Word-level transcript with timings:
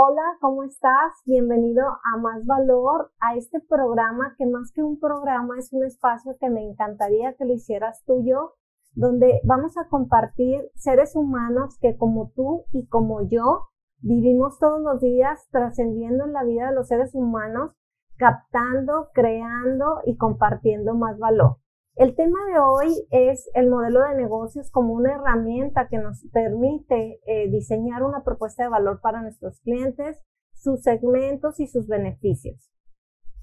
Hola, 0.00 0.22
¿cómo 0.40 0.62
estás? 0.62 1.12
Bienvenido 1.26 1.84
a 1.84 2.18
Más 2.18 2.46
Valor, 2.46 3.10
a 3.18 3.34
este 3.34 3.58
programa 3.60 4.36
que 4.38 4.46
más 4.46 4.70
que 4.72 4.82
un 4.82 5.00
programa 5.00 5.58
es 5.58 5.72
un 5.72 5.84
espacio 5.84 6.36
que 6.38 6.50
me 6.50 6.62
encantaría 6.62 7.34
que 7.34 7.44
lo 7.44 7.52
hicieras 7.52 8.04
tuyo, 8.04 8.54
donde 8.92 9.40
vamos 9.42 9.76
a 9.76 9.88
compartir 9.88 10.70
seres 10.76 11.16
humanos 11.16 11.78
que 11.80 11.96
como 11.96 12.30
tú 12.36 12.64
y 12.70 12.86
como 12.86 13.22
yo 13.28 13.68
vivimos 14.00 14.58
todos 14.60 14.80
los 14.80 15.00
días 15.00 15.48
trascendiendo 15.50 16.26
en 16.26 16.32
la 16.32 16.44
vida 16.44 16.68
de 16.68 16.76
los 16.76 16.86
seres 16.86 17.14
humanos, 17.14 17.72
captando, 18.18 19.08
creando 19.14 20.00
y 20.04 20.16
compartiendo 20.16 20.94
más 20.94 21.18
valor. 21.18 21.56
El 21.94 22.14
tema 22.14 22.38
de 22.52 22.58
hoy 22.60 23.06
es 23.10 23.50
el 23.54 23.68
modelo 23.68 24.02
de 24.02 24.14
negocios 24.14 24.70
como 24.70 24.92
una 24.92 25.14
herramienta 25.14 25.88
que 25.88 25.98
nos 25.98 26.24
permite 26.32 27.20
eh, 27.26 27.50
diseñar 27.50 28.02
una 28.02 28.22
propuesta 28.22 28.62
de 28.62 28.68
valor 28.68 29.00
para 29.00 29.22
nuestros 29.22 29.60
clientes, 29.60 30.20
sus 30.52 30.82
segmentos 30.82 31.58
y 31.58 31.66
sus 31.66 31.88
beneficios. 31.88 32.70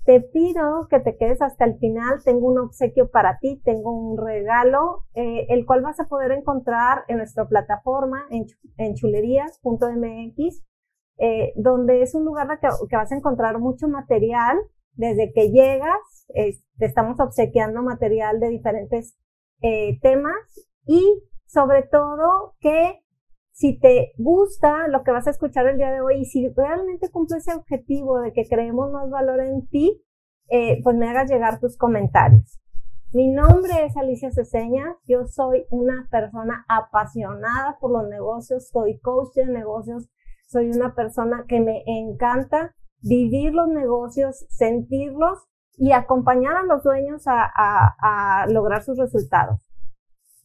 Te 0.06 0.22
pido 0.22 0.88
que 0.88 1.00
te 1.00 1.18
quedes 1.18 1.42
hasta 1.42 1.66
el 1.66 1.80
final. 1.80 2.24
Tengo 2.24 2.48
un 2.48 2.60
obsequio 2.60 3.10
para 3.10 3.40
ti, 3.40 3.60
tengo 3.66 3.92
un 3.92 4.24
regalo, 4.24 5.06
eh, 5.16 5.48
el 5.50 5.66
cual 5.66 5.82
vas 5.82 6.00
a 6.00 6.06
poder 6.06 6.32
encontrar 6.32 7.06
en 7.08 7.18
nuestra 7.18 7.48
plataforma 7.48 8.28
en, 8.30 8.94
chulerías.mx, 8.94 10.64
eh, 11.18 11.54
donde 11.56 12.02
es 12.02 12.16
un 12.16 12.26
lugar 12.26 12.60
que, 12.60 12.68
que 12.90 12.96
vas 12.96 13.12
a 13.12 13.16
encontrar 13.16 13.60
mucho 13.60 13.88
material 13.88 14.58
desde 14.94 15.32
que 15.34 15.52
llegas, 15.52 16.26
te 16.34 16.86
estamos 16.86 17.20
obsequiando 17.20 17.82
material 17.84 18.40
de 18.40 18.50
diferentes 18.50 19.18
eh, 19.62 20.00
temas 20.02 20.36
y 20.86 21.24
sobre 21.46 21.84
todo 21.84 22.56
que 22.60 23.02
si 23.52 23.80
te 23.80 24.12
gusta 24.18 24.88
lo 24.90 25.04
que 25.04 25.12
vas 25.12 25.28
a 25.28 25.32
escuchar 25.32 25.66
el 25.68 25.78
día 25.78 25.92
de 25.92 26.02
hoy 26.02 26.22
y 26.22 26.26
si 26.26 26.50
realmente 26.50 27.10
cumple 27.10 27.38
ese 27.38 27.54
objetivo 27.54 28.20
de 28.20 28.34
que 28.34 28.48
creemos 28.50 28.92
más 28.92 29.10
valor 29.10 29.40
en 29.40 29.66
ti, 29.68 30.04
eh, 30.50 30.82
pues 30.84 30.98
me 30.98 31.08
hagas 31.08 31.32
llegar 31.32 31.60
tus 31.60 31.78
comentarios. 31.78 32.60
Mi 33.14 33.30
nombre 33.32 33.86
es 33.86 33.96
Alicia 33.96 34.30
Ceseña, 34.32 34.98
yo 35.08 35.26
soy 35.26 35.66
una 35.70 36.06
persona 36.12 36.66
apasionada 36.68 37.78
por 37.80 37.92
los 37.92 38.10
negocios, 38.10 38.68
soy 38.68 39.00
coach 39.00 39.34
de 39.36 39.46
negocios, 39.46 40.10
soy 40.46 40.70
una 40.70 40.94
persona 40.96 41.46
que 41.48 41.60
me 41.60 41.84
encanta 41.86 42.76
vivir 43.02 43.54
los 43.54 43.68
negocios, 43.68 44.46
sentirlos 44.50 45.40
y 45.78 45.92
acompañar 45.92 46.56
a 46.56 46.64
los 46.64 46.84
dueños 46.84 47.24
a, 47.28 48.46
lograr 48.50 48.84
sus 48.84 48.98
resultados. 48.98 49.60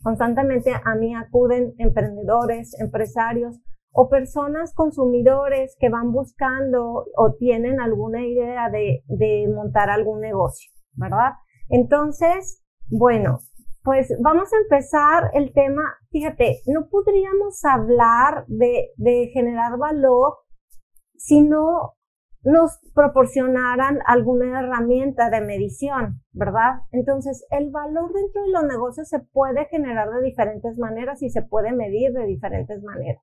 Constantemente 0.02 0.72
a 0.72 0.94
mí 0.94 1.14
acuden 1.14 1.74
emprendedores, 1.78 2.78
empresarios 2.80 3.60
o 3.92 4.08
personas 4.08 4.72
consumidores 4.74 5.76
que 5.78 5.90
van 5.90 6.12
buscando 6.12 7.04
o 7.16 7.34
tienen 7.38 7.80
alguna 7.80 8.24
idea 8.26 8.70
de, 8.70 9.02
de 9.08 9.46
montar 9.54 9.90
algún 9.90 10.20
negocio, 10.20 10.70
¿verdad? 10.94 11.32
Entonces, 11.68 12.64
bueno, 12.88 13.40
pues 13.82 14.14
vamos 14.20 14.52
a 14.52 14.56
empezar 14.58 15.30
el 15.34 15.52
tema. 15.52 15.82
Fíjate, 16.10 16.60
no 16.66 16.88
podríamos 16.88 17.64
hablar 17.64 18.44
de, 18.46 19.30
generar 19.32 19.78
valor 19.78 20.34
si 21.16 21.42
no 21.42 21.94
nos 22.42 22.78
proporcionaran 22.94 23.98
alguna 24.06 24.60
herramienta 24.60 25.28
de 25.28 25.42
medición, 25.42 26.22
¿verdad? 26.32 26.80
Entonces, 26.90 27.46
el 27.50 27.70
valor 27.70 28.12
dentro 28.14 28.42
de 28.42 28.52
los 28.52 28.64
negocios 28.64 29.08
se 29.08 29.20
puede 29.20 29.66
generar 29.66 30.10
de 30.10 30.22
diferentes 30.22 30.78
maneras 30.78 31.22
y 31.22 31.28
se 31.28 31.42
puede 31.42 31.72
medir 31.72 32.12
de 32.12 32.24
diferentes 32.24 32.82
maneras. 32.82 33.22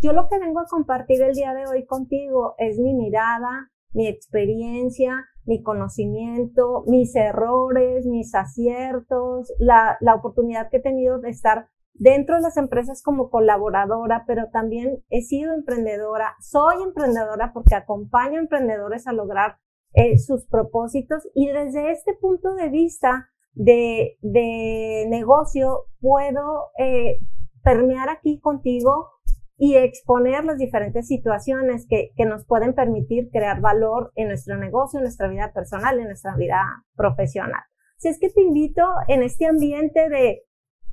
Yo 0.00 0.12
lo 0.12 0.28
que 0.28 0.38
vengo 0.38 0.60
a 0.60 0.66
compartir 0.66 1.22
el 1.22 1.34
día 1.34 1.54
de 1.54 1.66
hoy 1.66 1.86
contigo 1.86 2.54
es 2.58 2.78
mi 2.78 2.94
mirada, 2.94 3.70
mi 3.92 4.06
experiencia, 4.06 5.24
mi 5.44 5.62
conocimiento, 5.62 6.84
mis 6.86 7.14
errores, 7.16 8.06
mis 8.06 8.34
aciertos, 8.34 9.52
la, 9.58 9.96
la 10.00 10.14
oportunidad 10.14 10.68
que 10.70 10.76
he 10.76 10.82
tenido 10.82 11.18
de 11.20 11.30
estar 11.30 11.68
dentro 11.94 12.36
de 12.36 12.42
las 12.42 12.56
empresas 12.56 13.02
como 13.02 13.30
colaboradora, 13.30 14.24
pero 14.26 14.50
también 14.52 15.02
he 15.10 15.22
sido 15.22 15.52
emprendedora, 15.52 16.34
soy 16.40 16.82
emprendedora 16.82 17.52
porque 17.52 17.74
acompaño 17.74 18.38
a 18.38 18.42
emprendedores 18.42 19.06
a 19.06 19.12
lograr 19.12 19.56
eh, 19.94 20.18
sus 20.18 20.46
propósitos 20.46 21.28
y 21.34 21.48
desde 21.48 21.90
este 21.90 22.14
punto 22.14 22.54
de 22.54 22.68
vista 22.68 23.30
de, 23.54 24.16
de 24.20 25.06
negocio 25.08 25.86
puedo 26.00 26.68
eh, 26.78 27.18
permear 27.64 28.08
aquí 28.10 28.38
contigo 28.38 29.08
y 29.58 29.74
exponer 29.74 30.44
las 30.44 30.56
diferentes 30.56 31.08
situaciones 31.08 31.84
que, 31.88 32.12
que 32.16 32.24
nos 32.24 32.46
pueden 32.46 32.74
permitir 32.74 33.28
crear 33.30 33.60
valor 33.60 34.12
en 34.14 34.28
nuestro 34.28 34.56
negocio, 34.56 35.00
en 35.00 35.02
nuestra 35.02 35.28
vida 35.28 35.52
personal, 35.52 35.98
en 35.98 36.06
nuestra 36.06 36.36
vida 36.36 36.84
profesional. 36.94 37.62
Si 37.96 38.08
es 38.08 38.20
que 38.20 38.30
te 38.30 38.40
invito 38.40 38.84
en 39.08 39.24
este 39.24 39.46
ambiente 39.46 40.08
de 40.08 40.44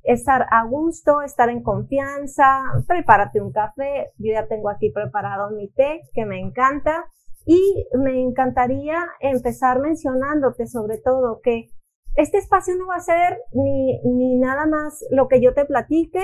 estar 0.02 0.48
a 0.50 0.66
gusto, 0.66 1.22
estar 1.22 1.50
en 1.50 1.62
confianza, 1.62 2.64
prepárate 2.88 3.40
un 3.40 3.52
café, 3.52 4.12
yo 4.18 4.34
ya 4.34 4.48
tengo 4.48 4.70
aquí 4.70 4.92
preparado 4.92 5.52
mi 5.52 5.70
té 5.70 6.02
que 6.14 6.26
me 6.26 6.40
encanta 6.40 7.06
y 7.46 7.88
me 7.94 8.20
encantaría 8.20 8.98
empezar 9.20 9.80
mencionándote 9.80 10.66
sobre 10.66 10.98
todo 10.98 11.42
que 11.44 11.68
este 12.16 12.38
espacio 12.38 12.76
no 12.76 12.88
va 12.88 12.96
a 12.96 13.02
ser 13.02 13.40
ni, 13.52 14.02
ni 14.04 14.36
nada 14.40 14.66
más 14.66 15.06
lo 15.12 15.28
que 15.28 15.42
yo 15.42 15.54
te 15.54 15.66
platique, 15.66 16.22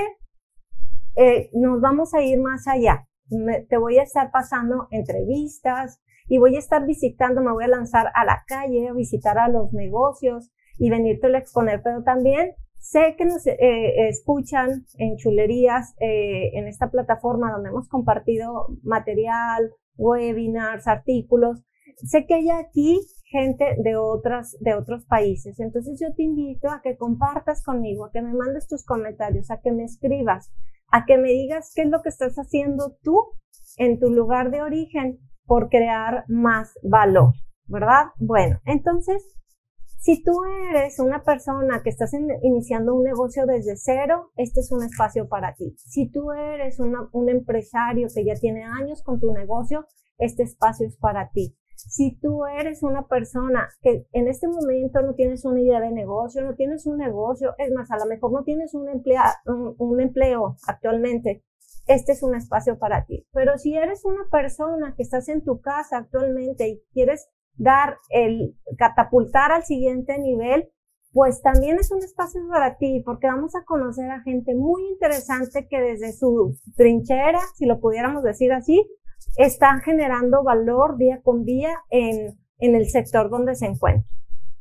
eh, 1.15 1.49
nos 1.53 1.81
vamos 1.81 2.13
a 2.13 2.21
ir 2.21 2.39
más 2.39 2.67
allá. 2.67 3.07
te 3.69 3.77
voy 3.77 3.97
a 3.97 4.03
estar 4.03 4.31
pasando 4.31 4.87
entrevistas 4.91 6.01
y 6.27 6.37
voy 6.37 6.55
a 6.55 6.59
estar 6.59 6.85
visitando, 6.85 7.41
me 7.41 7.51
voy 7.51 7.63
a 7.63 7.69
lanzar 7.69 8.11
a 8.13 8.25
la 8.25 8.43
calle, 8.47 8.89
a 8.89 8.93
visitar 8.93 9.37
a 9.37 9.47
los 9.47 9.73
negocios 9.73 10.51
y 10.77 10.89
venirte 10.89 11.27
a 11.27 11.37
exponer, 11.37 11.81
pero 11.83 12.03
también 12.03 12.55
Sé 12.81 13.15
que 13.15 13.25
nos 13.25 13.45
eh, 13.45 14.09
escuchan 14.09 14.87
en 14.97 15.15
chulerías, 15.17 15.93
eh, 15.99 16.49
en 16.53 16.67
esta 16.67 16.89
plataforma 16.89 17.51
donde 17.51 17.69
hemos 17.69 17.87
compartido 17.87 18.65
material, 18.81 19.71
webinars, 19.97 20.87
artículos. 20.87 21.63
Sé 21.97 22.25
que 22.25 22.33
hay 22.33 22.49
aquí 22.49 22.99
gente 23.25 23.75
de 23.77 23.95
otras, 23.95 24.57
de 24.61 24.73
otros 24.73 25.05
países. 25.05 25.59
Entonces 25.59 25.99
yo 26.01 26.11
te 26.15 26.23
invito 26.23 26.69
a 26.69 26.81
que 26.81 26.97
compartas 26.97 27.63
conmigo, 27.63 28.05
a 28.05 28.11
que 28.11 28.23
me 28.23 28.33
mandes 28.33 28.67
tus 28.67 28.83
comentarios, 28.83 29.51
a 29.51 29.61
que 29.61 29.71
me 29.71 29.83
escribas, 29.83 30.51
a 30.91 31.05
que 31.05 31.17
me 31.17 31.29
digas 31.29 31.71
qué 31.75 31.83
es 31.83 31.89
lo 31.89 32.01
que 32.01 32.09
estás 32.09 32.35
haciendo 32.35 32.97
tú 33.01 33.17
en 33.77 33.99
tu 33.99 34.09
lugar 34.09 34.51
de 34.51 34.61
origen 34.61 35.19
por 35.45 35.69
crear 35.69 36.25
más 36.27 36.73
valor, 36.83 37.33
¿verdad? 37.65 38.07
Bueno, 38.19 38.59
entonces 38.65 39.37
si 39.99 40.23
tú 40.23 40.31
eres 40.71 40.99
una 40.99 41.23
persona 41.23 41.81
que 41.83 41.91
estás 41.91 42.11
iniciando 42.41 42.95
un 42.95 43.03
negocio 43.03 43.45
desde 43.45 43.75
cero, 43.75 44.31
este 44.35 44.61
es 44.61 44.71
un 44.71 44.83
espacio 44.83 45.29
para 45.29 45.53
ti. 45.53 45.75
Si 45.77 46.09
tú 46.09 46.31
eres 46.31 46.79
un 46.79 47.29
empresario 47.29 48.07
que 48.13 48.25
ya 48.25 48.33
tiene 48.33 48.63
años 48.63 49.03
con 49.03 49.19
tu 49.19 49.31
negocio, 49.31 49.85
este 50.17 50.41
espacio 50.41 50.87
es 50.87 50.97
para 50.97 51.29
ti. 51.29 51.55
Si 51.89 52.17
tú 52.19 52.45
eres 52.45 52.83
una 52.83 53.07
persona 53.07 53.69
que 53.81 54.05
en 54.11 54.27
este 54.27 54.47
momento 54.47 55.01
no 55.01 55.13
tienes 55.13 55.45
una 55.45 55.61
idea 55.61 55.79
de 55.79 55.91
negocio, 55.91 56.43
no 56.43 56.55
tienes 56.55 56.85
un 56.85 56.97
negocio, 56.97 57.55
es 57.57 57.71
más, 57.71 57.89
a 57.91 57.97
lo 57.97 58.05
mejor 58.05 58.31
no 58.31 58.43
tienes 58.43 58.73
un, 58.73 58.89
empleo 58.89 60.55
actualmente, 60.67 61.43
este 61.87 62.11
es 62.11 62.23
un 62.23 62.35
espacio 62.35 62.77
para 62.77 63.05
ti. 63.05 63.27
Pero 63.33 63.57
si 63.57 63.75
eres 63.75 64.05
una 64.05 64.29
persona 64.29 64.93
que 64.95 65.03
estás 65.03 65.27
en 65.29 65.43
tu 65.43 65.59
casa 65.61 65.97
actualmente 65.97 66.67
y 66.67 66.81
quieres 66.93 67.29
dar 67.55 67.97
el 68.09 68.55
catapultar 68.77 69.51
al 69.51 69.63
siguiente 69.63 70.17
nivel, 70.17 70.69
pues 71.13 71.41
también 71.41 71.77
es 71.77 71.91
un 71.91 71.99
espacio 71.99 72.41
para 72.49 72.77
ti, 72.77 73.01
porque 73.05 73.27
vamos 73.27 73.53
a 73.55 73.65
conocer 73.65 74.09
a 74.09 74.21
gente 74.21 74.55
muy 74.55 74.87
interesante 74.87 75.67
que 75.69 75.81
desde 75.81 76.13
su 76.13 76.57
trinchera, 76.77 77.39
si 77.55 77.65
lo 77.65 77.79
pudiéramos 77.81 78.23
decir 78.23 78.53
así, 78.53 78.87
están 79.37 79.81
generando 79.81 80.43
valor 80.43 80.97
día 80.97 81.21
con 81.21 81.45
día 81.45 81.71
en, 81.89 82.39
en 82.59 82.75
el 82.75 82.89
sector 82.89 83.29
donde 83.29 83.55
se 83.55 83.65
encuentra. 83.65 84.09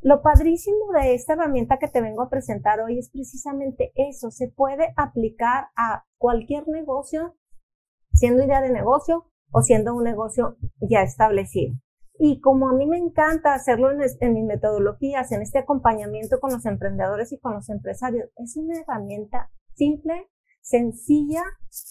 Lo 0.03 0.23
padrísimo 0.23 0.91
de 0.99 1.13
esta 1.13 1.33
herramienta 1.33 1.77
que 1.77 1.87
te 1.87 2.01
vengo 2.01 2.23
a 2.23 2.29
presentar 2.29 2.79
hoy 2.81 2.97
es 2.97 3.11
precisamente 3.11 3.91
eso. 3.95 4.31
Se 4.31 4.47
puede 4.47 4.93
aplicar 4.97 5.67
a 5.75 6.05
cualquier 6.17 6.67
negocio, 6.67 7.35
siendo 8.11 8.43
idea 8.43 8.61
de 8.61 8.71
negocio 8.71 9.25
o 9.51 9.61
siendo 9.61 9.93
un 9.93 10.03
negocio 10.03 10.57
ya 10.79 11.03
establecido. 11.03 11.75
Y 12.17 12.39
como 12.41 12.69
a 12.69 12.73
mí 12.73 12.87
me 12.87 12.97
encanta 12.97 13.53
hacerlo 13.53 13.89
en, 13.91 14.33
mis 14.33 14.45
metodologías, 14.45 15.31
en 15.31 15.43
este 15.43 15.59
acompañamiento 15.59 16.39
con 16.39 16.51
los 16.51 16.65
emprendedores 16.65 17.31
y 17.31 17.39
con 17.39 17.53
los 17.53 17.69
empresarios, 17.69 18.29
es 18.37 18.57
una 18.57 18.79
herramienta 18.79 19.51
simple, 19.75 20.29
sencilla, 20.61 21.43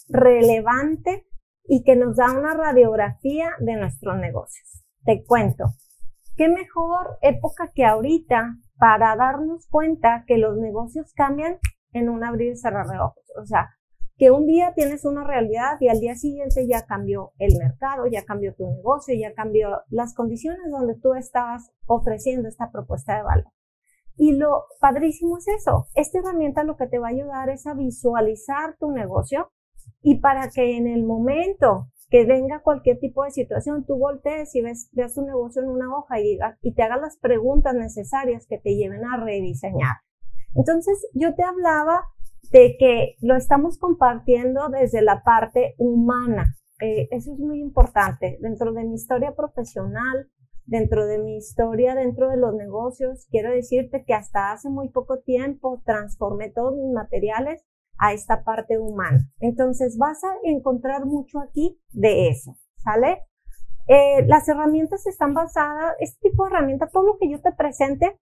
relevante 0.09 1.27
y 1.65 1.83
que 1.83 1.95
nos 1.95 2.17
da 2.17 2.31
una 2.31 2.53
radiografía 2.53 3.51
de 3.59 3.75
nuestros 3.75 4.17
negocios. 4.17 4.83
Te 5.05 5.23
cuento. 5.23 5.65
qué 6.37 6.47
mejor 6.47 7.17
época 7.21 7.71
que 7.73 7.85
ahorita 7.85 8.55
para 8.77 9.15
darnos 9.15 9.67
cuenta 9.67 10.23
que 10.25 10.37
los 10.37 10.57
negocios 10.57 11.13
cambian 11.13 11.59
en 11.93 12.09
un 12.09 12.23
abrir 12.23 12.53
y 12.53 12.57
cerrar 12.57 12.87
de 12.87 12.99
ojos. 12.99 13.23
O 13.39 13.45
sea, 13.45 13.69
que 14.17 14.31
un 14.31 14.45
día 14.45 14.73
tienes 14.75 15.03
una 15.05 15.23
realidad 15.23 15.77
y 15.79 15.89
al 15.89 15.99
día 15.99 16.15
siguiente 16.15 16.67
ya 16.67 16.85
cambió 16.85 17.31
el 17.39 17.57
mercado, 17.57 18.05
ya 18.07 18.23
cambió 18.23 18.53
tu 18.53 18.69
negocio, 18.69 19.15
ya 19.15 19.33
cambió 19.33 19.81
las 19.89 20.13
condiciones 20.13 20.69
donde 20.69 20.95
tú 20.95 21.15
estabas 21.15 21.71
ofreciendo 21.87 22.47
esta 22.47 22.71
propuesta 22.71 23.17
de 23.17 23.23
valor. 23.23 23.51
Y 24.15 24.33
lo 24.33 24.65
padrísimo 24.79 25.37
es 25.39 25.47
eso. 25.47 25.87
Esta 25.95 26.19
herramienta 26.19 26.63
lo 26.63 26.77
que 26.77 26.87
te 26.87 26.99
va 26.99 27.07
a 27.07 27.11
ayudar 27.11 27.49
es 27.49 27.65
a 27.65 27.73
visualizar 27.73 28.77
tu 28.77 28.91
negocio 28.91 29.51
y 30.01 30.19
para 30.19 30.49
que 30.49 30.77
en 30.77 30.87
el 30.87 31.03
momento 31.03 31.87
que 32.09 32.25
venga 32.25 32.61
cualquier 32.61 32.99
tipo 32.99 33.23
de 33.23 33.31
situación, 33.31 33.85
tú 33.85 33.97
voltees 33.97 34.53
y 34.55 34.61
ves, 34.61 34.89
veas 34.91 35.15
tu 35.15 35.21
negocio 35.21 35.61
en 35.61 35.69
una 35.69 35.95
hoja 35.97 36.19
y, 36.19 36.37
y 36.61 36.73
te 36.73 36.83
hagas 36.83 36.99
las 36.99 37.17
preguntas 37.17 37.73
necesarias 37.73 38.45
que 38.47 38.57
te 38.57 38.75
lleven 38.75 39.05
a 39.05 39.23
rediseñar. 39.23 39.95
Entonces, 40.53 41.07
yo 41.13 41.33
te 41.35 41.43
hablaba 41.43 42.01
de 42.51 42.75
que 42.77 43.15
lo 43.21 43.35
estamos 43.35 43.77
compartiendo 43.77 44.67
desde 44.69 45.01
la 45.01 45.23
parte 45.23 45.75
humana. 45.77 46.57
Eh, 46.81 47.07
eso 47.11 47.31
es 47.33 47.39
muy 47.39 47.61
importante. 47.61 48.37
Dentro 48.41 48.73
de 48.73 48.83
mi 48.83 48.95
historia 48.95 49.33
profesional, 49.33 50.29
dentro 50.65 51.05
de 51.07 51.19
mi 51.19 51.37
historia, 51.37 51.95
dentro 51.95 52.29
de 52.29 52.37
los 52.37 52.53
negocios, 52.53 53.27
quiero 53.29 53.51
decirte 53.51 54.03
que 54.05 54.13
hasta 54.13 54.51
hace 54.51 54.69
muy 54.69 54.89
poco 54.89 55.19
tiempo 55.19 55.81
transformé 55.85 56.49
todos 56.49 56.75
mis 56.75 56.91
materiales 56.91 57.63
a 58.01 58.13
esta 58.13 58.43
parte 58.43 58.79
humana. 58.79 59.19
Entonces 59.39 59.97
vas 59.97 60.23
a 60.23 60.33
encontrar 60.43 61.05
mucho 61.05 61.39
aquí 61.39 61.79
de 61.91 62.29
eso, 62.29 62.57
¿sale? 62.77 63.21
Eh, 63.87 64.25
las 64.25 64.49
herramientas 64.49 65.05
están 65.05 65.35
basadas, 65.35 65.95
este 65.99 66.29
tipo 66.29 66.43
de 66.43 66.49
herramientas, 66.49 66.91
todo 66.91 67.03
lo 67.03 67.17
que 67.19 67.29
yo 67.29 67.39
te 67.41 67.51
presente, 67.51 68.19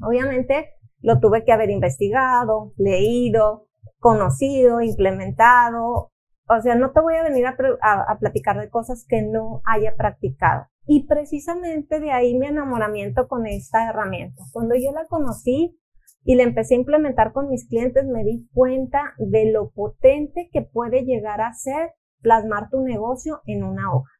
obviamente 0.00 0.70
lo 1.00 1.20
tuve 1.20 1.44
que 1.44 1.52
haber 1.52 1.68
investigado, 1.68 2.72
leído, 2.78 3.68
conocido, 4.00 4.80
implementado. 4.80 6.10
O 6.48 6.60
sea, 6.62 6.74
no 6.74 6.92
te 6.92 7.00
voy 7.00 7.16
a 7.16 7.22
venir 7.22 7.46
a, 7.46 7.54
a, 7.82 8.18
platicar 8.18 8.58
de 8.58 8.70
cosas 8.70 9.04
que 9.06 9.20
no 9.20 9.60
haya 9.66 9.94
practicado. 9.94 10.68
Y 10.86 11.06
precisamente 11.06 12.00
de 12.00 12.12
ahí 12.12 12.34
mi 12.38 12.46
enamoramiento 12.46 13.28
con 13.28 13.46
esta 13.46 13.90
herramienta. 13.90 14.42
Cuando 14.52 14.74
yo 14.74 14.92
la 14.92 15.04
conocí, 15.06 15.78
y 16.26 16.34
la 16.34 16.42
empecé 16.42 16.74
a 16.74 16.78
implementar 16.78 17.32
con 17.32 17.48
mis 17.48 17.68
clientes, 17.68 18.04
me 18.04 18.24
di 18.24 18.48
cuenta 18.52 19.14
de 19.16 19.52
lo 19.52 19.70
potente 19.70 20.50
que 20.52 20.60
puede 20.60 21.04
llegar 21.04 21.40
a 21.40 21.54
ser 21.54 21.92
plasmar 22.20 22.68
tu 22.68 22.80
negocio 22.82 23.42
en 23.46 23.62
una 23.62 23.94
hoja. 23.94 24.10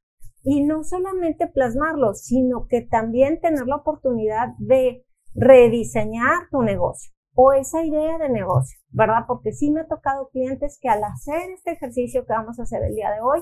Y 0.44 0.62
no 0.62 0.85
solamente 0.85 1.49
plasmarlo, 1.49 2.14
sino 2.14 2.69
que 2.69 2.82
también 2.82 3.41
tener 3.41 3.67
la 3.67 3.76
oportunidad 3.76 4.50
de 4.58 5.05
rediseñar 5.35 6.49
tu 6.53 6.62
negocio 6.62 7.12
o 7.35 7.53
esa 7.53 7.85
idea 7.85 8.19
de 8.19 8.29
negocio, 8.29 8.79
¿verdad? 8.91 9.25
Porque 9.26 9.53
sí 9.53 9.73
me 9.73 9.81
ha 9.81 9.88
tocado 9.88 10.29
clientes 10.29 10.79
que 10.81 10.88
al 10.88 11.03
hacer 11.03 11.50
este 11.50 11.73
ejercicio 11.73 12.25
que 12.25 12.32
vamos 12.32 12.61
a 12.61 12.62
hacer 12.62 12.85
el 12.85 12.94
día 12.94 13.11
de 13.11 13.20
hoy, 13.20 13.41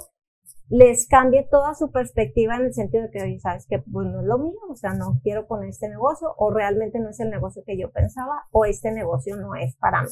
les 0.68 1.06
cambie 1.08 1.46
toda 1.50 1.74
su 1.74 1.90
perspectiva 1.90 2.56
en 2.56 2.66
el 2.66 2.74
sentido 2.74 3.04
de 3.04 3.10
que, 3.10 3.40
sabes 3.40 3.66
que 3.68 3.78
pues 3.80 4.06
no 4.06 4.20
es 4.20 4.26
lo 4.26 4.38
mío, 4.38 4.58
o 4.68 4.74
sea, 4.74 4.94
no 4.94 5.20
quiero 5.22 5.46
poner 5.46 5.68
este 5.68 5.88
negocio, 5.88 6.34
o 6.36 6.50
realmente 6.50 6.98
no 6.98 7.10
es 7.10 7.20
el 7.20 7.30
negocio 7.30 7.62
que 7.66 7.78
yo 7.78 7.90
pensaba, 7.90 8.44
o 8.50 8.64
este 8.64 8.90
negocio 8.90 9.36
no 9.36 9.54
es 9.54 9.76
para 9.76 10.02
mí. 10.02 10.08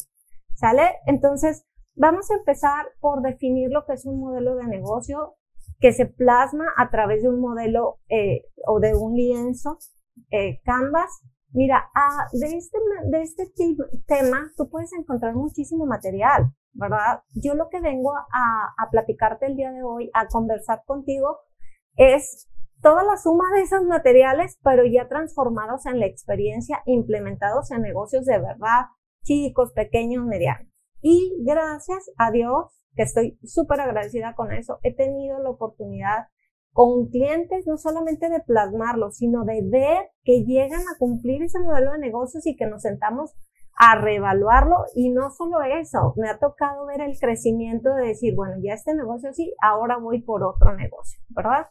¿Sale? 0.55 0.83
Entonces, 1.07 1.65
vamos 1.95 2.31
a 2.31 2.35
empezar 2.35 2.87
por 3.01 3.23
definir 3.23 3.71
lo 3.71 3.85
que 3.87 3.95
es 3.95 4.05
un 4.05 4.21
modelo 4.21 4.57
de 4.57 4.67
negocio 4.67 5.37
que 5.81 5.93
se 5.93 6.07
plasma 6.07 6.67
a 6.77 6.91
través 6.91 7.23
de 7.23 7.29
un 7.29 7.41
modelo 7.41 7.99
eh, 8.09 8.45
o 8.67 8.79
de 8.79 8.95
un 8.95 9.17
lienzo, 9.17 9.79
eh, 10.31 10.61
Canvas. 10.65 11.11
Mira, 11.51 11.91
ah, 11.95 12.27
de 12.33 12.57
este, 12.57 12.79
de 13.11 13.23
este 13.23 13.53
tema 14.07 14.51
tú 14.57 14.71
puedes 14.71 14.93
encontrar 14.93 15.35
muchísimo 15.35 15.87
material. 15.87 16.53
¿Verdad? 16.73 17.23
Yo 17.35 17.55
lo 17.55 17.69
que 17.69 17.81
vengo 17.81 18.13
a, 18.15 18.75
a 18.77 18.91
platicarte 18.91 19.47
el 19.47 19.57
día 19.57 19.71
de 19.71 19.83
hoy, 19.83 20.11
a 20.15 20.27
conversar 20.27 20.83
contigo, 20.87 21.39
es 21.97 22.49
toda 22.83 23.05
la 23.05 23.17
suma 23.17 23.45
de 23.55 23.63
esos 23.63 23.85
materiales, 23.85 24.59
pero 24.63 24.85
ya 24.85 25.09
transformados 25.09 25.87
en 25.87 26.01
la 26.01 26.07
experiencia, 26.07 26.83
implementados 26.87 27.71
en 27.71 27.83
negocios 27.83 28.25
de 28.25 28.39
verdad, 28.39 28.87
chicos, 29.23 29.73
pequeños, 29.73 30.25
medianos. 30.25 30.69
Y 31.01 31.37
gracias 31.45 32.11
a 32.17 32.31
Dios, 32.31 32.67
que 32.95 33.03
estoy 33.03 33.39
súper 33.45 33.81
agradecida 33.81 34.35
con 34.35 34.53
eso, 34.53 34.79
he 34.83 34.95
tenido 34.95 35.39
la 35.39 35.51
oportunidad 35.51 36.27
con 36.73 37.09
clientes 37.09 37.67
no 37.67 37.77
solamente 37.77 38.29
de 38.31 38.41
plasmarlo, 38.41 39.11
sino 39.11 39.45
de 39.45 39.61
ver 39.63 40.11
que 40.25 40.45
llegan 40.45 40.81
a 40.81 40.99
cumplir 40.99 41.43
ese 41.43 41.61
modelo 41.61 41.93
de 41.93 41.99
negocios 41.99 42.47
y 42.47 42.57
que 42.57 42.67
nos 42.67 42.83
sentamos 42.83 43.35
a 43.77 43.97
reevaluarlo 43.97 44.77
y 44.95 45.11
no 45.11 45.31
solo 45.31 45.63
eso, 45.63 46.15
me 46.17 46.29
ha 46.29 46.39
tocado 46.39 46.87
ver 46.87 47.01
el 47.01 47.19
crecimiento 47.19 47.95
de 47.95 48.09
decir, 48.09 48.35
bueno, 48.35 48.55
ya 48.63 48.75
este 48.75 48.95
negocio 48.95 49.33
sí, 49.33 49.55
ahora 49.63 49.97
voy 49.97 50.23
por 50.23 50.45
otro 50.45 50.77
negocio, 50.77 51.21
¿verdad? 51.31 51.67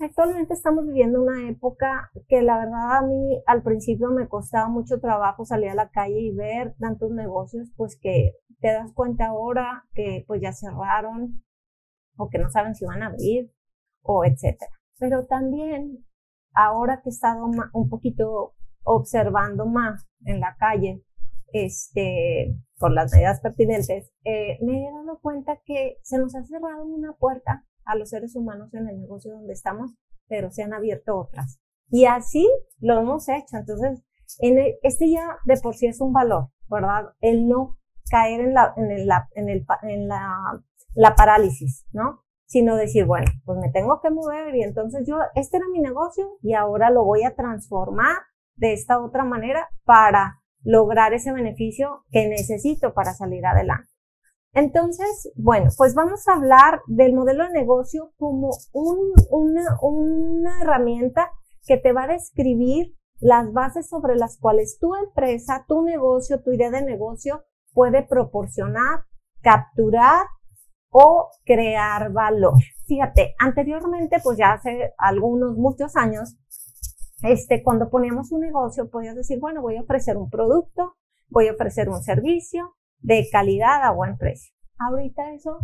Actualmente 0.00 0.54
estamos 0.54 0.86
viviendo 0.86 1.22
una 1.22 1.48
época 1.48 2.10
que 2.28 2.42
la 2.42 2.58
verdad 2.58 2.98
a 2.98 3.02
mí 3.02 3.40
al 3.46 3.62
principio 3.62 4.10
me 4.10 4.28
costaba 4.28 4.68
mucho 4.68 4.98
trabajo 4.98 5.44
salir 5.44 5.70
a 5.70 5.74
la 5.74 5.90
calle 5.90 6.20
y 6.20 6.34
ver 6.34 6.74
tantos 6.80 7.12
negocios, 7.12 7.70
pues 7.76 7.96
que 8.00 8.32
te 8.60 8.72
das 8.72 8.92
cuenta 8.92 9.26
ahora 9.26 9.84
que 9.94 10.24
pues 10.26 10.40
ya 10.42 10.52
cerraron 10.52 11.44
o 12.16 12.28
que 12.28 12.38
no 12.38 12.50
saben 12.50 12.74
si 12.74 12.84
van 12.86 13.04
a 13.04 13.06
abrir 13.06 13.52
o 14.02 14.24
etcétera. 14.24 14.72
Pero 14.98 15.26
también 15.26 16.04
ahora 16.54 17.00
que 17.02 17.10
he 17.10 17.12
estado 17.12 17.44
un 17.44 17.88
poquito 17.88 18.54
observando 18.84 19.66
más 19.66 20.06
en 20.24 20.40
la 20.40 20.56
calle, 20.58 21.02
este, 21.52 22.56
por 22.78 22.92
las 22.92 23.12
medidas 23.12 23.40
pertinentes, 23.40 24.10
eh, 24.24 24.58
me 24.60 24.86
he 24.86 24.92
dado 24.92 25.18
cuenta 25.20 25.60
que 25.64 25.98
se 26.02 26.18
nos 26.18 26.34
ha 26.34 26.44
cerrado 26.44 26.84
una 26.84 27.12
puerta 27.14 27.64
a 27.84 27.96
los 27.96 28.10
seres 28.10 28.34
humanos 28.34 28.72
en 28.74 28.88
el 28.88 29.00
negocio 29.00 29.32
donde 29.32 29.52
estamos, 29.52 29.92
pero 30.26 30.50
se 30.50 30.62
han 30.62 30.72
abierto 30.72 31.16
otras. 31.16 31.60
Y 31.90 32.06
así 32.06 32.48
lo 32.80 32.98
hemos 32.98 33.28
hecho. 33.28 33.56
Entonces, 33.56 34.02
en 34.40 34.58
este 34.82 35.10
ya 35.10 35.38
de 35.44 35.60
por 35.60 35.76
sí 35.76 35.86
es 35.86 36.00
un 36.00 36.12
valor, 36.12 36.48
¿verdad? 36.68 37.14
El 37.20 37.46
no 37.46 37.78
caer 38.10 38.40
el, 38.40 38.54
el, 38.76 39.66
en 39.82 40.08
la, 40.08 40.62
la 40.94 41.14
parálisis, 41.14 41.86
¿no? 41.92 42.24
Sino 42.46 42.76
decir, 42.76 43.06
bueno, 43.06 43.30
pues 43.44 43.58
me 43.58 43.70
tengo 43.70 44.00
que 44.00 44.10
mover 44.10 44.54
y 44.54 44.62
entonces 44.62 45.06
yo, 45.06 45.16
este 45.34 45.56
era 45.56 45.66
mi 45.72 45.80
negocio 45.80 46.38
y 46.42 46.54
ahora 46.54 46.90
lo 46.90 47.04
voy 47.04 47.22
a 47.24 47.34
transformar 47.34 48.16
de 48.56 48.72
esta 48.72 49.00
otra 49.00 49.24
manera 49.24 49.68
para 49.84 50.40
lograr 50.62 51.12
ese 51.12 51.32
beneficio 51.32 52.04
que 52.10 52.28
necesito 52.28 52.94
para 52.94 53.12
salir 53.12 53.44
adelante. 53.46 53.88
Entonces, 54.52 55.32
bueno, 55.34 55.70
pues 55.76 55.94
vamos 55.94 56.26
a 56.28 56.34
hablar 56.34 56.80
del 56.86 57.12
modelo 57.12 57.44
de 57.44 57.50
negocio 57.50 58.12
como 58.16 58.50
una, 58.72 59.78
una 59.80 60.62
herramienta 60.62 61.30
que 61.66 61.76
te 61.76 61.92
va 61.92 62.04
a 62.04 62.08
describir 62.08 62.94
las 63.18 63.52
bases 63.52 63.88
sobre 63.88 64.16
las 64.16 64.38
cuales 64.38 64.78
tu 64.80 64.94
empresa, 64.94 65.64
tu 65.66 65.82
negocio, 65.82 66.42
tu 66.42 66.52
idea 66.52 66.70
de 66.70 66.82
negocio 66.82 67.42
puede 67.72 68.02
proporcionar, 68.02 69.04
capturar 69.42 70.26
o 70.90 71.30
crear 71.44 72.12
valor. 72.12 72.54
Fíjate, 72.86 73.34
anteriormente, 73.40 74.18
pues 74.22 74.38
ya 74.38 74.52
hace 74.52 74.92
algunos, 74.98 75.56
muchos 75.56 75.96
años, 75.96 76.36
este, 77.24 77.62
cuando 77.62 77.88
poníamos 77.88 78.32
un 78.32 78.40
negocio, 78.40 78.90
podías 78.90 79.16
decir, 79.16 79.40
bueno, 79.40 79.62
voy 79.62 79.76
a 79.76 79.82
ofrecer 79.82 80.16
un 80.16 80.28
producto, 80.28 80.94
voy 81.28 81.48
a 81.48 81.52
ofrecer 81.52 81.88
un 81.88 82.02
servicio 82.02 82.76
de 82.98 83.26
calidad 83.32 83.82
a 83.82 83.92
buen 83.92 84.18
precio. 84.18 84.54
Ahorita 84.78 85.32
eso 85.32 85.58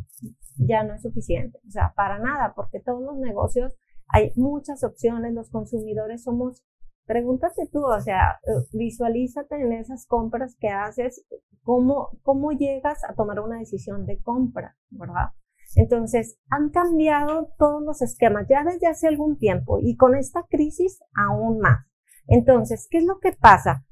ya 0.56 0.84
no 0.84 0.94
es 0.94 1.02
suficiente, 1.02 1.58
o 1.66 1.70
sea, 1.70 1.92
para 1.94 2.18
nada, 2.18 2.54
porque 2.54 2.80
todos 2.80 3.02
los 3.02 3.18
negocios 3.18 3.76
hay 4.08 4.32
muchas 4.36 4.82
opciones, 4.84 5.34
los 5.34 5.50
consumidores 5.50 6.22
somos, 6.22 6.64
pregúntate 7.06 7.68
tú, 7.70 7.84
o 7.84 8.00
sea, 8.00 8.40
eh, 8.44 8.66
visualízate 8.72 9.56
en 9.56 9.72
esas 9.72 10.06
compras 10.06 10.56
que 10.58 10.68
haces, 10.68 11.26
cómo, 11.62 12.10
cómo 12.22 12.52
llegas 12.52 13.04
a 13.04 13.14
tomar 13.14 13.40
una 13.40 13.58
decisión 13.58 14.06
de 14.06 14.20
compra, 14.20 14.76
¿verdad? 14.88 15.30
Entonces, 15.76 16.38
han 16.48 16.70
cambiado 16.70 17.52
todos 17.58 17.82
los 17.82 18.02
esquemas 18.02 18.46
ya 18.48 18.64
desde 18.64 18.88
hace 18.88 19.06
algún 19.08 19.38
tiempo 19.38 19.78
y 19.80 19.96
con 19.96 20.16
esta 20.16 20.44
crisis 20.48 21.00
aún 21.14 21.60
más. 21.60 21.86
Entonces, 22.26 22.86
¿qué 22.90 22.98
es 22.98 23.04
lo 23.04 23.18
que 23.18 23.32
pasa? 23.32 23.84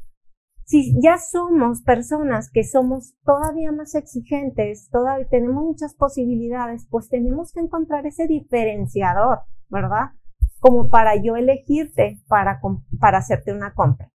Si 0.65 1.01
ya 1.01 1.17
somos 1.17 1.83
personas 1.83 2.51
que 2.53 2.63
somos 2.63 3.15
todavía 3.25 3.73
más 3.73 3.95
exigentes, 3.95 4.91
todavía 4.91 5.27
tenemos 5.29 5.65
muchas 5.65 5.95
posibilidades, 5.95 6.87
pues 6.91 7.09
tenemos 7.09 7.53
que 7.53 7.61
encontrar 7.61 8.07
ese 8.07 8.27
diferenciador, 8.27 9.41
¿verdad? 9.71 10.11
Como 10.59 10.91
para 10.91 11.17
yo 11.17 11.37
elegirte 11.37 12.21
para, 12.29 12.61
para 13.01 13.19
hacerte 13.19 13.53
una 13.53 13.73
compra. 13.73 14.13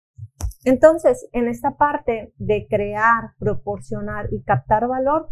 Entonces, 0.63 1.27
en 1.34 1.48
esta 1.48 1.75
parte 1.75 2.34
de 2.38 2.67
crear, 2.70 3.32
proporcionar 3.39 4.27
y 4.32 4.43
captar 4.43 4.88
valor, 4.88 5.29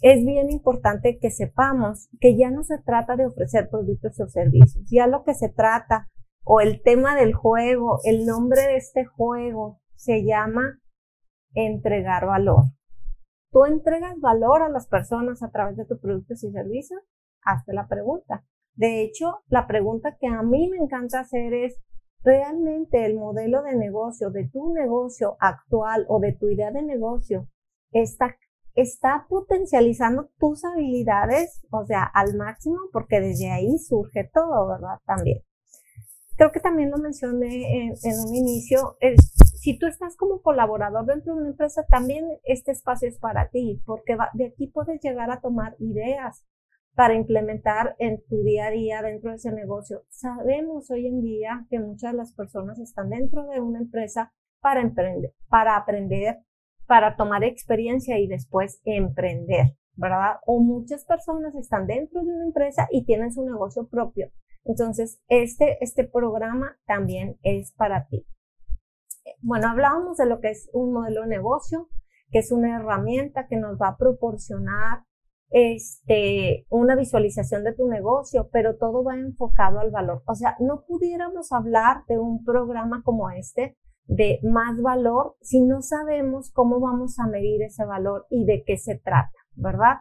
es 0.00 0.24
bien 0.24 0.50
importante 0.50 1.18
que 1.20 1.30
sepamos 1.30 2.08
que 2.20 2.36
ya 2.36 2.50
no 2.50 2.64
se 2.64 2.78
trata 2.78 3.16
de 3.16 3.26
ofrecer 3.26 3.68
productos 3.70 4.18
o 4.20 4.28
servicios, 4.28 4.84
ya 4.90 5.06
lo 5.06 5.24
que 5.24 5.34
se 5.34 5.48
trata 5.48 6.08
o 6.44 6.60
el 6.60 6.82
tema 6.82 7.14
del 7.14 7.34
juego, 7.34 7.98
el 8.04 8.26
nombre 8.26 8.62
de 8.62 8.76
este 8.76 9.04
juego 9.04 9.80
se 9.94 10.24
llama 10.24 10.80
entregar 11.54 12.26
valor. 12.26 12.64
¿Tú 13.52 13.64
entregas 13.66 14.18
valor 14.20 14.62
a 14.62 14.68
las 14.68 14.88
personas 14.88 15.42
a 15.42 15.50
través 15.50 15.76
de 15.76 15.84
tus 15.84 16.00
productos 16.00 16.42
y 16.42 16.50
servicios? 16.50 17.00
Hazte 17.42 17.72
la 17.72 17.86
pregunta. 17.86 18.44
De 18.74 19.02
hecho, 19.02 19.42
la 19.48 19.66
pregunta 19.66 20.16
que 20.18 20.26
a 20.26 20.42
mí 20.42 20.68
me 20.70 20.78
encanta 20.78 21.20
hacer 21.20 21.52
es, 21.52 21.78
¿realmente 22.24 23.04
el 23.04 23.16
modelo 23.16 23.62
de 23.62 23.76
negocio 23.76 24.30
de 24.30 24.48
tu 24.48 24.72
negocio 24.72 25.36
actual 25.38 26.06
o 26.08 26.18
de 26.18 26.32
tu 26.32 26.48
idea 26.48 26.70
de 26.70 26.82
negocio 26.82 27.48
está, 27.90 28.36
está 28.74 29.26
potencializando 29.28 30.30
tus 30.38 30.64
habilidades, 30.64 31.62
o 31.70 31.84
sea, 31.84 32.04
al 32.04 32.34
máximo? 32.34 32.78
Porque 32.92 33.20
desde 33.20 33.50
ahí 33.50 33.78
surge 33.78 34.30
todo, 34.32 34.68
¿verdad? 34.68 34.98
También. 35.04 35.42
Creo 36.36 36.50
que 36.50 36.60
también 36.60 36.90
lo 36.90 36.96
mencioné 36.96 37.88
en, 37.88 38.18
un 38.26 38.34
inicio, 38.34 38.96
es, 39.00 39.32
si 39.60 39.78
tú 39.78 39.86
estás 39.86 40.16
como 40.16 40.40
colaborador 40.40 41.04
dentro 41.04 41.34
de 41.34 41.40
una 41.40 41.50
empresa, 41.50 41.84
también 41.88 42.26
este 42.44 42.72
espacio 42.72 43.08
es 43.08 43.18
para 43.18 43.48
ti, 43.50 43.82
porque 43.84 44.16
de 44.32 44.46
aquí 44.46 44.66
puedes 44.66 45.00
llegar 45.02 45.30
a 45.30 45.40
tomar 45.40 45.76
ideas 45.78 46.44
para 46.94 47.14
implementar 47.14 47.96
en 47.98 48.22
tu 48.28 48.42
día 48.42 48.66
a 48.66 48.70
día 48.70 49.02
dentro 49.02 49.30
de 49.30 49.36
ese 49.36 49.52
negocio. 49.52 50.04
Sabemos 50.08 50.90
hoy 50.90 51.06
en 51.06 51.22
día 51.22 51.66
que 51.70 51.78
muchas 51.78 52.12
de 52.12 52.18
las 52.18 52.32
personas 52.34 52.78
están 52.78 53.10
dentro 53.10 53.46
de 53.46 53.60
una 53.60 53.78
empresa 53.78 54.32
para 54.60 54.80
emprender, 54.80 55.34
para 55.48 55.76
aprender, 55.76 56.38
para 56.86 57.16
tomar 57.16 57.44
experiencia 57.44 58.18
y 58.18 58.26
después 58.26 58.80
emprender, 58.84 59.76
¿verdad? 59.94 60.36
O 60.46 60.60
muchas 60.60 61.04
personas 61.04 61.54
están 61.54 61.86
dentro 61.86 62.22
de 62.22 62.32
una 62.32 62.44
empresa 62.44 62.88
y 62.90 63.04
tienen 63.04 63.32
su 63.32 63.44
negocio 63.44 63.88
propio. 63.88 64.30
Entonces, 64.64 65.20
este, 65.28 65.78
este 65.80 66.04
programa 66.04 66.76
también 66.86 67.36
es 67.42 67.72
para 67.72 68.06
ti 68.06 68.26
bueno, 69.40 69.68
hablábamos 69.68 70.16
de 70.16 70.26
lo 70.26 70.40
que 70.40 70.50
es 70.50 70.68
un 70.72 70.92
modelo 70.92 71.22
de 71.22 71.28
negocio, 71.28 71.88
que 72.30 72.38
es 72.38 72.50
una 72.52 72.76
herramienta 72.76 73.46
que 73.46 73.56
nos 73.56 73.76
va 73.80 73.88
a 73.88 73.96
proporcionar 73.96 75.04
este, 75.50 76.66
una 76.70 76.96
visualización 76.96 77.62
de 77.62 77.74
tu 77.74 77.86
negocio, 77.88 78.48
pero 78.50 78.76
todo 78.76 79.04
va 79.04 79.16
enfocado 79.16 79.80
al 79.80 79.90
valor. 79.90 80.22
O 80.26 80.34
sea, 80.34 80.56
no 80.60 80.84
pudiéramos 80.86 81.52
hablar 81.52 82.04
de 82.08 82.18
un 82.18 82.44
programa 82.44 83.02
como 83.04 83.30
este 83.30 83.76
de 84.04 84.40
más 84.42 84.80
valor 84.82 85.36
si 85.40 85.60
no 85.60 85.82
sabemos 85.82 86.50
cómo 86.52 86.80
vamos 86.80 87.18
a 87.18 87.26
medir 87.26 87.62
ese 87.62 87.84
valor 87.84 88.26
y 88.30 88.44
de 88.44 88.64
qué 88.64 88.76
se 88.76 88.98
trata, 88.98 89.32
¿verdad? 89.54 89.98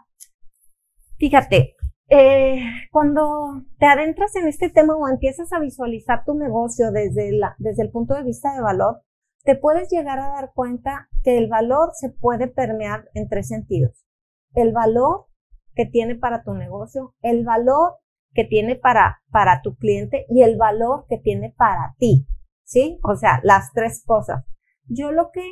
Fíjate, 1.17 1.75
eh, 2.09 2.61
cuando 2.91 3.63
te 3.79 3.85
adentras 3.85 4.35
en 4.35 4.47
este 4.47 4.69
tema 4.69 4.95
o 4.95 5.07
empiezas 5.07 5.53
a 5.53 5.59
visualizar 5.59 6.25
tu 6.25 6.33
negocio 6.33 6.91
desde, 6.91 7.31
desde 7.57 7.83
el 7.83 7.91
punto 7.91 8.15
de 8.15 8.23
vista 8.23 8.53
de 8.53 8.61
valor, 8.61 9.01
te 9.43 9.55
puedes 9.55 9.89
llegar 9.89 10.19
a 10.19 10.29
dar 10.29 10.51
cuenta 10.53 11.07
que 11.23 11.37
el 11.37 11.47
valor 11.47 11.91
se 11.93 12.09
puede 12.09 12.47
permear 12.47 13.05
en 13.13 13.29
tres 13.29 13.47
sentidos. 13.47 14.05
El 14.53 14.73
valor 14.73 15.27
que 15.73 15.85
tiene 15.85 16.15
para 16.15 16.43
tu 16.43 16.53
negocio, 16.53 17.15
el 17.21 17.45
valor 17.45 17.93
que 18.33 18.43
tiene 18.43 18.75
para, 18.75 19.21
para 19.31 19.61
tu 19.61 19.75
cliente 19.75 20.25
y 20.29 20.43
el 20.43 20.57
valor 20.57 21.05
que 21.07 21.17
tiene 21.17 21.53
para 21.57 21.95
ti. 21.97 22.25
¿Sí? 22.63 22.99
O 23.03 23.15
sea, 23.15 23.39
las 23.43 23.71
tres 23.73 24.03
cosas. 24.05 24.45
Yo 24.85 25.11
lo 25.11 25.31
que 25.31 25.43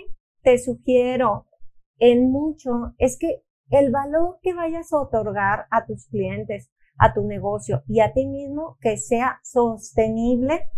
te 0.41 0.57
sugiero 0.57 1.47
en 1.97 2.31
mucho 2.31 2.93
es 2.97 3.17
que 3.19 3.43
el 3.69 3.91
valor 3.91 4.39
que 4.41 4.53
vayas 4.53 4.91
a 4.93 4.99
otorgar 4.99 5.65
a 5.69 5.85
tus 5.85 6.07
clientes, 6.07 6.71
a 6.97 7.13
tu 7.13 7.23
negocio 7.23 7.83
y 7.87 7.99
a 7.99 8.13
ti 8.13 8.25
mismo, 8.25 8.77
que 8.81 8.97
sea 8.97 9.39
sostenible 9.43 10.69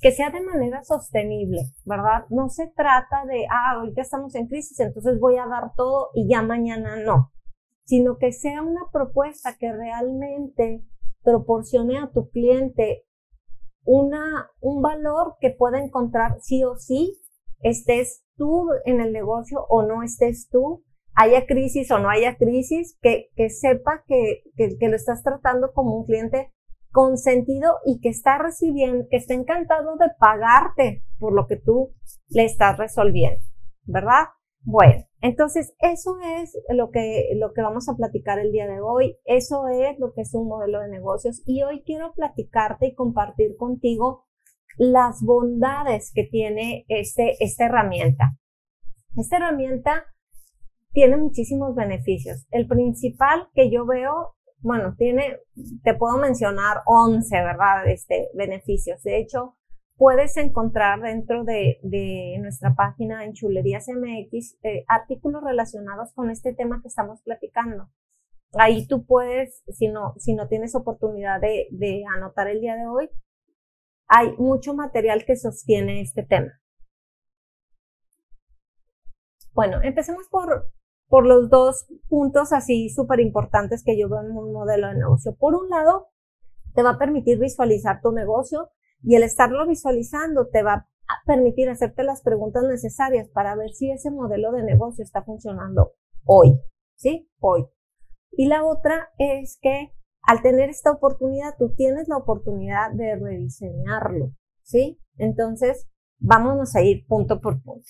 que 0.00 0.12
sea 0.12 0.30
de 0.30 0.40
manera 0.40 0.84
sostenible, 0.84 1.62
¿verdad? 1.84 2.24
No 2.30 2.48
se 2.48 2.68
trata 2.68 3.24
de, 3.26 3.46
ah, 3.50 3.72
ahorita 3.74 4.02
estamos 4.02 4.34
en 4.34 4.46
crisis, 4.46 4.78
entonces 4.80 5.18
voy 5.18 5.36
a 5.36 5.46
dar 5.46 5.72
todo 5.74 6.10
y 6.14 6.28
ya 6.28 6.42
mañana 6.42 6.96
no, 6.96 7.32
sino 7.84 8.16
que 8.18 8.32
sea 8.32 8.62
una 8.62 8.82
propuesta 8.92 9.56
que 9.58 9.72
realmente 9.72 10.84
proporcione 11.22 11.98
a 11.98 12.10
tu 12.12 12.30
cliente 12.30 13.06
una, 13.84 14.50
un 14.60 14.82
valor 14.82 15.36
que 15.40 15.50
pueda 15.50 15.82
encontrar 15.82 16.38
sí 16.40 16.64
o 16.64 16.76
sí, 16.76 17.18
estés 17.60 18.24
tú 18.36 18.68
en 18.84 19.00
el 19.00 19.12
negocio 19.12 19.64
o 19.68 19.82
no 19.82 20.02
estés 20.02 20.48
tú, 20.50 20.84
haya 21.14 21.46
crisis 21.46 21.90
o 21.90 21.98
no 21.98 22.10
haya 22.10 22.36
crisis, 22.36 22.96
que, 23.02 23.30
que 23.34 23.50
sepa 23.50 24.04
que, 24.06 24.42
que, 24.56 24.76
que 24.78 24.88
lo 24.88 24.96
estás 24.96 25.22
tratando 25.22 25.72
como 25.72 25.96
un 25.96 26.06
cliente 26.06 26.52
consentido 26.90 27.74
y 27.84 28.00
que 28.00 28.08
está 28.08 28.38
recibiendo, 28.38 29.06
que 29.10 29.16
está 29.16 29.34
encantado 29.34 29.96
de 29.96 30.06
pagarte 30.18 31.04
por 31.18 31.32
lo 31.32 31.46
que 31.46 31.56
tú 31.56 31.92
le 32.28 32.44
estás 32.44 32.78
resolviendo, 32.78 33.40
¿verdad? 33.84 34.28
Bueno, 34.62 35.04
entonces 35.20 35.74
eso 35.80 36.16
es 36.40 36.56
lo 36.68 36.90
que, 36.90 37.30
lo 37.36 37.52
que 37.52 37.62
vamos 37.62 37.88
a 37.88 37.96
platicar 37.96 38.38
el 38.38 38.52
día 38.52 38.66
de 38.66 38.80
hoy. 38.80 39.16
Eso 39.24 39.68
es 39.68 39.98
lo 39.98 40.12
que 40.12 40.22
es 40.22 40.34
un 40.34 40.48
modelo 40.48 40.80
de 40.80 40.88
negocios. 40.88 41.42
Y 41.46 41.62
hoy 41.62 41.82
quiero 41.84 42.12
platicarte 42.14 42.88
y 42.88 42.94
compartir 42.94 43.56
contigo 43.56 44.26
las 44.76 45.22
bondades 45.22 46.12
que 46.14 46.24
tiene 46.24 46.84
este, 46.88 47.36
esta 47.40 47.66
herramienta. 47.66 48.38
Esta 49.16 49.38
herramienta 49.38 50.04
tiene 50.92 51.16
muchísimos 51.16 51.74
beneficios. 51.74 52.46
El 52.50 52.66
principal 52.66 53.48
que 53.54 53.70
yo 53.70 53.86
veo 53.86 54.36
bueno, 54.60 54.94
tiene, 54.96 55.38
te 55.82 55.94
puedo 55.94 56.18
mencionar 56.18 56.82
11, 56.86 57.34
¿verdad? 57.36 57.86
Este, 57.86 58.28
beneficios. 58.34 59.02
De 59.02 59.18
hecho, 59.18 59.56
puedes 59.98 60.36
encontrar 60.36 61.00
dentro 61.00 61.44
de, 61.44 61.78
de 61.82 62.38
nuestra 62.40 62.74
página 62.74 63.24
en 63.24 63.34
Chulerías 63.34 63.86
MX 63.88 64.56
eh, 64.62 64.84
artículos 64.88 65.42
relacionados 65.42 66.12
con 66.14 66.30
este 66.30 66.54
tema 66.54 66.80
que 66.80 66.88
estamos 66.88 67.20
platicando. 67.22 67.90
Ahí 68.54 68.86
tú 68.86 69.04
puedes, 69.04 69.62
si 69.68 69.88
no, 69.88 70.14
si 70.16 70.34
no 70.34 70.48
tienes 70.48 70.74
oportunidad 70.74 71.40
de, 71.40 71.66
de 71.72 72.04
anotar 72.16 72.48
el 72.48 72.60
día 72.60 72.76
de 72.76 72.86
hoy, 72.86 73.10
hay 74.06 74.34
mucho 74.38 74.72
material 74.72 75.24
que 75.26 75.36
sostiene 75.36 76.00
este 76.00 76.22
tema. 76.22 76.52
Bueno, 79.52 79.82
empecemos 79.82 80.28
por 80.30 80.70
por 81.08 81.26
los 81.26 81.48
dos 81.48 81.86
puntos 82.08 82.52
así 82.52 82.90
súper 82.90 83.20
importantes 83.20 83.82
que 83.82 83.98
yo 83.98 84.08
veo 84.08 84.20
en 84.20 84.30
un 84.30 84.52
modelo 84.52 84.88
de 84.88 84.96
negocio. 84.96 85.34
Por 85.34 85.54
un 85.54 85.70
lado, 85.70 86.08
te 86.74 86.82
va 86.82 86.90
a 86.90 86.98
permitir 86.98 87.38
visualizar 87.38 88.00
tu 88.02 88.12
negocio 88.12 88.68
y 89.02 89.16
el 89.16 89.22
estarlo 89.22 89.66
visualizando 89.66 90.48
te 90.48 90.62
va 90.62 90.88
a 91.08 91.24
permitir 91.26 91.68
hacerte 91.68 92.02
las 92.02 92.22
preguntas 92.22 92.64
necesarias 92.64 93.28
para 93.28 93.54
ver 93.56 93.70
si 93.70 93.90
ese 93.90 94.10
modelo 94.10 94.52
de 94.52 94.62
negocio 94.62 95.02
está 95.02 95.22
funcionando 95.22 95.92
hoy, 96.24 96.60
¿sí? 96.96 97.30
Hoy. 97.40 97.66
Y 98.32 98.46
la 98.46 98.64
otra 98.64 99.08
es 99.18 99.58
que 99.60 99.92
al 100.22 100.42
tener 100.42 100.68
esta 100.68 100.90
oportunidad, 100.90 101.54
tú 101.58 101.74
tienes 101.74 102.08
la 102.08 102.18
oportunidad 102.18 102.92
de 102.92 103.16
rediseñarlo, 103.16 104.32
¿sí? 104.62 105.00
Entonces, 105.16 105.88
vámonos 106.18 106.76
a 106.76 106.82
ir 106.82 107.06
punto 107.06 107.40
por 107.40 107.62
punto. 107.62 107.88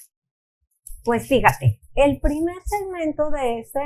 Pues 1.04 1.26
fíjate, 1.26 1.80
el 1.94 2.20
primer 2.20 2.56
segmento 2.64 3.30
de, 3.30 3.60
este, 3.60 3.80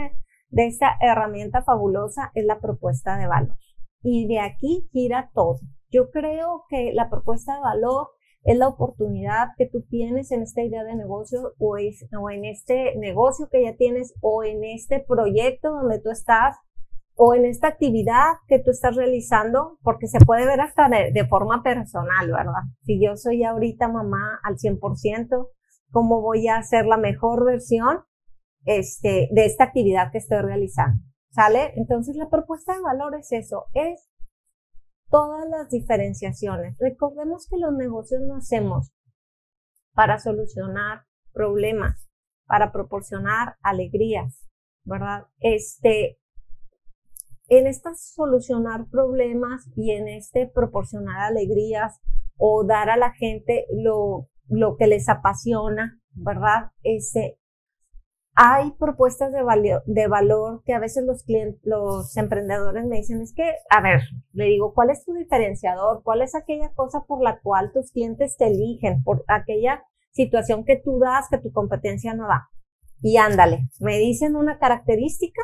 de 0.51 0.67
esta 0.67 0.97
herramienta 1.01 1.63
fabulosa 1.63 2.31
es 2.35 2.45
la 2.45 2.61
propuesta 2.61 3.17
de 3.17 3.27
valor. 3.27 3.57
Y 4.03 4.27
de 4.27 4.41
aquí 4.41 4.89
gira 4.93 5.31
todo. 5.33 5.61
Yo 5.93 6.11
creo 6.11 6.65
que 6.69 6.93
la 6.93 7.11
propuesta 7.11 7.55
de 7.55 7.61
valor 7.61 8.09
es 8.45 8.57
la 8.57 8.69
oportunidad 8.69 9.49
que 9.57 9.67
tú 9.67 9.83
tienes 9.83 10.33
en 10.33 10.43
esta 10.43 10.63
idea 10.63 10.83
de 10.83 10.97
negocio 10.97 11.53
o, 11.59 11.77
es, 11.77 12.07
o 12.19 12.31
en 12.31 12.45
este 12.45 12.97
negocio 12.97 13.49
que 13.51 13.63
ya 13.63 13.77
tienes 13.77 14.15
o 14.21 14.43
en 14.43 14.65
este 14.65 15.05
proyecto 15.07 15.71
donde 15.71 16.01
tú 16.01 16.11
estás 16.11 16.57
o 17.15 17.35
en 17.35 17.45
esta 17.45 17.69
actividad 17.69 18.33
que 18.49 18.59
tú 18.59 18.71
estás 18.71 18.97
realizando, 18.97 19.79
porque 19.83 20.07
se 20.07 20.19
puede 20.25 20.47
ver 20.47 20.63
hasta 20.63 20.89
de, 20.89 21.13
de 21.13 21.27
forma 21.27 21.63
personal, 21.63 22.27
¿verdad? 22.27 22.63
Si 22.85 23.05
yo 23.05 23.17
soy 23.17 23.45
ahorita 23.45 23.87
mamá 23.89 24.41
al 24.43 24.57
100%, 24.57 25.49
cómo 25.91 26.23
voy 26.23 26.49
a 26.49 26.57
hacer 26.57 26.87
la 26.87 26.97
mejor 26.97 27.45
versión 27.45 28.01
este, 28.65 29.29
de 29.31 29.45
esta 29.45 29.65
actividad 29.65 30.11
que 30.11 30.19
estoy 30.19 30.41
realizando. 30.41 31.03
¿Sale? 31.31 31.73
Entonces 31.77 32.17
la 32.17 32.29
propuesta 32.29 32.75
de 32.75 32.83
valor 32.83 33.15
es 33.15 33.33
eso, 33.33 33.67
es 33.73 34.12
todas 35.13 35.49
las 35.49 35.71
diferenciaciones. 35.71 36.77
Recordemos 36.81 37.47
que 37.49 37.59
los 37.59 37.73
negocios 37.73 38.21
no 38.23 38.35
hacemos 38.35 38.91
para 39.95 40.19
solucionar 40.19 41.03
problemas, 41.33 42.11
para 42.47 42.73
proporcionar 42.73 43.55
alegrías, 43.63 44.49
¿verdad? 44.85 45.27
Este, 45.39 46.19
en 47.47 47.69
esta 47.69 47.95
solucionar 47.95 48.89
problemas 48.91 49.71
y 49.77 49.93
en 49.93 50.09
este 50.09 50.51
proporcionar 50.53 51.21
alegrías 51.21 52.01
o 52.37 52.65
dar 52.65 52.91
a 52.91 52.97
la 52.97 53.13
gente 53.13 53.67
lo 53.71 54.29
lo 54.53 54.77
que 54.77 54.87
les 54.87 55.09
apasiona, 55.09 55.99
¿verdad? 56.13 56.73
Ese, 56.83 57.39
hay 58.35 58.71
propuestas 58.79 59.31
de, 59.33 60.09
valor 60.09 60.63
que 60.65 60.73
a 60.73 60.79
veces 60.79 61.05
los 61.05 61.23
clientes, 61.23 61.61
los 61.65 62.17
emprendedores 62.17 62.87
me 62.87 62.97
dicen, 62.97 63.21
es 63.21 63.35
que, 63.35 63.45
a 63.69 63.83
ver, 63.83 64.01
le 64.33 64.47
digo, 64.47 64.73
¿cuál 64.75 64.91
es 64.91 65.05
tu 65.05 65.13
diferenciador? 65.13 66.03
¿Cuál 66.03 66.23
es 66.23 66.35
aquella 66.35 66.73
cosa 66.75 67.05
por 67.07 67.23
la 67.23 67.41
cual 67.41 67.73
tus 67.73 67.93
clientes 67.93 68.37
te 68.39 68.47
eligen? 68.47 69.03
Por 69.03 69.25
aquella 69.29 69.85
situación 70.13 70.65
que 70.65 70.77
tú 70.77 70.99
das 70.99 71.29
que 71.31 71.39
tu 71.39 71.53
competencia 71.53 72.15
no 72.15 72.27
da. 72.27 72.49
Y 73.03 73.19
ándale, 73.19 73.69
me 73.81 73.99
dicen 73.99 74.37
una 74.37 74.59
característica 74.59 75.43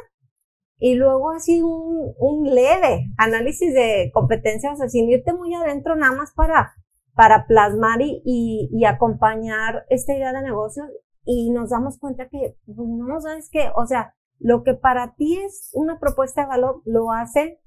y 0.79 0.95
luego 0.95 1.33
así 1.33 1.61
un, 1.61 2.15
un 2.19 2.55
leve 2.55 3.07
análisis 3.19 3.75
de 3.75 4.11
competencias, 4.15 4.75
o 4.75 4.77
sea, 4.77 4.89
sin 4.89 5.11
irte 5.11 5.35
muy 5.35 5.53
adentro 5.55 5.97
nada 5.97 6.17
más 6.17 6.33
para, 6.33 6.73
para 7.15 7.47
plasmar 7.47 8.01
y, 8.01 8.23
y, 8.25 8.71
y 8.73 8.85
acompañar 8.85 9.85
esta 9.91 10.15
idea 10.15 10.33
de 10.33 10.43
negocio 10.43 10.85
y 11.31 11.51
nos 11.51 11.69
damos 11.69 11.99
cuenta 11.99 12.27
que, 12.31 12.57
pues, 12.65 12.89
no, 12.89 13.21
¿sabes 13.21 13.51
qué? 13.53 13.69
O 13.77 13.87
sea, 13.87 14.15
lo 14.39 14.63
que 14.63 14.73
para 14.73 15.15
ti 15.15 15.37
es 15.37 15.69
una 15.75 16.01
propuesta 16.01 16.41
de 16.41 16.47
valor, 16.49 16.81
lo 16.87 17.13
hacen 17.13 17.59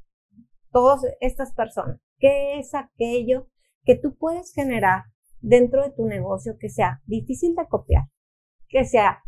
todas 0.71 1.01
estas 1.19 1.53
personas. 1.53 1.99
¿Qué 2.17 2.57
es 2.57 2.73
aquello 2.73 3.49
que 3.83 3.95
tú 3.95 4.15
puedes 4.17 4.51
generar 4.51 5.03
dentro 5.41 5.83
de 5.83 5.91
tu 5.91 6.07
negocio 6.07 6.57
que 6.59 6.69
sea 6.69 7.03
difícil 7.05 7.53
de 7.53 7.67
copiar? 7.67 8.05
Que 8.67 8.83
sea 8.83 9.19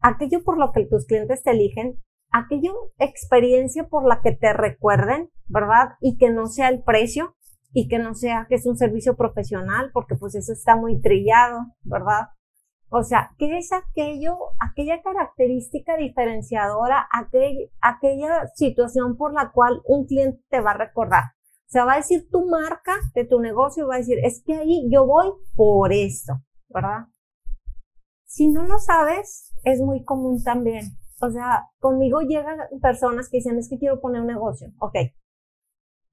aquello 0.00 0.42
por 0.42 0.58
lo 0.58 0.72
que 0.72 0.84
tus 0.86 1.06
clientes 1.06 1.44
te 1.44 1.52
eligen, 1.52 2.02
aquello 2.32 2.74
experiencia 2.98 3.86
por 3.86 4.08
la 4.08 4.22
que 4.22 4.32
te 4.32 4.52
recuerden, 4.54 5.30
¿verdad? 5.46 5.90
Y 6.00 6.16
que 6.16 6.30
no 6.30 6.46
sea 6.48 6.68
el 6.68 6.82
precio 6.82 7.36
y 7.72 7.86
que 7.86 8.00
no 8.00 8.14
sea 8.14 8.46
que 8.48 8.56
es 8.56 8.66
un 8.66 8.76
servicio 8.76 9.16
profesional, 9.16 9.92
porque 9.92 10.16
pues 10.16 10.34
eso 10.34 10.52
está 10.52 10.74
muy 10.74 11.00
trillado, 11.00 11.60
¿verdad? 11.82 12.30
O 12.88 13.02
sea, 13.02 13.34
¿qué 13.36 13.58
es 13.58 13.72
aquello, 13.72 14.36
aquella 14.60 15.02
característica 15.02 15.96
diferenciadora, 15.96 17.08
aquella 17.80 18.46
situación 18.54 19.16
por 19.16 19.34
la 19.34 19.50
cual 19.50 19.80
un 19.84 20.06
cliente 20.06 20.40
te 20.48 20.60
va 20.60 20.70
a 20.70 20.78
recordar? 20.78 21.24
O 21.66 21.68
sea, 21.68 21.84
va 21.84 21.94
a 21.94 21.96
decir 21.96 22.28
tu 22.30 22.46
marca 22.48 22.94
de 23.14 23.24
tu 23.24 23.40
negocio, 23.40 23.88
va 23.88 23.96
a 23.96 23.98
decir, 23.98 24.18
es 24.22 24.40
que 24.44 24.54
ahí 24.54 24.88
yo 24.88 25.04
voy 25.04 25.32
por 25.56 25.92
esto, 25.92 26.34
¿verdad? 26.68 27.06
Si 28.24 28.48
no 28.48 28.64
lo 28.64 28.78
sabes, 28.78 29.52
es 29.64 29.80
muy 29.80 30.04
común 30.04 30.44
también. 30.44 30.84
O 31.20 31.30
sea, 31.30 31.64
conmigo 31.80 32.20
llegan 32.20 32.58
personas 32.80 33.28
que 33.28 33.38
dicen, 33.38 33.58
es 33.58 33.68
que 33.68 33.78
quiero 33.78 34.00
poner 34.00 34.20
un 34.20 34.28
negocio. 34.28 34.72
Ok. 34.78 34.94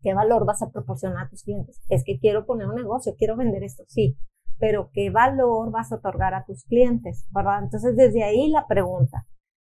¿Qué 0.01 0.13
valor 0.13 0.45
vas 0.45 0.63
a 0.63 0.71
proporcionar 0.71 1.27
a 1.27 1.29
tus 1.29 1.43
clientes? 1.43 1.81
Es 1.89 2.03
que 2.03 2.17
quiero 2.19 2.45
poner 2.45 2.67
un 2.67 2.75
negocio, 2.75 3.13
quiero 3.17 3.37
vender 3.37 3.63
esto. 3.63 3.83
Sí 3.87 4.17
pero 4.59 4.89
qué 4.93 5.09
valor 5.09 5.71
vas 5.71 5.91
a 5.91 5.95
otorgar 5.95 6.33
a 6.33 6.45
tus 6.45 6.63
clientes, 6.63 7.25
¿verdad? 7.31 7.63
Entonces, 7.63 7.95
desde 7.95 8.23
ahí 8.23 8.49
la 8.49 8.67
pregunta. 8.67 9.25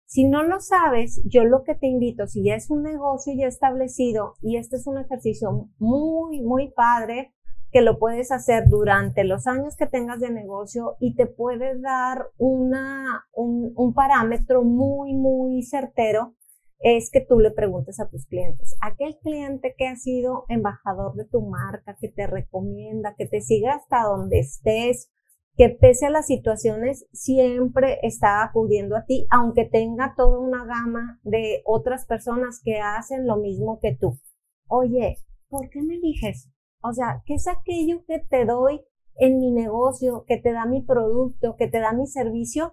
Si 0.06 0.28
no 0.28 0.42
lo 0.42 0.60
sabes, 0.60 1.22
yo 1.24 1.44
lo 1.44 1.64
que 1.64 1.74
te 1.74 1.86
invito, 1.86 2.26
si 2.26 2.44
ya 2.44 2.54
es 2.54 2.70
un 2.70 2.82
negocio 2.82 3.32
ya 3.34 3.46
establecido 3.46 4.34
y 4.42 4.56
este 4.56 4.76
es 4.76 4.86
un 4.86 4.98
ejercicio 4.98 5.70
muy, 5.78 6.42
muy 6.42 6.70
padre, 6.70 7.32
que 7.70 7.80
lo 7.80 7.98
puedes 7.98 8.30
hacer 8.30 8.68
durante 8.68 9.24
los 9.24 9.46
años 9.46 9.74
que 9.76 9.86
tengas 9.86 10.20
de 10.20 10.30
negocio 10.30 10.96
y 11.00 11.14
te 11.14 11.26
puede 11.26 11.80
dar 11.80 12.26
una, 12.36 13.24
un, 13.32 13.72
un 13.74 13.94
parámetro 13.94 14.62
muy, 14.62 15.14
muy 15.14 15.62
certero 15.62 16.34
es 16.82 17.10
que 17.10 17.20
tú 17.20 17.38
le 17.38 17.52
preguntes 17.52 18.00
a 18.00 18.08
tus 18.08 18.26
clientes, 18.26 18.76
aquel 18.80 19.16
cliente 19.18 19.74
que 19.78 19.86
ha 19.86 19.96
sido 19.96 20.44
embajador 20.48 21.14
de 21.14 21.24
tu 21.24 21.40
marca, 21.40 21.96
que 22.00 22.08
te 22.08 22.26
recomienda, 22.26 23.14
que 23.16 23.26
te 23.26 23.40
siga 23.40 23.74
hasta 23.74 24.02
donde 24.02 24.40
estés, 24.40 25.10
que 25.56 25.68
pese 25.68 26.06
a 26.06 26.10
las 26.10 26.26
situaciones 26.26 27.06
siempre 27.12 27.98
está 28.02 28.42
acudiendo 28.42 28.96
a 28.96 29.04
ti, 29.04 29.26
aunque 29.30 29.64
tenga 29.64 30.14
toda 30.16 30.38
una 30.38 30.64
gama 30.64 31.20
de 31.22 31.62
otras 31.66 32.06
personas 32.06 32.60
que 32.64 32.78
hacen 32.80 33.26
lo 33.26 33.36
mismo 33.36 33.78
que 33.80 33.94
tú. 33.94 34.18
Oye, 34.66 35.18
¿por 35.48 35.68
qué 35.70 35.82
me 35.82 35.94
eliges? 35.94 36.50
O 36.82 36.92
sea, 36.92 37.22
¿qué 37.26 37.34
es 37.34 37.46
aquello 37.46 38.04
que 38.06 38.18
te 38.18 38.44
doy 38.44 38.82
en 39.16 39.38
mi 39.38 39.52
negocio, 39.52 40.24
que 40.26 40.38
te 40.38 40.52
da 40.52 40.66
mi 40.66 40.82
producto, 40.82 41.54
que 41.56 41.68
te 41.68 41.78
da 41.78 41.92
mi 41.92 42.06
servicio, 42.06 42.72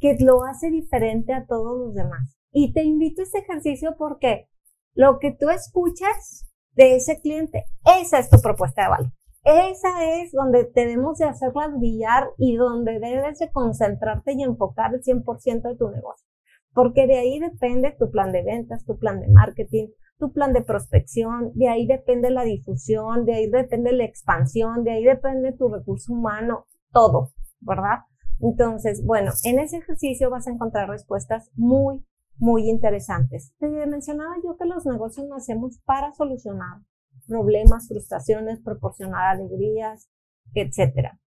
que 0.00 0.16
lo 0.18 0.42
hace 0.44 0.70
diferente 0.70 1.34
a 1.34 1.46
todos 1.46 1.78
los 1.78 1.94
demás? 1.94 2.37
Y 2.52 2.72
te 2.72 2.82
invito 2.82 3.22
a 3.22 3.24
este 3.24 3.38
ejercicio 3.38 3.94
porque 3.98 4.48
lo 4.94 5.18
que 5.18 5.32
tú 5.32 5.50
escuchas 5.50 6.48
de 6.72 6.96
ese 6.96 7.20
cliente, 7.20 7.64
esa 8.00 8.18
es 8.18 8.30
tu 8.30 8.40
propuesta 8.40 8.82
de 8.82 8.88
valor. 8.88 9.12
Esa 9.44 10.20
es 10.20 10.32
donde 10.32 10.70
debemos 10.74 11.18
de 11.18 11.26
hacerla 11.26 11.68
brillar 11.68 12.30
y 12.36 12.56
donde 12.56 12.98
debes 12.98 13.38
de 13.38 13.50
concentrarte 13.50 14.32
y 14.32 14.42
enfocar 14.42 14.94
el 14.94 15.02
100% 15.02 15.62
de 15.62 15.76
tu 15.76 15.88
negocio. 15.88 16.26
Porque 16.74 17.06
de 17.06 17.18
ahí 17.18 17.38
depende 17.38 17.96
tu 17.98 18.10
plan 18.10 18.32
de 18.32 18.42
ventas, 18.42 18.84
tu 18.84 18.98
plan 18.98 19.20
de 19.20 19.28
marketing, 19.28 19.88
tu 20.18 20.32
plan 20.32 20.52
de 20.52 20.62
prospección, 20.62 21.52
de 21.54 21.68
ahí 21.68 21.86
depende 21.86 22.30
la 22.30 22.42
difusión, 22.42 23.24
de 23.24 23.34
ahí 23.34 23.50
depende 23.50 23.92
la 23.92 24.04
expansión, 24.04 24.84
de 24.84 24.92
ahí 24.92 25.04
depende 25.04 25.52
tu 25.52 25.68
recurso 25.68 26.12
humano, 26.12 26.66
todo, 26.92 27.30
¿verdad? 27.60 28.00
Entonces, 28.40 29.04
bueno, 29.04 29.32
en 29.44 29.60
ese 29.60 29.78
ejercicio 29.78 30.30
vas 30.30 30.46
a 30.46 30.52
encontrar 30.52 30.88
respuestas 30.88 31.50
muy, 31.54 32.04
muy 32.38 32.68
interesantes. 32.68 33.52
Te 33.58 33.68
mencionaba 33.68 34.34
yo 34.42 34.56
que 34.56 34.64
los 34.64 34.86
negocios 34.86 35.26
nacemos 35.28 35.80
para 35.84 36.12
solucionar 36.14 36.80
problemas, 37.26 37.88
frustraciones, 37.88 38.60
proporcionar 38.60 39.36
alegrías, 39.36 40.08
etcétera. 40.54 41.20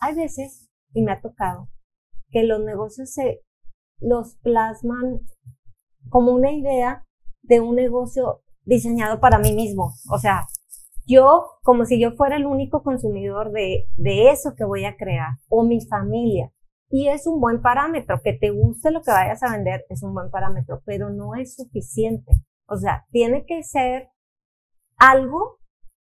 Hay 0.00 0.14
veces, 0.14 0.68
y 0.92 1.02
me 1.02 1.12
ha 1.12 1.20
tocado, 1.20 1.68
que 2.30 2.44
los 2.44 2.62
negocios 2.62 3.12
se 3.12 3.42
los 3.98 4.36
plasman 4.36 5.20
como 6.08 6.32
una 6.32 6.52
idea 6.52 7.06
de 7.42 7.60
un 7.60 7.76
negocio 7.76 8.42
diseñado 8.64 9.20
para 9.20 9.38
mí 9.38 9.54
mismo. 9.54 9.92
O 10.10 10.18
sea, 10.18 10.46
yo, 11.06 11.58
como 11.62 11.84
si 11.84 12.00
yo 12.00 12.12
fuera 12.12 12.36
el 12.36 12.46
único 12.46 12.82
consumidor 12.82 13.52
de, 13.52 13.86
de 13.96 14.30
eso 14.30 14.54
que 14.56 14.64
voy 14.64 14.84
a 14.84 14.96
crear, 14.96 15.38
o 15.48 15.64
mi 15.64 15.80
familia. 15.86 16.52
Y 16.90 17.08
es 17.08 17.28
un 17.28 17.40
buen 17.40 17.62
parámetro, 17.62 18.20
que 18.22 18.32
te 18.32 18.50
guste 18.50 18.90
lo 18.90 19.00
que 19.00 19.12
vayas 19.12 19.42
a 19.44 19.52
vender 19.52 19.86
es 19.88 20.02
un 20.02 20.12
buen 20.12 20.28
parámetro, 20.28 20.82
pero 20.84 21.08
no 21.08 21.36
es 21.36 21.54
suficiente. 21.54 22.32
O 22.66 22.76
sea, 22.76 23.06
tiene 23.12 23.46
que 23.46 23.62
ser 23.62 24.10
algo 24.96 25.58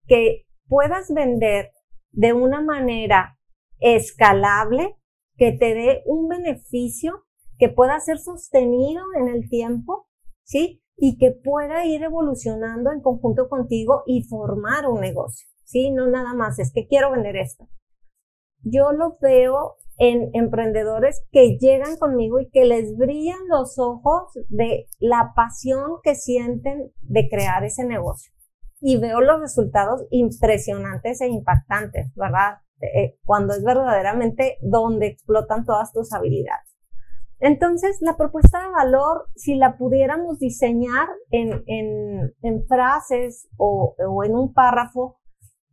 que 0.07 0.47
puedas 0.69 1.13
vender 1.13 1.73
de 2.13 2.33
una 2.33 2.61
manera 2.61 3.37
escalable, 3.81 4.97
que 5.37 5.53
te 5.53 5.75
dé 5.75 6.03
un 6.07 6.29
beneficio, 6.29 7.25
que 7.59 7.69
pueda 7.69 7.99
ser 7.99 8.19
sostenido 8.19 9.03
en 9.19 9.29
el 9.29 9.49
tiempo, 9.49 10.09
¿sí? 10.45 10.83
Y 10.97 11.19
que 11.19 11.33
pueda 11.33 11.85
ir 11.85 12.05
evolucionando 12.05 12.93
en 12.93 13.03
conjunto 13.03 13.49
contigo 13.49 14.05
y 14.07 14.23
formar 14.23 14.87
un 14.87 15.01
negocio, 15.01 15.49
¿sí? 15.65 15.91
No 15.91 16.07
nada 16.07 16.33
más, 16.33 16.61
es 16.61 16.73
que 16.73 16.87
quiero 16.87 17.11
vender 17.11 17.37
esto. 17.37 17.69
Yo 18.63 18.93
lo 18.93 19.19
veo 19.21 19.77
en 19.99 20.31
emprendedores 20.35 21.23
que 21.33 21.57
llegan 21.59 21.97
conmigo 21.97 22.41
y 22.41 22.51
que 22.51 22.65
les 22.65 22.97
brillan 22.97 23.39
los 23.49 23.79
ojos 23.79 24.33
de 24.49 24.87
la 24.99 25.33
pasión 25.35 26.01
que 26.03 26.15
sienten 26.15 26.93
de 27.01 27.29
crear 27.29 27.65
ese 27.65 27.85
negocio. 27.85 28.33
Y 28.81 28.99
veo 28.99 29.21
los 29.21 29.41
resultados 29.41 30.05
impresionantes 30.11 31.21
e 31.21 31.29
impactantes, 31.29 32.13
¿verdad? 32.15 32.59
Eh, 32.81 33.17
cuando 33.25 33.55
es 33.55 33.65
verdaderamente 33.65 34.59
donde 34.61 35.07
explotan 35.07 35.65
todas 35.65 35.93
tus 35.93 36.13
habilidades. 36.13 36.77
Entonces, 37.39 37.99
la 38.01 38.17
propuesta 38.17 38.61
de 38.61 38.71
valor, 38.71 39.29
si 39.35 39.57
la 39.57 39.77
pudiéramos 39.77 40.39
diseñar 40.39 41.09
en, 41.31 41.63
en, 41.67 42.35
en 42.43 42.67
frases 42.67 43.49
o, 43.57 43.95
o 43.99 44.25
en 44.25 44.35
un 44.35 44.53
párrafo, 44.53 45.19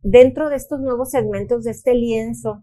dentro 0.02 0.50
de 0.50 0.56
estos 0.56 0.80
nuevos 0.80 1.10
segmentos 1.10 1.64
de 1.64 1.70
este 1.70 1.94
lienzo 1.94 2.62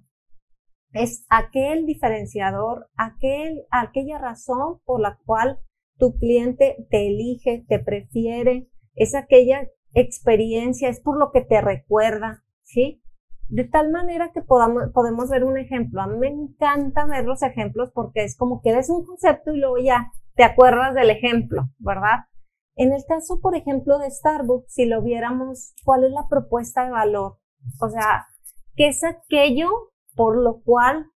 es 0.94 1.26
aquel 1.30 1.86
diferenciador, 1.86 2.90
aquel, 2.96 3.64
aquella 3.72 4.18
razón 4.18 4.80
por 4.86 5.00
la 5.00 5.18
cual 5.26 5.60
tu 5.98 6.18
cliente 6.18 6.86
te 6.90 7.08
elige, 7.08 7.66
te 7.68 7.80
prefiere, 7.80 8.68
es 8.96 9.16
aquella 9.16 9.68
experiencia, 9.94 10.90
es 10.90 11.00
por 11.00 11.18
lo 11.18 11.32
que 11.32 11.42
te 11.42 11.62
recuerda, 11.62 12.44
¿sí? 12.64 13.02
De 13.48 13.66
tal 13.66 13.92
manera 13.92 14.32
que 14.34 14.42
podamos, 14.42 14.84
podemos 14.94 15.30
ver 15.30 15.44
un 15.44 15.58
ejemplo. 15.58 16.02
A 16.02 16.08
mí 16.08 16.18
me 16.18 16.28
encanta 16.28 17.06
ver 17.06 17.26
los 17.26 17.44
ejemplos 17.44 17.92
porque 17.94 18.24
es 18.24 18.38
como 18.38 18.62
que 18.62 18.74
ves 18.74 18.90
un 18.90 19.06
concepto 19.06 19.54
y 19.54 19.60
luego 19.60 19.78
ya 19.78 20.12
te 20.36 20.44
acuerdas 20.44 20.96
del 20.96 21.10
ejemplo, 21.10 21.70
¿verdad? 21.78 22.26
En 22.76 22.94
el 22.94 23.04
caso, 23.06 23.40
por 23.42 23.56
ejemplo, 23.56 24.00
de 24.00 24.10
Starbucks, 24.10 24.74
si 24.74 24.86
lo 24.86 25.02
viéramos, 25.02 25.74
¿cuál 25.84 26.06
es 26.06 26.12
la 26.12 26.28
propuesta 26.30 26.86
de 26.86 26.92
valor? 26.92 27.38
O 27.82 27.90
sea, 27.90 28.26
¿qué 28.76 28.88
es 28.88 29.04
aquello 29.04 29.70
por 30.16 30.38
lo 30.38 30.62
cual 30.62 31.08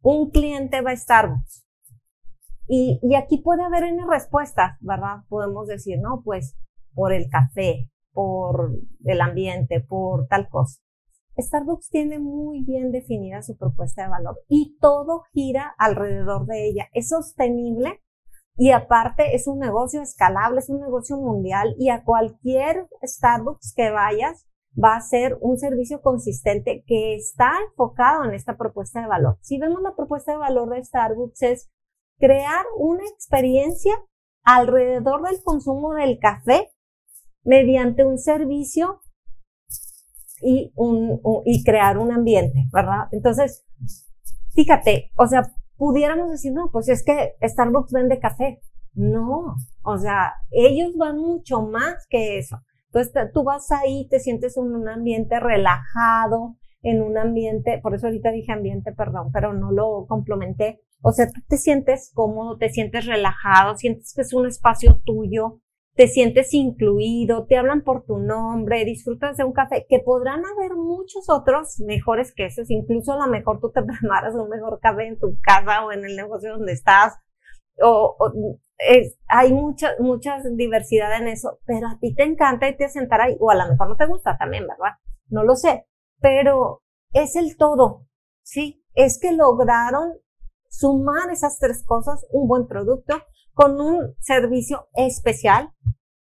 un 0.00 0.30
cliente 0.30 0.80
va 0.80 0.92
a 0.92 0.96
Starbucks. 0.96 1.64
Y, 2.68 3.00
y 3.02 3.14
aquí 3.14 3.38
puede 3.38 3.62
haber 3.64 3.84
una 3.92 4.06
respuesta, 4.08 4.78
¿verdad? 4.80 5.24
Podemos 5.28 5.66
decir, 5.66 5.98
no, 6.00 6.22
pues 6.24 6.56
por 6.94 7.12
el 7.12 7.28
café, 7.28 7.90
por 8.12 8.72
el 9.04 9.20
ambiente, 9.20 9.80
por 9.80 10.26
tal 10.26 10.48
cosa. 10.48 10.80
Starbucks 11.38 11.88
tiene 11.88 12.18
muy 12.18 12.62
bien 12.62 12.92
definida 12.92 13.42
su 13.42 13.56
propuesta 13.56 14.02
de 14.02 14.10
valor 14.10 14.40
y 14.48 14.76
todo 14.80 15.22
gira 15.32 15.74
alrededor 15.78 16.46
de 16.46 16.66
ella. 16.68 16.88
Es 16.92 17.08
sostenible 17.08 18.02
y 18.56 18.72
aparte 18.72 19.34
es 19.34 19.46
un 19.46 19.58
negocio 19.58 20.02
escalable, 20.02 20.58
es 20.60 20.68
un 20.68 20.80
negocio 20.80 21.16
mundial 21.16 21.74
y 21.78 21.88
a 21.88 22.04
cualquier 22.04 22.86
Starbucks 23.02 23.72
que 23.74 23.90
vayas 23.90 24.46
va 24.82 24.96
a 24.96 25.00
ser 25.00 25.36
un 25.40 25.58
servicio 25.58 26.00
consistente 26.00 26.82
que 26.86 27.14
está 27.14 27.52
enfocado 27.68 28.24
en 28.24 28.34
esta 28.34 28.56
propuesta 28.56 29.00
de 29.00 29.08
valor. 29.08 29.38
Si 29.40 29.58
vemos 29.58 29.82
la 29.82 29.94
propuesta 29.94 30.32
de 30.32 30.38
valor 30.38 30.70
de 30.70 30.82
Starbucks 30.82 31.42
es 31.42 31.70
crear 32.18 32.64
una 32.78 33.04
experiencia 33.04 33.92
alrededor 34.44 35.22
del 35.22 35.42
consumo 35.42 35.94
del 35.94 36.18
café 36.18 36.70
mediante 37.44 38.04
un 38.04 38.18
servicio 38.18 39.00
y, 40.40 40.72
crear 41.64 41.98
un 41.98 42.10
ambiente, 42.10 42.66
¿verdad? 42.72 43.06
Entonces, 43.12 43.64
fíjate, 44.54 45.12
o 45.16 45.26
sea, 45.26 45.42
pudiéramos 45.76 46.30
decir, 46.30 46.52
no, 46.52 46.70
pues 46.72 46.88
es 46.88 47.04
que 47.04 47.34
Starbucks 47.42 47.92
vende 47.92 48.18
café. 48.18 48.60
No, 48.94 49.54
o 49.84 49.98
sea, 49.98 50.34
ellos 50.50 50.96
van 50.96 51.18
mucho 51.18 51.62
más 51.62 52.06
que 52.08 52.38
eso. 52.38 52.58
Entonces, 52.92 53.32
tú 53.32 53.42
vas 53.42 53.70
ahí, 53.72 54.06
te 54.10 54.20
sientes 54.20 54.56
en 54.58 54.64
un 54.74 54.86
ambiente 54.86 55.40
relajado, 55.40 56.56
en 56.82 57.00
un 57.00 57.16
ambiente, 57.16 57.80
por 57.82 57.94
eso 57.94 58.06
ahorita 58.06 58.30
dije 58.32 58.52
ambiente, 58.52 58.92
perdón, 58.92 59.30
pero 59.32 59.54
no 59.54 59.72
lo 59.72 60.06
complementé. 60.06 60.80
O 61.00 61.12
sea, 61.12 61.26
tú 61.26 61.40
te 61.48 61.56
sientes 61.56 62.12
cómodo, 62.14 62.58
te 62.58 62.68
sientes 62.68 63.06
relajado, 63.06 63.76
sientes 63.76 64.12
que 64.14 64.22
es 64.22 64.34
un 64.34 64.46
espacio 64.46 65.00
tuyo, 65.04 65.60
te 65.94 66.06
sientes 66.06 66.52
incluido, 66.52 67.46
te 67.46 67.56
hablan 67.56 67.82
por 67.82 68.04
tu 68.04 68.18
nombre, 68.18 68.84
disfrutas 68.84 69.36
de 69.36 69.44
un 69.44 69.52
café, 69.52 69.86
que 69.88 69.98
podrán 69.98 70.42
haber 70.44 70.74
muchos 70.76 71.28
otros 71.28 71.80
mejores 71.80 72.34
que 72.34 72.46
esos, 72.46 72.70
incluso 72.70 73.12
a 73.12 73.26
lo 73.26 73.32
mejor 73.32 73.60
tú 73.60 73.70
te 73.70 73.82
preparas 74.00 74.34
un 74.34 74.48
mejor 74.48 74.80
café 74.80 75.06
en 75.06 75.18
tu 75.18 75.38
casa 75.40 75.84
o 75.84 75.92
en 75.92 76.04
el 76.04 76.14
negocio 76.14 76.52
donde 76.58 76.72
estás, 76.72 77.14
o, 77.82 78.16
hay 79.28 79.52
mucha, 79.52 79.92
mucha 79.98 80.38
diversidad 80.52 81.16
en 81.20 81.28
eso, 81.28 81.58
pero 81.66 81.88
a 81.88 81.98
ti 81.98 82.14
te 82.14 82.24
encanta 82.24 82.68
y 82.68 82.76
te 82.76 82.88
sentar 82.88 83.20
ahí, 83.20 83.36
o 83.40 83.50
a 83.50 83.54
lo 83.54 83.68
mejor 83.68 83.88
no 83.88 83.96
te 83.96 84.06
gusta 84.06 84.36
también, 84.38 84.66
¿verdad? 84.66 84.96
No 85.28 85.44
lo 85.44 85.56
sé, 85.56 85.86
pero 86.20 86.82
es 87.12 87.36
el 87.36 87.56
todo, 87.56 88.06
¿sí? 88.42 88.84
Es 88.94 89.18
que 89.20 89.32
lograron 89.32 90.12
sumar 90.68 91.30
esas 91.30 91.58
tres 91.58 91.84
cosas, 91.84 92.26
un 92.30 92.48
buen 92.48 92.66
producto, 92.66 93.22
con 93.52 93.80
un 93.80 94.14
servicio 94.18 94.88
especial 94.94 95.72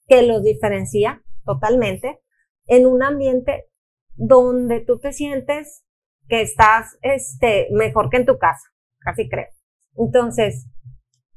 que 0.06 0.22
los 0.22 0.42
diferencia 0.42 1.22
totalmente 1.44 2.20
en 2.66 2.86
un 2.86 3.02
ambiente 3.02 3.66
donde 4.14 4.80
tú 4.80 4.98
te 4.98 5.12
sientes 5.12 5.84
que 6.28 6.42
estás 6.42 6.98
este, 7.02 7.68
mejor 7.72 8.10
que 8.10 8.18
en 8.18 8.26
tu 8.26 8.38
casa, 8.38 8.68
casi 8.98 9.28
creo. 9.28 9.48
Entonces, 9.96 10.66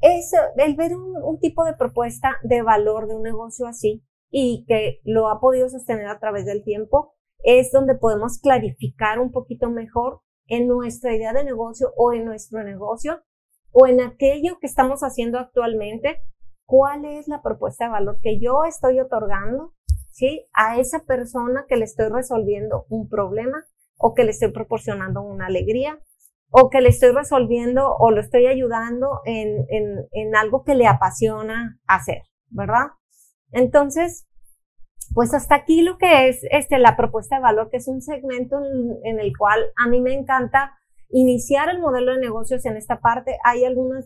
es 0.03 0.31
el 0.57 0.75
ver 0.75 0.91
un, 0.97 1.39
tipo 1.39 1.63
de 1.63 1.75
propuesta 1.75 2.35
de 2.43 2.61
valor 2.61 3.07
de 3.07 3.15
un 3.15 3.23
negocio 3.23 3.67
así 3.67 4.03
y 4.29 4.65
que 4.67 4.99
lo 5.05 5.29
ha 5.29 5.39
podido 5.39 5.69
sostener 5.69 6.07
a 6.07 6.19
través 6.19 6.45
del 6.45 6.63
tiempo, 6.63 7.13
es 7.39 7.71
donde 7.71 7.95
podemos 7.95 8.37
clarificar 8.39 9.19
un 9.19 9.31
poquito 9.31 9.69
mejor 9.69 10.19
en 10.47 10.67
nuestra 10.67 11.15
idea 11.15 11.31
de 11.31 11.45
negocio 11.45 11.93
o 11.95 12.11
en 12.11 12.25
nuestro 12.25 12.63
negocio 12.63 13.21
o 13.71 13.87
en 13.87 14.01
aquello 14.01 14.59
que 14.59 14.67
estamos 14.67 15.01
haciendo 15.01 15.39
actualmente, 15.39 16.19
cuál 16.65 17.05
es 17.05 17.29
la 17.29 17.41
propuesta 17.41 17.85
de 17.85 17.91
valor 17.91 18.19
que 18.21 18.41
yo 18.41 18.65
estoy 18.65 18.99
otorgando, 18.99 19.73
¿sí? 20.11 20.47
A 20.53 20.79
esa 20.79 21.05
persona 21.05 21.65
que 21.67 21.77
le 21.77 21.85
estoy 21.85 22.09
resolviendo 22.09 22.85
un 22.89 23.07
problema 23.07 23.63
o 23.97 24.13
que 24.13 24.25
le 24.25 24.31
estoy 24.31 24.51
proporcionando 24.51 25.21
una 25.21 25.45
alegría 25.45 25.97
o 26.55 26.69
que 26.69 26.81
le 26.81 26.89
estoy 26.89 27.11
resolviendo 27.11 27.95
o 27.97 28.11
lo 28.11 28.21
estoy 28.21 28.45
ayudando 28.45 29.21
en, 29.25 29.65
en, 29.69 30.05
en 30.11 30.35
algo 30.35 30.63
que 30.63 30.75
le 30.75 30.85
apasiona 30.85 31.79
hacer, 31.87 32.21
¿verdad? 32.51 32.91
Entonces, 33.51 34.27
pues 35.15 35.33
hasta 35.33 35.55
aquí 35.55 35.81
lo 35.81 35.97
que 35.97 36.29
es 36.29 36.41
este, 36.51 36.77
la 36.77 36.95
propuesta 36.95 37.37
de 37.37 37.41
valor, 37.41 37.71
que 37.71 37.77
es 37.77 37.87
un 37.87 38.01
segmento 38.01 38.59
en, 39.03 39.19
el 39.19 39.35
cual 39.35 39.61
a 39.83 39.87
mí 39.87 39.99
me 39.99 40.13
encanta 40.13 40.73
iniciar 41.09 41.69
el 41.69 41.79
modelo 41.79 42.13
de 42.13 42.19
negocios 42.19 42.63
en 42.67 42.77
esta 42.77 42.99
parte. 42.99 43.37
Hay 43.43 43.65
algunas, 43.65 44.05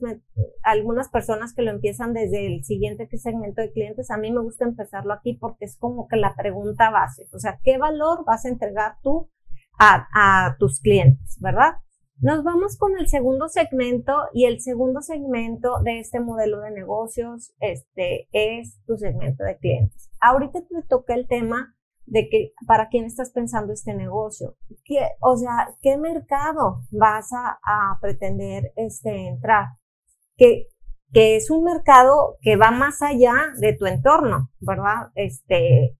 algunas 0.63 1.09
personas 1.09 1.53
que 1.53 1.63
lo 1.63 1.71
empiezan 1.71 2.13
desde 2.13 2.47
el 2.47 2.63
siguiente 2.63 3.09
segmento 3.17 3.61
de 3.61 3.73
clientes. 3.73 4.09
A 4.09 4.17
mí 4.17 4.31
me 4.31 4.41
gusta 4.41 4.63
empezarlo 4.63 5.13
aquí 5.13 5.33
porque 5.33 5.65
es 5.65 5.77
como 5.77 6.07
que 6.07 6.15
la 6.15 6.33
pregunta 6.35 6.91
base. 6.91 7.27
O 7.33 7.39
sea, 7.39 7.59
¿qué 7.61 7.77
valor 7.77 8.23
vas 8.25 8.45
a 8.45 8.49
entregar 8.49 8.95
tú 9.03 9.29
a, 9.77 10.07
a 10.13 10.55
tus 10.59 10.79
clientes, 10.79 11.37
verdad? 11.41 11.75
Nos 12.19 12.43
vamos 12.43 12.77
con 12.77 12.97
el 12.97 13.07
segundo 13.07 13.47
segmento 13.47 14.11
y 14.33 14.45
el 14.45 14.59
segundo 14.59 15.01
segmento 15.03 15.79
de 15.83 15.99
este 15.99 16.19
modelo 16.19 16.61
de 16.61 16.71
negocios 16.71 17.53
este, 17.59 18.27
es 18.31 18.81
tu 18.87 18.97
segmento 18.97 19.43
de 19.43 19.57
clientes. 19.57 20.09
Ahorita 20.19 20.61
te 20.61 20.81
toca 20.89 21.13
el 21.13 21.27
tema 21.27 21.75
de 22.07 22.27
que 22.27 22.53
para 22.65 22.89
quién 22.89 23.05
estás 23.05 23.31
pensando 23.31 23.71
este 23.71 23.93
negocio. 23.93 24.55
¿Qué, 24.83 24.97
o 25.21 25.37
sea, 25.37 25.75
¿qué 25.83 25.97
mercado 25.97 26.81
vas 26.89 27.31
a, 27.33 27.59
a 27.63 27.99
pretender 28.01 28.71
este, 28.75 29.27
entrar? 29.27 29.65
Que, 30.37 30.69
que 31.13 31.35
es 31.35 31.51
un 31.51 31.65
mercado 31.65 32.37
que 32.41 32.55
va 32.55 32.71
más 32.71 33.03
allá 33.03 33.33
de 33.59 33.73
tu 33.73 33.85
entorno, 33.85 34.49
¿verdad? 34.59 35.11
Este, 35.13 35.95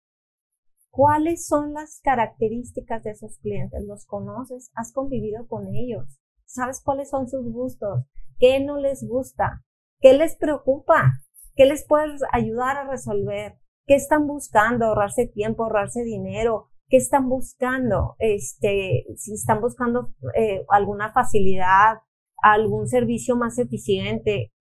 ¿cuáles 0.97 1.45
son 1.45 1.73
las 1.73 2.01
características 2.03 3.03
de 3.03 3.11
esos 3.11 3.37
clientes? 3.37 3.85
¿Los 3.85 4.07
conoces? 4.07 4.71
¿Has 4.73 4.91
convivido 4.91 5.45
con 5.45 5.67
ellos? 5.67 6.19
¿Sabes 6.47 6.81
cuáles 6.83 7.11
son 7.11 7.27
sus 7.27 7.45
gustos? 7.53 8.03
¿Qué 8.39 8.59
no 8.59 8.79
les 8.79 9.07
gusta? 9.07 9.63
¿Qué 9.99 10.13
les 10.13 10.35
preocupa? 10.35 11.21
¿Qué 11.53 11.67
les 11.67 11.85
puedes 11.85 12.21
ayudar 12.31 12.77
a 12.77 12.89
resolver? 12.89 13.59
¿Qué 13.85 13.93
están 13.93 14.25
buscando? 14.25 14.87
Ahorrarse 14.87 15.27
tiempo, 15.27 15.65
ahorrarse 15.65 16.03
dinero. 16.03 16.69
¿Qué 16.87 16.97
están 16.97 17.29
buscando? 17.29 18.15
Este, 18.17 19.05
si 19.17 19.33
están 19.33 19.61
buscando 19.61 20.15
eh, 20.35 20.65
alguna 20.67 21.13
facilidad, 21.13 21.99
algún 22.41 22.87
servicio 22.87 23.35
más 23.35 23.59
eficiente, 23.59 24.51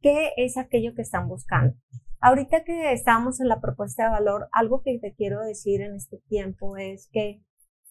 ¿qué 0.00 0.30
es 0.38 0.56
aquello 0.56 0.94
que 0.94 1.02
están 1.02 1.28
buscando? 1.28 1.74
Ahorita 2.24 2.62
que 2.62 2.92
estamos 2.92 3.40
en 3.40 3.48
la 3.48 3.60
propuesta 3.60 4.04
de 4.04 4.10
valor, 4.10 4.48
algo 4.52 4.80
que 4.82 4.96
te 5.00 5.12
quiero 5.12 5.40
decir 5.40 5.80
en 5.80 5.96
este 5.96 6.18
tiempo 6.28 6.76
es 6.76 7.08
que 7.10 7.42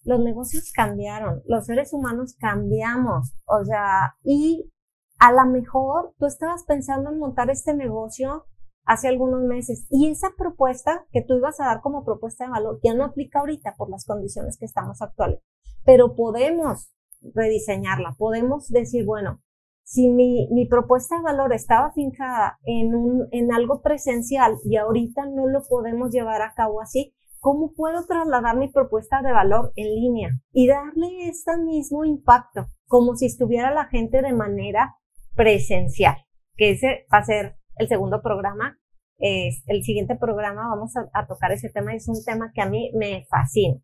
los 0.03 0.21
negocios 0.21 0.71
cambiaron, 0.73 1.41
los 1.45 1.65
seres 1.65 1.91
humanos 1.91 2.37
cambiamos, 2.39 3.33
o 3.45 3.65
sea, 3.65 4.15
y 4.23 4.71
a 5.19 5.33
lo 5.33 5.51
mejor 5.51 6.15
tú 6.17 6.27
estabas 6.27 6.63
pensando 6.63 7.11
en 7.11 7.19
montar 7.19 7.49
este 7.49 7.75
negocio 7.75 8.45
hace 8.85 9.09
algunos 9.09 9.41
meses. 9.41 9.85
Y 9.89 10.09
esa 10.09 10.29
propuesta 10.37 11.05
que 11.11 11.21
tú 11.21 11.35
ibas 11.35 11.59
a 11.59 11.65
dar 11.65 11.81
como 11.81 12.05
propuesta 12.05 12.45
de 12.45 12.51
valor 12.51 12.79
ya 12.81 12.93
no 12.93 13.03
aplica 13.03 13.39
ahorita 13.39 13.75
por 13.77 13.89
las 13.89 14.05
condiciones 14.05 14.57
que 14.57 14.65
estamos 14.65 15.01
actuales. 15.01 15.41
Pero 15.83 16.15
podemos 16.15 16.93
rediseñarla, 17.21 18.15
podemos 18.17 18.69
decir, 18.69 19.05
bueno, 19.05 19.41
si 19.83 20.09
mi, 20.09 20.47
propuesta 20.69 21.17
de 21.17 21.23
valor 21.23 21.53
estaba 21.53 21.91
fincada 21.91 22.59
en, 22.65 22.91
en 23.31 23.51
algo 23.51 23.81
presencial 23.81 24.55
y 24.63 24.77
ahorita 24.77 25.25
no 25.25 25.47
lo 25.47 25.63
podemos 25.67 26.11
llevar 26.11 26.41
a 26.41 26.53
cabo 26.53 26.81
así, 26.81 27.13
¿cómo 27.39 27.73
puedo 27.73 28.05
trasladar 28.05 28.55
mi 28.55 28.69
propuesta 28.69 29.21
de 29.21 29.31
valor 29.31 29.73
en 29.75 29.87
línea 29.95 30.29
y 30.53 30.67
darle 30.67 31.27
este 31.27 31.57
mismo 31.57 32.05
impacto 32.05 32.67
como 32.87 33.15
si 33.15 33.25
estuviera 33.25 33.73
la 33.73 33.85
gente 33.85 34.21
de 34.21 34.33
manera 34.33 34.95
presencial? 35.35 36.15
Que 36.55 36.71
ese 36.71 37.05
va 37.13 37.17
a 37.17 37.25
ser 37.25 37.57
el 37.77 37.87
segundo 37.87 38.21
programa. 38.21 38.77
Es, 39.17 39.63
el 39.67 39.83
siguiente 39.83 40.15
programa 40.15 40.67
vamos 40.69 40.93
a, 40.95 41.27
tocar 41.27 41.51
ese 41.51 41.69
tema. 41.69 41.93
Es 41.93 42.07
un 42.07 42.23
tema 42.23 42.51
que 42.53 42.61
a 42.61 42.69
mí 42.69 42.91
me 42.95 43.25
fascina. 43.29 43.81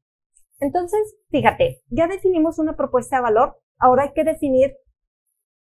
Entonces, 0.60 1.18
fíjate, 1.30 1.82
ya 1.90 2.08
definimos 2.08 2.60
una 2.60 2.76
propuesta 2.76 3.18
de 3.18 3.24
valor. 3.24 3.58
Ahora 3.78 4.04
hay 4.04 4.14
que 4.14 4.24
definir 4.24 4.76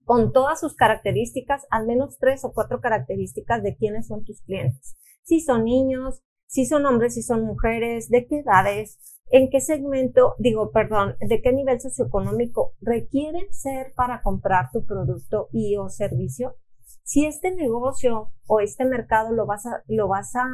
con 0.05 0.31
todas 0.31 0.59
sus 0.59 0.75
características, 0.75 1.65
al 1.69 1.87
menos 1.87 2.17
tres 2.19 2.43
o 2.43 2.53
cuatro 2.53 2.81
características 2.81 3.63
de 3.63 3.75
quiénes 3.75 4.07
son 4.07 4.23
tus 4.23 4.41
clientes. 4.41 4.95
Si 5.23 5.41
son 5.41 5.65
niños, 5.65 6.21
si 6.47 6.65
son 6.65 6.85
hombres, 6.85 7.13
si 7.15 7.23
son 7.23 7.43
mujeres, 7.43 8.09
de 8.09 8.25
qué 8.27 8.39
edades, 8.39 8.99
en 9.29 9.49
qué 9.49 9.61
segmento, 9.61 10.35
digo, 10.39 10.71
perdón, 10.71 11.15
de 11.21 11.41
qué 11.41 11.53
nivel 11.53 11.79
socioeconómico 11.79 12.73
requieren 12.81 13.45
ser 13.51 13.93
para 13.95 14.21
comprar 14.21 14.69
tu 14.71 14.85
producto 14.85 15.47
y 15.53 15.77
o 15.77 15.89
servicio 15.89 16.55
si 17.03 17.25
este 17.25 17.53
negocio 17.53 18.31
o 18.47 18.59
este 18.59 18.85
mercado 18.85 19.33
lo 19.33 19.45
vas 19.45 19.65
a, 19.65 19.83
lo 19.87 20.07
vas 20.07 20.33
a, 20.35 20.47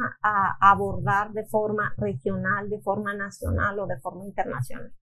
abordar 0.60 1.32
de 1.32 1.44
forma 1.46 1.94
regional, 1.96 2.68
de 2.68 2.80
forma 2.80 3.14
nacional 3.14 3.78
o 3.78 3.86
de 3.86 3.98
forma 4.00 4.24
internacional. 4.24 4.92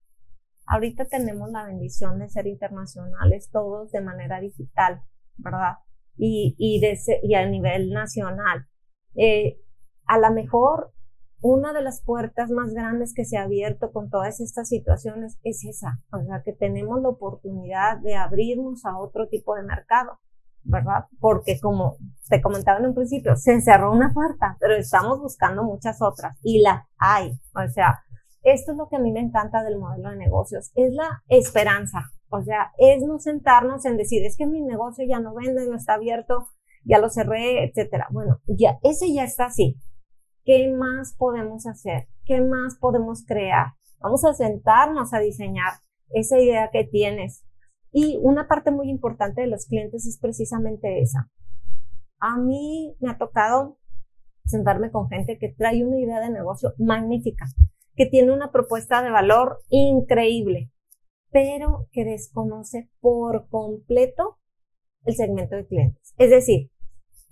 Ahorita 0.67 1.05
tenemos 1.05 1.49
la 1.51 1.65
bendición 1.65 2.19
de 2.19 2.29
ser 2.29 2.45
internacionales 2.47 3.49
todos 3.51 3.91
de 3.91 4.01
manera 4.01 4.39
digital, 4.39 5.01
¿verdad? 5.37 5.77
Y, 6.17 6.55
y, 6.57 6.79
de, 6.81 6.97
y 7.23 7.35
a 7.35 7.45
nivel 7.47 7.91
nacional. 7.91 8.67
Eh, 9.15 9.59
a 10.05 10.19
lo 10.19 10.31
mejor 10.31 10.93
una 11.41 11.71
de 11.73 11.81
las 11.81 12.01
puertas 12.03 12.49
más 12.49 12.73
grandes 12.73 13.13
que 13.13 13.25
se 13.25 13.37
ha 13.37 13.43
abierto 13.43 13.91
con 13.91 14.09
todas 14.09 14.39
estas 14.39 14.69
situaciones 14.69 15.37
es 15.43 15.63
esa, 15.65 16.01
o 16.11 16.23
sea, 16.23 16.41
que 16.43 16.53
tenemos 16.53 17.01
la 17.01 17.09
oportunidad 17.09 17.99
de 17.99 18.15
abrirnos 18.15 18.85
a 18.85 18.97
otro 18.97 19.27
tipo 19.27 19.55
de 19.55 19.63
mercado, 19.63 20.19
¿verdad? 20.63 21.05
Porque 21.19 21.59
como 21.59 21.97
te 22.27 22.41
comentaba 22.41 22.79
en 22.79 22.87
un 22.87 22.95
principio, 22.95 23.35
se 23.35 23.53
encerró 23.53 23.91
una 23.91 24.13
puerta, 24.13 24.57
pero 24.59 24.75
estamos 24.75 25.19
buscando 25.19 25.63
muchas 25.63 26.01
otras 26.01 26.37
y 26.41 26.61
la 26.61 26.87
hay, 26.97 27.39
o 27.55 27.69
sea, 27.69 28.03
esto 28.53 28.71
es 28.71 28.77
lo 28.77 28.87
que 28.87 28.95
a 28.95 28.99
mí 28.99 29.11
me 29.11 29.19
encanta 29.19 29.63
del 29.63 29.77
modelo 29.77 30.09
de 30.09 30.17
negocios, 30.17 30.71
es 30.75 30.93
la 30.93 31.23
esperanza, 31.27 31.99
o 32.29 32.41
sea, 32.41 32.71
es 32.77 33.03
no 33.03 33.19
sentarnos 33.19 33.85
en 33.85 33.97
decir, 33.97 34.23
es 34.25 34.37
que 34.37 34.47
mi 34.47 34.61
negocio 34.61 35.05
ya 35.07 35.19
no 35.19 35.33
vende, 35.33 35.67
no 35.67 35.75
está 35.75 35.95
abierto, 35.95 36.47
ya 36.83 36.99
lo 36.99 37.09
cerré, 37.09 37.65
etcétera. 37.65 38.07
Bueno, 38.11 38.39
ya, 38.47 38.79
ese 38.83 39.13
ya 39.13 39.23
está 39.23 39.45
así. 39.45 39.77
¿Qué 40.43 40.73
más 40.73 41.15
podemos 41.17 41.67
hacer? 41.67 42.07
¿Qué 42.23 42.41
más 42.41 42.77
podemos 42.79 43.25
crear? 43.25 43.73
Vamos 43.99 44.23
a 44.23 44.33
sentarnos 44.33 45.13
a 45.13 45.19
diseñar 45.19 45.73
esa 46.09 46.39
idea 46.39 46.69
que 46.71 46.85
tienes. 46.85 47.43
Y 47.91 48.17
una 48.21 48.47
parte 48.47 48.71
muy 48.71 48.89
importante 48.89 49.41
de 49.41 49.47
los 49.47 49.65
clientes 49.65 50.05
es 50.05 50.19
precisamente 50.19 51.01
esa. 51.01 51.29
A 52.19 52.37
mí 52.37 52.95
me 52.99 53.09
ha 53.09 53.17
tocado 53.17 53.77
sentarme 54.45 54.91
con 54.91 55.09
gente 55.09 55.37
que 55.37 55.53
trae 55.57 55.83
una 55.85 55.99
idea 55.99 56.21
de 56.21 56.29
negocio 56.29 56.73
magnífica, 56.77 57.45
que 57.97 58.05
tiene 58.05 58.31
una 58.31 58.51
propuesta 58.51 59.01
de 59.01 59.09
valor 59.09 59.59
increíble, 59.69 60.71
pero 61.31 61.87
que 61.91 62.05
desconoce 62.05 62.89
por 63.01 63.49
completo 63.49 64.37
el 65.03 65.15
segmento 65.15 65.55
de 65.55 65.65
clientes. 65.65 66.13
Es 66.17 66.29
decir, 66.29 66.71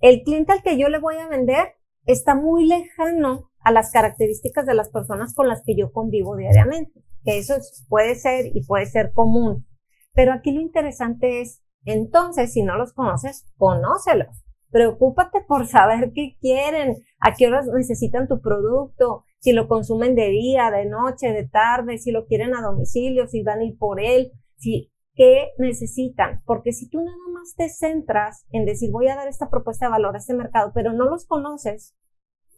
el 0.00 0.22
cliente 0.22 0.52
al 0.52 0.62
que 0.62 0.76
yo 0.76 0.88
le 0.88 0.98
voy 0.98 1.16
a 1.16 1.28
vender 1.28 1.76
está 2.04 2.34
muy 2.34 2.66
lejano 2.66 3.50
a 3.60 3.70
las 3.70 3.90
características 3.92 4.66
de 4.66 4.74
las 4.74 4.90
personas 4.90 5.34
con 5.34 5.48
las 5.48 5.62
que 5.64 5.76
yo 5.76 5.92
convivo 5.92 6.36
diariamente, 6.36 7.00
que 7.24 7.38
eso 7.38 7.54
puede 7.88 8.16
ser 8.16 8.46
y 8.54 8.64
puede 8.66 8.86
ser 8.86 9.12
común. 9.12 9.66
Pero 10.12 10.32
aquí 10.32 10.50
lo 10.50 10.60
interesante 10.60 11.40
es, 11.40 11.62
entonces, 11.84 12.52
si 12.52 12.62
no 12.62 12.76
los 12.76 12.92
conoces, 12.92 13.46
conócelos. 13.56 14.44
Preocúpate 14.70 15.42
por 15.46 15.66
saber 15.68 16.12
qué 16.12 16.36
quieren, 16.40 16.96
a 17.20 17.34
qué 17.34 17.46
horas 17.46 17.66
necesitan 17.72 18.26
tu 18.26 18.40
producto, 18.40 19.24
si 19.46 19.52
lo 19.52 19.68
consumen 19.68 20.16
de 20.16 20.28
día, 20.30 20.72
de 20.72 20.86
noche, 20.86 21.32
de 21.32 21.46
tarde, 21.46 21.98
si 21.98 22.10
lo 22.10 22.26
quieren 22.26 22.56
a 22.56 22.62
domicilio, 22.62 23.28
si 23.28 23.44
van 23.44 23.60
a 23.60 23.64
ir 23.64 23.78
por 23.78 24.00
él, 24.00 24.32
si 24.56 24.90
qué 25.14 25.50
necesitan, 25.56 26.42
porque 26.46 26.72
si 26.72 26.90
tú 26.90 26.98
nada 26.98 27.16
más 27.32 27.54
te 27.54 27.68
centras 27.68 28.44
en 28.50 28.64
decir 28.64 28.90
voy 28.90 29.06
a 29.06 29.14
dar 29.14 29.28
esta 29.28 29.48
propuesta 29.48 29.86
de 29.86 29.92
valor 29.92 30.16
a 30.16 30.18
este 30.18 30.34
mercado, 30.34 30.72
pero 30.74 30.92
no 30.92 31.04
los 31.04 31.26
conoces, 31.26 31.94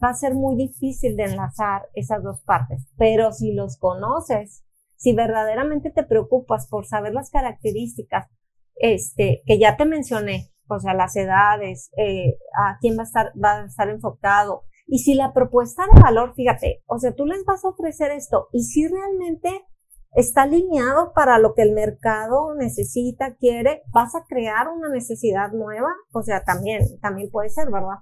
va 0.03 0.09
a 0.09 0.15
ser 0.15 0.33
muy 0.33 0.57
difícil 0.57 1.15
de 1.15 1.25
enlazar 1.25 1.91
esas 1.93 2.23
dos 2.23 2.41
partes. 2.41 2.87
Pero 2.97 3.33
si 3.33 3.53
los 3.53 3.77
conoces, 3.77 4.65
si 4.97 5.13
verdaderamente 5.13 5.91
te 5.91 6.05
preocupas 6.05 6.69
por 6.69 6.87
saber 6.87 7.13
las 7.13 7.29
características, 7.29 8.29
este, 8.77 9.43
que 9.45 9.59
ya 9.59 9.77
te 9.77 9.85
mencioné, 9.85 10.49
o 10.69 10.81
sea, 10.81 10.95
las 10.95 11.15
edades, 11.17 11.91
eh, 11.99 12.39
a 12.59 12.79
quién 12.81 12.97
va 12.97 13.03
a 13.03 13.05
estar, 13.05 13.33
va 13.37 13.61
a 13.61 13.67
estar 13.67 13.91
enfocado. 13.91 14.63
Y 14.91 15.01
si 15.01 15.15
la 15.15 15.35
propuesta 15.35 15.85
de 15.93 16.01
valor, 16.01 16.35
fíjate, 16.35 16.83
o 16.87 16.99
sea, 16.99 17.15
tú 17.15 17.27
les 17.27 17.45
vas 17.45 17.63
a 17.65 17.69
ofrecer 17.69 18.11
esto 18.11 18.49
y 18.53 18.65
si 18.65 18.89
realmente 18.89 19.67
está 20.13 20.43
alineado 20.43 21.13
para 21.13 21.39
lo 21.39 21.53
que 21.55 21.63
el 21.63 21.73
mercado 21.73 22.55
necesita, 22.55 23.37
quiere, 23.37 23.83
vas 23.93 24.15
a 24.15 24.25
crear 24.27 24.69
una 24.69 24.89
necesidad 24.89 25.53
nueva, 25.53 25.91
o 26.13 26.23
sea, 26.23 26.43
también, 26.43 26.99
también 27.01 27.31
puede 27.31 27.51
ser, 27.51 27.67
¿verdad? 27.71 27.99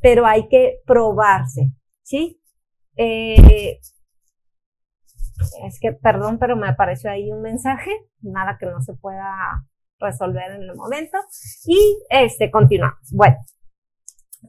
Pero 0.00 0.26
hay 0.26 0.48
que 0.48 0.80
probarse, 0.86 1.72
¿sí? 2.02 2.40
Eh, 2.96 3.78
es 5.66 5.78
que, 5.78 5.92
perdón, 5.92 6.38
pero 6.38 6.56
me 6.56 6.68
apareció 6.68 7.10
ahí 7.10 7.30
un 7.30 7.42
mensaje, 7.42 7.90
nada 8.22 8.56
que 8.58 8.66
no 8.66 8.80
se 8.80 8.94
pueda 8.94 9.66
resolver 9.98 10.52
en 10.52 10.62
el 10.62 10.74
momento. 10.74 11.18
Y 11.66 11.98
este, 12.08 12.50
continuamos. 12.50 13.10
Bueno, 13.12 13.36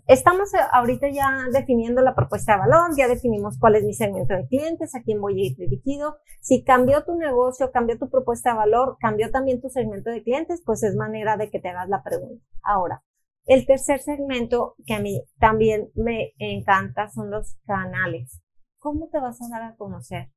Estamos 0.08 0.54
eh, 0.54 0.58
ahorita 0.72 1.10
ya 1.10 1.46
definiendo 1.52 2.02
la 2.02 2.16
propuesta 2.16 2.54
de 2.54 2.60
valor, 2.60 2.92
ya 2.98 3.08
definimos 3.08 3.58
cuál 3.60 3.76
es 3.76 3.84
mi 3.84 3.94
segmento 3.94 4.34
de 4.34 4.48
clientes, 4.48 4.96
a 4.96 5.02
quién 5.04 5.22
voy 5.22 5.42
a 5.42 5.48
ir 5.48 5.58
dirigido. 5.58 6.18
Si 6.42 6.64
cambió 6.64 7.04
tu 7.04 7.16
negocio, 7.16 7.72
cambió 7.72 7.98
tu 7.98 8.10
propuesta 8.10 8.52
de 8.52 8.58
valor, 8.58 8.98
cambió 9.00 9.32
también 9.32 9.62
tu 9.62 9.70
segmento 9.70 10.10
de 10.10 10.24
clientes, 10.24 10.62
pues 10.66 10.84
es 10.84 10.96
manera 10.96 11.38
de 11.38 11.50
que 11.50 11.60
te 11.60 11.70
hagas 11.70 11.90
la 11.90 12.04
pregunta. 12.04 12.44
Ahora, 12.64 13.04
el 13.46 13.66
tercer 13.66 14.00
segmento 14.00 14.76
que 14.86 14.94
a 14.94 15.00
mí 15.00 15.24
también 15.40 15.92
me 15.96 16.34
encanta 16.38 17.10
son 17.10 17.32
los 17.32 17.58
canales. 17.66 18.42
¿Cómo 18.80 19.10
te 19.10 19.20
vas 19.20 19.42
a 19.42 19.50
dar 19.50 19.64
a 19.64 19.76
conocer? 19.76 20.32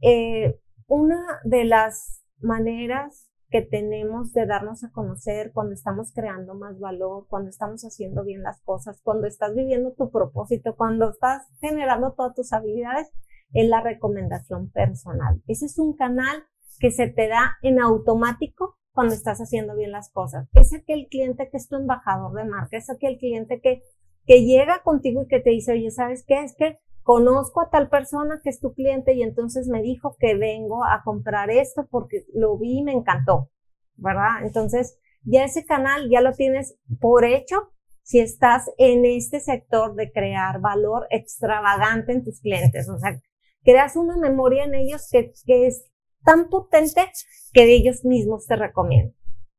Eh, 0.00 0.60
una 0.86 1.40
de 1.44 1.64
las 1.64 2.22
maneras 2.38 3.27
que 3.50 3.62
tenemos 3.62 4.32
de 4.32 4.46
darnos 4.46 4.84
a 4.84 4.90
conocer 4.90 5.52
cuando 5.52 5.72
estamos 5.72 6.12
creando 6.12 6.54
más 6.54 6.78
valor, 6.78 7.26
cuando 7.28 7.48
estamos 7.48 7.82
haciendo 7.82 8.22
bien 8.24 8.42
las 8.42 8.60
cosas, 8.62 9.00
cuando 9.02 9.26
estás 9.26 9.54
viviendo 9.54 9.92
tu 9.92 10.10
propósito, 10.10 10.76
cuando 10.76 11.10
estás 11.10 11.46
generando 11.60 12.12
todas 12.12 12.34
tus 12.34 12.52
habilidades, 12.52 13.10
es 13.54 13.68
la 13.68 13.80
recomendación 13.80 14.70
personal. 14.70 15.42
Ese 15.46 15.66
es 15.66 15.78
un 15.78 15.94
canal 15.94 16.44
que 16.78 16.90
se 16.90 17.08
te 17.08 17.28
da 17.28 17.56
en 17.62 17.80
automático 17.80 18.76
cuando 18.92 19.14
estás 19.14 19.38
haciendo 19.38 19.76
bien 19.76 19.92
las 19.92 20.10
cosas. 20.10 20.48
Es 20.54 20.74
aquel 20.74 21.06
cliente 21.08 21.48
que 21.50 21.56
es 21.56 21.68
tu 21.68 21.76
embajador 21.76 22.34
de 22.34 22.44
marca, 22.44 22.76
es 22.76 22.90
aquel 22.90 23.16
cliente 23.16 23.60
que, 23.60 23.82
que 24.28 24.44
llega 24.44 24.82
contigo 24.84 25.22
y 25.22 25.26
que 25.26 25.40
te 25.40 25.50
dice, 25.50 25.72
oye, 25.72 25.90
¿sabes 25.90 26.22
qué? 26.26 26.44
Es 26.44 26.54
que 26.54 26.78
conozco 27.02 27.62
a 27.62 27.70
tal 27.70 27.88
persona 27.88 28.42
que 28.44 28.50
es 28.50 28.60
tu 28.60 28.74
cliente 28.74 29.14
y 29.14 29.22
entonces 29.22 29.68
me 29.68 29.80
dijo 29.80 30.16
que 30.20 30.34
vengo 30.34 30.84
a 30.84 31.02
comprar 31.02 31.50
esto 31.50 31.88
porque 31.90 32.26
lo 32.34 32.58
vi 32.58 32.80
y 32.80 32.82
me 32.82 32.92
encantó, 32.92 33.50
¿verdad? 33.96 34.42
Entonces, 34.44 34.98
ya 35.22 35.44
ese 35.44 35.64
canal 35.64 36.10
ya 36.10 36.20
lo 36.20 36.34
tienes 36.34 36.78
por 37.00 37.24
hecho 37.24 37.72
si 38.02 38.20
estás 38.20 38.70
en 38.76 39.06
este 39.06 39.40
sector 39.40 39.94
de 39.94 40.12
crear 40.12 40.60
valor 40.60 41.06
extravagante 41.08 42.12
en 42.12 42.22
tus 42.22 42.40
clientes. 42.40 42.86
O 42.90 42.98
sea, 42.98 43.18
creas 43.64 43.96
una 43.96 44.18
memoria 44.18 44.64
en 44.64 44.74
ellos 44.74 45.08
que, 45.10 45.32
que 45.46 45.68
es 45.68 45.90
tan 46.22 46.50
potente 46.50 47.10
que 47.54 47.64
ellos 47.64 48.04
mismos 48.04 48.46
te 48.46 48.56
recomiendan. 48.56 49.16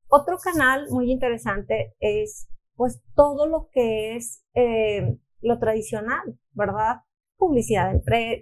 Otro 0.09 0.37
canal 0.37 0.87
muy 0.91 1.11
interesante 1.11 1.95
es 1.99 2.47
pues 2.79 3.01
todo 3.13 3.45
lo 3.45 3.67
que 3.73 4.15
es 4.15 4.41
eh, 4.53 5.17
lo 5.41 5.59
tradicional, 5.59 6.39
¿verdad? 6.53 7.01
publicidad 7.35 7.93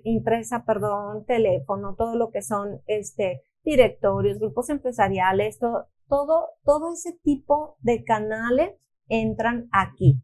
impresa, 0.04 0.63
perdón, 0.63 1.26
teléfono, 1.26 1.95
todo 1.95 2.15
lo 2.15 2.30
que 2.30 2.43
son 2.43 2.82
este, 2.86 3.41
directorios, 3.63 4.38
grupos 4.38 4.69
empresariales, 4.69 5.58
todo, 5.58 5.88
todo, 6.08 6.50
todo 6.63 6.93
ese 6.93 7.13
tipo 7.23 7.78
de 7.80 8.04
canales 8.04 8.73
entran 9.08 9.69
aquí. 9.71 10.21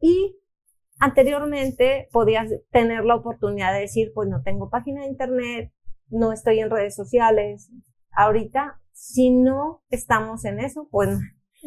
Y 0.00 0.36
anteriormente 1.00 2.08
podías 2.12 2.48
tener 2.70 3.04
la 3.04 3.16
oportunidad 3.16 3.72
de 3.72 3.80
decir, 3.80 4.12
pues 4.14 4.28
no 4.28 4.42
tengo 4.42 4.70
página 4.70 5.02
de 5.02 5.08
internet, 5.08 5.72
no 6.08 6.32
estoy 6.32 6.60
en 6.60 6.70
redes 6.70 6.94
sociales. 6.94 7.68
Ahorita, 8.12 8.80
si 8.92 9.30
no 9.30 9.82
estamos 9.90 10.44
en 10.44 10.60
eso, 10.60 10.86
pues 10.92 11.18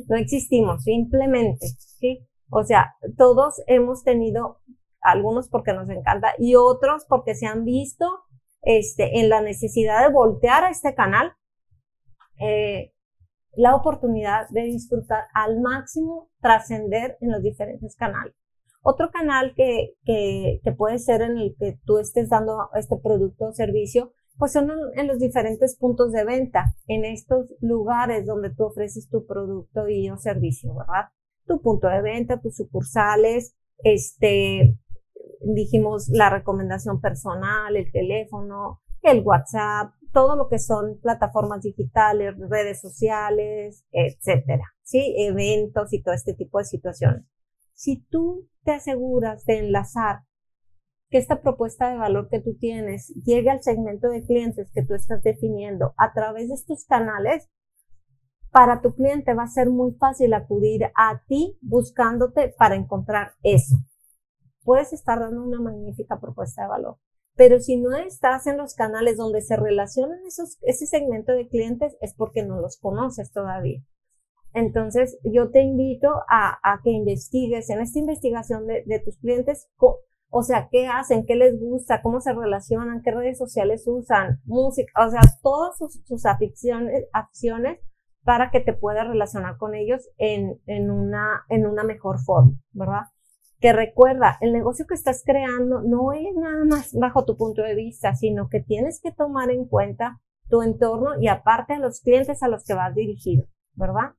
no 0.07 0.17
existimos, 0.17 0.83
simplemente, 0.83 1.67
¿sí? 1.99 2.27
O 2.49 2.63
sea, 2.63 2.95
todos 3.17 3.61
hemos 3.67 4.03
tenido 4.03 4.59
algunos 5.01 5.49
porque 5.49 5.73
nos 5.73 5.89
encanta 5.89 6.33
y 6.37 6.55
otros 6.55 7.05
porque 7.07 7.35
se 7.35 7.45
han 7.45 7.65
visto 7.65 8.05
este, 8.61 9.19
en 9.19 9.29
la 9.29 9.41
necesidad 9.41 10.05
de 10.05 10.13
voltear 10.13 10.63
a 10.63 10.69
este 10.69 10.95
canal 10.95 11.33
eh, 12.39 12.93
la 13.55 13.75
oportunidad 13.75 14.47
de 14.49 14.63
disfrutar 14.63 15.25
al 15.33 15.59
máximo, 15.59 16.29
trascender 16.41 17.17
en 17.21 17.31
los 17.31 17.43
diferentes 17.43 17.95
canales. 17.95 18.33
Otro 18.81 19.11
canal 19.11 19.53
que, 19.55 19.93
que, 20.03 20.59
que, 20.63 20.71
puede 20.73 20.97
ser 20.99 21.21
en 21.21 21.37
el 21.37 21.55
que 21.57 21.79
tú 21.85 21.99
estés 21.99 22.29
dando 22.29 22.69
este 22.75 22.97
producto 22.97 23.45
o 23.45 23.53
servicio, 23.53 24.11
pues 24.37 24.53
son 24.53 24.71
en 24.95 25.07
los 25.07 25.19
diferentes 25.19 25.77
puntos 25.77 26.11
de 26.11 26.25
venta, 26.25 26.75
en 26.87 27.05
estos 27.05 27.53
lugares 27.59 28.25
donde 28.25 28.53
tú 28.53 28.65
ofreces 28.65 29.09
tu 29.09 29.25
producto 29.25 29.87
y 29.87 30.09
o 30.09 30.17
servicio, 30.17 30.73
¿verdad? 30.75 31.09
Tu 31.45 31.61
punto 31.61 31.87
de 31.87 32.01
venta, 32.01 32.41
tus 32.41 32.55
sucursales, 32.55 33.55
este, 33.79 34.77
dijimos 35.41 36.07
la 36.09 36.29
recomendación 36.29 36.99
personal, 37.01 37.75
el 37.75 37.91
teléfono, 37.91 38.81
el 39.01 39.21
WhatsApp, 39.21 39.93
todo 40.11 40.35
lo 40.35 40.47
que 40.47 40.59
son 40.59 40.99
plataformas 41.01 41.61
digitales, 41.61 42.35
redes 42.49 42.79
sociales, 42.79 43.85
etcétera, 43.91 44.63
¿sí? 44.83 45.15
Eventos 45.17 45.91
y 45.91 46.01
todo 46.01 46.13
este 46.13 46.33
tipo 46.33 46.59
de 46.59 46.65
situaciones. 46.65 47.25
Si 47.73 48.05
tú 48.09 48.47
te 48.63 48.71
aseguras 48.71 49.45
de 49.45 49.59
enlazar 49.59 50.21
que 51.13 51.19
esta 51.19 51.43
propuesta 51.43 51.91
de 51.91 51.97
valor 51.99 52.27
que 52.27 52.39
tú 52.39 52.55
tienes 52.57 53.09
llegue 53.23 53.51
al 53.51 53.61
segmento 53.61 54.09
de 54.09 54.25
clientes 54.25 54.71
que 54.73 54.83
tú 54.83 54.95
estás 54.95 55.21
definiendo 55.21 55.93
a 55.95 56.11
través 56.11 56.47
de 56.47 56.55
estos 56.55 56.85
canales, 56.85 57.51
para 58.49 58.81
tu 58.81 58.95
cliente 58.95 59.35
va 59.35 59.43
a 59.43 59.47
ser 59.47 59.69
muy 59.69 59.91
fácil 59.93 60.33
acudir 60.33 60.85
a 60.95 61.21
ti 61.27 61.55
buscándote 61.61 62.55
para 62.57 62.73
encontrar 62.73 63.33
eso. 63.43 63.75
puedes 64.63 64.91
estar 64.91 65.19
dando 65.19 65.43
una 65.43 65.61
magnífica 65.61 66.19
propuesta 66.19 66.63
de 66.63 66.69
valor. 66.69 66.97
Pero 67.35 67.59
si 67.59 67.77
no 67.77 67.95
estás 67.95 68.47
en 68.47 68.57
los 68.57 68.73
canales 68.73 69.15
donde 69.15 69.41
se 69.41 69.55
relacionan 69.55 70.17
esos, 70.25 70.57
ese 70.63 70.87
segmento 70.87 71.33
de 71.33 71.47
clientes, 71.47 71.95
es 72.01 72.15
porque 72.15 72.41
no 72.41 72.59
los 72.59 72.77
conoces 72.77 73.31
todavía. 73.31 73.83
Entonces, 74.51 75.19
yo 75.23 75.51
te 75.51 75.61
invito 75.61 76.09
a, 76.27 76.57
a 76.63 76.81
que 76.83 76.89
investigues 76.89 77.69
en 77.69 77.81
esta 77.81 77.99
investigación 77.99 78.65
de, 78.65 78.83
de, 78.87 78.99
tus 78.99 79.19
clientes, 79.19 79.67
o 80.33 80.41
sea, 80.41 80.67
qué 80.71 80.87
hacen, 80.87 81.25
qué 81.27 81.35
les 81.35 81.59
gusta, 81.59 82.01
cómo 82.01 82.19
se 82.19 82.33
relacionan, 82.33 83.03
qué 83.03 83.11
redes 83.11 83.37
sociales 83.37 83.83
usan, 83.85 84.41
música, 84.45 84.91
o 85.05 85.09
sea, 85.11 85.21
todas 85.43 85.77
sus, 85.77 86.01
sus 86.05 86.25
aficiones, 86.25 87.05
acciones 87.13 87.79
para 88.23 88.49
que 88.49 88.59
te 88.59 88.73
puedas 88.73 89.07
relacionar 89.07 89.57
con 89.57 89.75
ellos 89.75 90.09
en, 90.17 90.59
en, 90.65 90.89
una, 90.89 91.45
en 91.49 91.67
una 91.67 91.83
mejor 91.83 92.19
forma, 92.19 92.53
¿verdad? 92.71 93.03
Que 93.59 93.73
recuerda, 93.73 94.39
el 94.41 94.53
negocio 94.53 94.87
que 94.87 94.95
estás 94.95 95.21
creando 95.23 95.81
no 95.83 96.13
es 96.13 96.35
nada 96.35 96.65
más 96.65 96.93
bajo 96.93 97.25
tu 97.25 97.37
punto 97.37 97.61
de 97.61 97.75
vista, 97.75 98.15
sino 98.15 98.49
que 98.49 98.59
tienes 98.59 98.99
que 99.01 99.11
tomar 99.11 99.51
en 99.51 99.65
cuenta 99.65 100.19
tu 100.49 100.63
entorno 100.63 101.11
y 101.21 101.27
aparte 101.27 101.73
a 101.73 101.79
los 101.79 102.01
clientes 102.01 102.41
a 102.41 102.47
los 102.47 102.63
que 102.65 102.73
vas 102.73 102.95
dirigido, 102.95 103.45
¿verdad? 103.73 104.15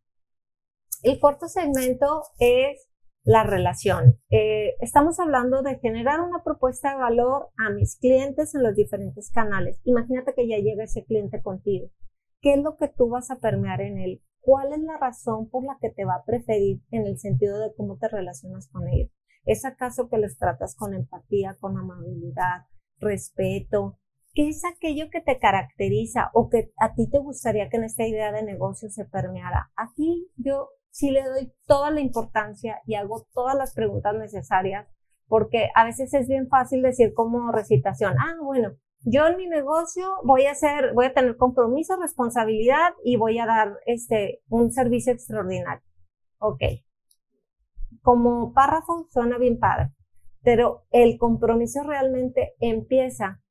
El 1.03 1.19
cuarto 1.19 1.49
segmento 1.49 2.23
es 2.39 2.89
la 3.25 3.43
relación. 3.43 4.19
Eh, 4.31 4.75
estamos 4.81 5.19
hablando 5.19 5.63
de 5.63 5.79
generar 5.79 6.21
una 6.21 6.45
propuesta 6.45 6.91
de 6.91 6.99
valor 6.99 7.49
a 7.57 7.71
mis 7.71 7.97
clientes 7.97 8.55
en 8.55 8.63
los 8.63 8.75
diferentes 8.77 9.31
canales. 9.31 9.81
Imagínate 9.85 10.35
que 10.35 10.47
ya 10.47 10.59
llega 10.59 10.85
ese 10.85 11.05
cliente 11.05 11.43
contigo 11.43 11.89
¿Qué 12.45 12.53
es 12.53 12.63
lo 12.63 12.77
que 12.77 12.89
tú 12.89 13.09
vas 13.09 13.31
a 13.31 13.39
permear 13.39 13.81
en 13.81 13.99
él? 13.99 14.23
¿Cuál 14.41 14.75
es 14.75 14.81
la 14.81 14.99
razón 14.99 15.49
por 15.49 15.65
la 15.65 15.79
que 15.81 15.89
te 15.89 16.05
va 16.05 16.17
a 16.17 16.25
preferir 16.27 16.83
en 16.91 17.07
el 17.07 17.19
sentido 17.19 17.59
de 17.59 17.75
cómo 17.75 17.97
te 17.97 18.07
relacionas 18.07 18.69
con 18.69 18.87
ellos? 18.87 19.11
¿Es 19.47 19.65
acaso 19.65 20.11
que 20.11 20.19
les 20.19 20.37
tratas 20.37 20.77
con 20.77 20.93
empatía, 20.93 21.57
con 21.59 21.79
amabilidad, 21.79 22.67
respeto? 22.99 23.99
¿Qué 24.35 24.51
es 24.51 24.63
aquello 24.67 25.09
que 25.11 25.23
te 25.23 25.39
caracteriza 25.39 26.31
o 26.35 26.51
que 26.51 26.71
a 26.77 26.93
ti 26.93 27.09
te 27.09 27.19
gustaría 27.19 27.71
que 27.71 27.79
en 27.79 27.85
esta 27.85 28.07
idea 28.07 28.31
de 28.31 28.43
negocio 28.43 28.91
se 28.91 29.07
permeara? 29.07 29.73
Aquí 29.75 30.31
yo 30.37 30.69
sí 30.95 31.11
le 31.11 31.25
doy 31.25 31.53
toda 31.67 31.91
la 31.91 32.01
importancia 32.01 32.81
y 32.87 32.95
hago 32.95 33.27
todas 33.35 33.57
las 33.57 33.75
preguntas 33.75 34.15
necesarias 34.15 34.87
porque 35.27 35.69
a 35.75 35.85
veces 35.85 36.15
es 36.15 36.29
bien 36.29 36.47
fácil 36.49 36.83
decir 36.83 37.15
como 37.15 37.51
recitación, 37.51 38.15
ah, 38.17 38.37
bueno, 38.41 38.77
yo 39.01 39.27
en 39.27 39.37
mi 39.37 39.49
negocio 39.49 40.05
voy 40.23 40.47
a 40.47 40.53
hacer, 40.53 40.93
voy 40.95 41.07
a 41.07 41.13
tener 41.13 41.37
compromiso, 41.37 41.97
responsabilidad 42.01 42.93
y 43.03 43.17
voy 43.17 43.41
a 43.41 43.47
dar 43.47 43.81
este, 43.87 44.41
un 44.49 44.71
servicio 44.71 45.13
extraordinario. 45.13 45.83
Ok. 46.39 46.63
Como 48.01 48.53
párrafo 48.53 49.09
suena 49.11 49.37
bien 49.37 49.59
padre, 49.59 49.93
pero 50.43 50.85
el 50.91 51.19
compromiso 51.19 51.83
realmente 51.83 52.55
empieza 52.61 53.43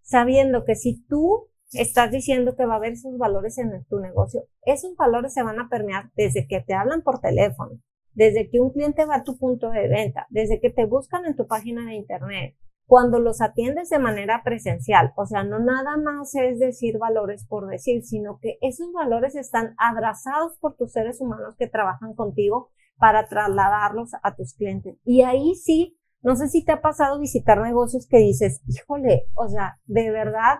sabiendo 0.00 0.64
que 0.64 0.76
si 0.76 1.04
tú 1.06 1.48
estás 1.74 2.10
diciendo 2.10 2.56
que 2.56 2.66
va 2.66 2.74
a 2.74 2.76
haber 2.76 2.92
esos 2.92 3.16
valores 3.18 3.58
en 3.58 3.84
tu 3.84 4.00
negocio, 4.00 4.44
esos 4.62 4.96
valores 4.96 5.34
se 5.34 5.42
van 5.42 5.60
a 5.60 5.68
permear 5.68 6.10
desde 6.16 6.46
que 6.46 6.60
te 6.60 6.74
hablan 6.74 7.02
por 7.02 7.20
teléfono, 7.20 7.78
desde 8.12 8.48
que 8.48 8.60
un 8.60 8.70
cliente 8.70 9.04
va 9.04 9.16
a 9.16 9.24
tu 9.24 9.36
punto 9.36 9.70
de 9.70 9.88
venta, 9.88 10.26
desde 10.30 10.60
que 10.60 10.70
te 10.70 10.86
buscan 10.86 11.24
en 11.26 11.36
tu 11.36 11.46
página 11.46 11.84
de 11.86 11.94
internet, 11.94 12.56
cuando 12.86 13.18
los 13.18 13.40
atiendes 13.40 13.88
de 13.88 13.98
manera 13.98 14.42
presencial. 14.44 15.12
O 15.16 15.26
sea, 15.26 15.44
no 15.44 15.58
nada 15.58 15.96
más 15.96 16.34
es 16.34 16.58
decir 16.58 16.98
valores 16.98 17.46
por 17.46 17.66
decir, 17.66 18.02
sino 18.02 18.38
que 18.40 18.58
esos 18.60 18.92
valores 18.92 19.34
están 19.34 19.74
abrazados 19.78 20.56
por 20.58 20.76
tus 20.76 20.92
seres 20.92 21.20
humanos 21.20 21.56
que 21.58 21.68
trabajan 21.68 22.14
contigo 22.14 22.70
para 22.96 23.26
trasladarlos 23.28 24.10
a 24.22 24.34
tus 24.34 24.54
clientes. 24.54 24.96
Y 25.04 25.22
ahí 25.22 25.54
sí, 25.54 25.98
no 26.22 26.36
sé 26.36 26.48
si 26.48 26.64
te 26.64 26.72
ha 26.72 26.80
pasado 26.80 27.18
visitar 27.18 27.60
negocios 27.60 28.06
que 28.08 28.18
dices, 28.18 28.62
híjole, 28.66 29.24
o 29.34 29.48
sea, 29.48 29.78
de 29.86 30.10
verdad 30.10 30.58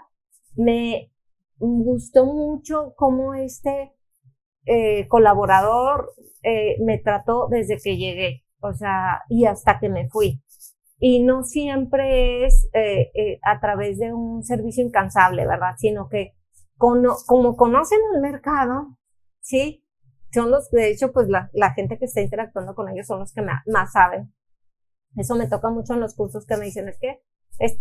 me 0.57 1.13
gustó 1.59 2.25
mucho 2.27 2.95
cómo 2.97 3.35
este 3.35 3.93
eh, 4.67 5.07
colaborador 5.09 6.13
eh, 6.43 6.77
me 6.83 6.99
trató 6.99 7.49
desde 7.49 7.79
que 7.83 7.97
llegué, 7.97 8.45
o 8.61 8.73
sea, 8.73 9.23
y 9.29 9.45
hasta 9.47 9.79
que 9.79 9.89
me 9.89 10.09
fui 10.09 10.43
y 10.99 11.23
no 11.23 11.43
siempre 11.43 12.47
es 12.47 12.69
eh, 12.73 13.39
a 13.43 13.61
través 13.61 13.99
de 13.99 14.13
un 14.15 14.43
servicio 14.43 14.85
incansable, 14.85 15.47
¿verdad? 15.47 15.75
Sino 15.77 16.09
que 16.09 16.35
como 16.79 17.57
conocen 17.57 17.99
el 18.15 18.21
mercado, 18.21 18.97
¿sí? 19.41 19.85
Son 20.33 20.51
los, 20.51 20.71
de 20.71 20.91
hecho, 20.91 21.13
pues 21.13 21.29
la, 21.29 21.51
la 21.53 21.73
gente 21.75 21.99
que 21.99 22.07
está 22.07 22.21
interactuando 22.21 22.75
con 22.75 22.89
ellos 22.89 23.07
son 23.07 23.21
los 23.21 23.33
que 23.33 23.43
más 23.43 23.93
saben. 23.93 24.33
Eso 25.17 25.37
me 25.37 25.47
toca 25.47 25.71
mucho 25.71 25.95
en 25.95 26.01
los 26.01 26.15
cursos 26.15 26.47
que 26.47 26.57
me 26.57 26.65
dicen, 26.65 26.89
es 26.89 26.99
que 26.99 27.23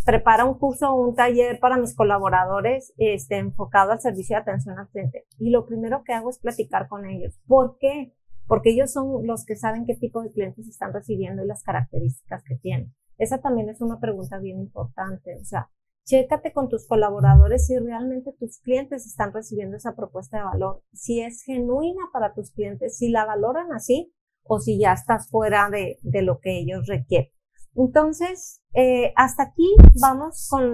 prepara 0.05 0.45
un 0.45 0.57
curso 0.57 0.91
o 0.91 1.07
un 1.07 1.15
taller 1.15 1.59
para 1.59 1.77
mis 1.77 1.95
colaboradores 1.95 2.93
este, 2.97 3.37
enfocado 3.37 3.91
al 3.91 4.01
servicio 4.01 4.35
de 4.35 4.41
atención 4.41 4.77
al 4.77 4.89
cliente. 4.89 5.25
Y 5.39 5.49
lo 5.49 5.65
primero 5.65 6.03
que 6.03 6.13
hago 6.13 6.29
es 6.29 6.39
platicar 6.39 6.87
con 6.87 7.05
ellos. 7.05 7.39
¿Por 7.47 7.77
qué? 7.79 8.13
Porque 8.47 8.71
ellos 8.71 8.91
son 8.91 9.25
los 9.25 9.45
que 9.45 9.55
saben 9.55 9.85
qué 9.85 9.95
tipo 9.95 10.21
de 10.21 10.31
clientes 10.31 10.67
están 10.67 10.93
recibiendo 10.93 11.43
y 11.43 11.47
las 11.47 11.63
características 11.63 12.43
que 12.43 12.55
tienen. 12.55 12.93
Esa 13.17 13.39
también 13.39 13.69
es 13.69 13.81
una 13.81 13.99
pregunta 13.99 14.37
bien 14.39 14.59
importante. 14.59 15.37
O 15.41 15.45
sea, 15.45 15.69
chécate 16.05 16.51
con 16.51 16.67
tus 16.67 16.87
colaboradores 16.87 17.65
si 17.67 17.77
realmente 17.77 18.33
tus 18.37 18.59
clientes 18.59 19.05
están 19.05 19.33
recibiendo 19.33 19.77
esa 19.77 19.95
propuesta 19.95 20.37
de 20.37 20.43
valor, 20.43 20.83
si 20.91 21.21
es 21.21 21.43
genuina 21.43 22.03
para 22.11 22.33
tus 22.33 22.51
clientes, 22.51 22.97
si 22.97 23.09
la 23.09 23.25
valoran 23.25 23.71
así 23.71 24.13
o 24.43 24.59
si 24.59 24.77
ya 24.77 24.93
estás 24.93 25.29
fuera 25.29 25.69
de 25.69 26.21
lo 26.21 26.39
que 26.39 26.59
ellos 26.59 26.85
requieren. 26.87 27.31
Entonces, 27.75 28.61
eh, 28.73 29.13
hasta 29.15 29.43
aquí 29.43 29.75
vamos 30.01 30.47
con, 30.49 30.73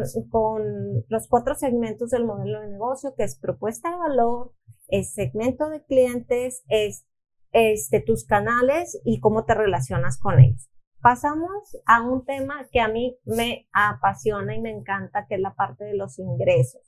los 1.08 1.28
cuatro 1.28 1.56
segmentos 1.56 2.10
del 2.10 2.26
modelo 2.26 2.62
de 2.62 2.68
negocio, 2.68 3.14
que 3.16 3.24
es 3.24 3.38
propuesta 3.40 3.90
de 3.90 3.98
valor, 3.98 4.54
es 4.88 5.14
segmento 5.14 5.70
de 5.70 5.84
clientes, 5.84 6.64
es 6.68 7.06
este, 7.52 8.02
tus 8.02 8.26
canales 8.26 9.00
y 9.06 9.20
cómo 9.20 9.46
te 9.46 9.56
relacionas 9.56 10.20
con 10.20 10.40
ellos 10.40 10.70
pasamos 11.02 11.78
a 11.86 12.02
un 12.02 12.26
tema 12.26 12.68
que 12.72 12.80
a 12.80 12.88
mí 12.88 13.18
me 13.26 13.68
apasiona 13.74 14.56
y 14.56 14.62
me 14.62 14.72
encanta, 14.72 15.26
que 15.28 15.36
es 15.36 15.42
la 15.42 15.56
parte 15.56 15.86
de 15.86 15.96
los 15.96 16.20
ingresos. 16.20 16.82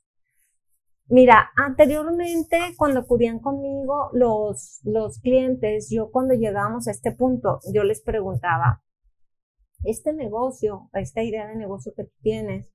Mira, 1.07 1.51
anteriormente 1.57 2.57
cuando 2.77 3.01
acudían 3.01 3.39
conmigo 3.39 4.09
los, 4.13 4.79
los 4.83 5.19
clientes, 5.19 5.89
yo 5.89 6.09
cuando 6.09 6.33
llegábamos 6.35 6.87
a 6.87 6.91
este 6.91 7.11
punto, 7.11 7.59
yo 7.73 7.83
les 7.83 8.01
preguntaba, 8.01 8.81
este 9.83 10.13
negocio, 10.13 10.89
esta 10.93 11.23
idea 11.23 11.47
de 11.47 11.55
negocio 11.55 11.93
que 11.95 12.09
tienes, 12.21 12.69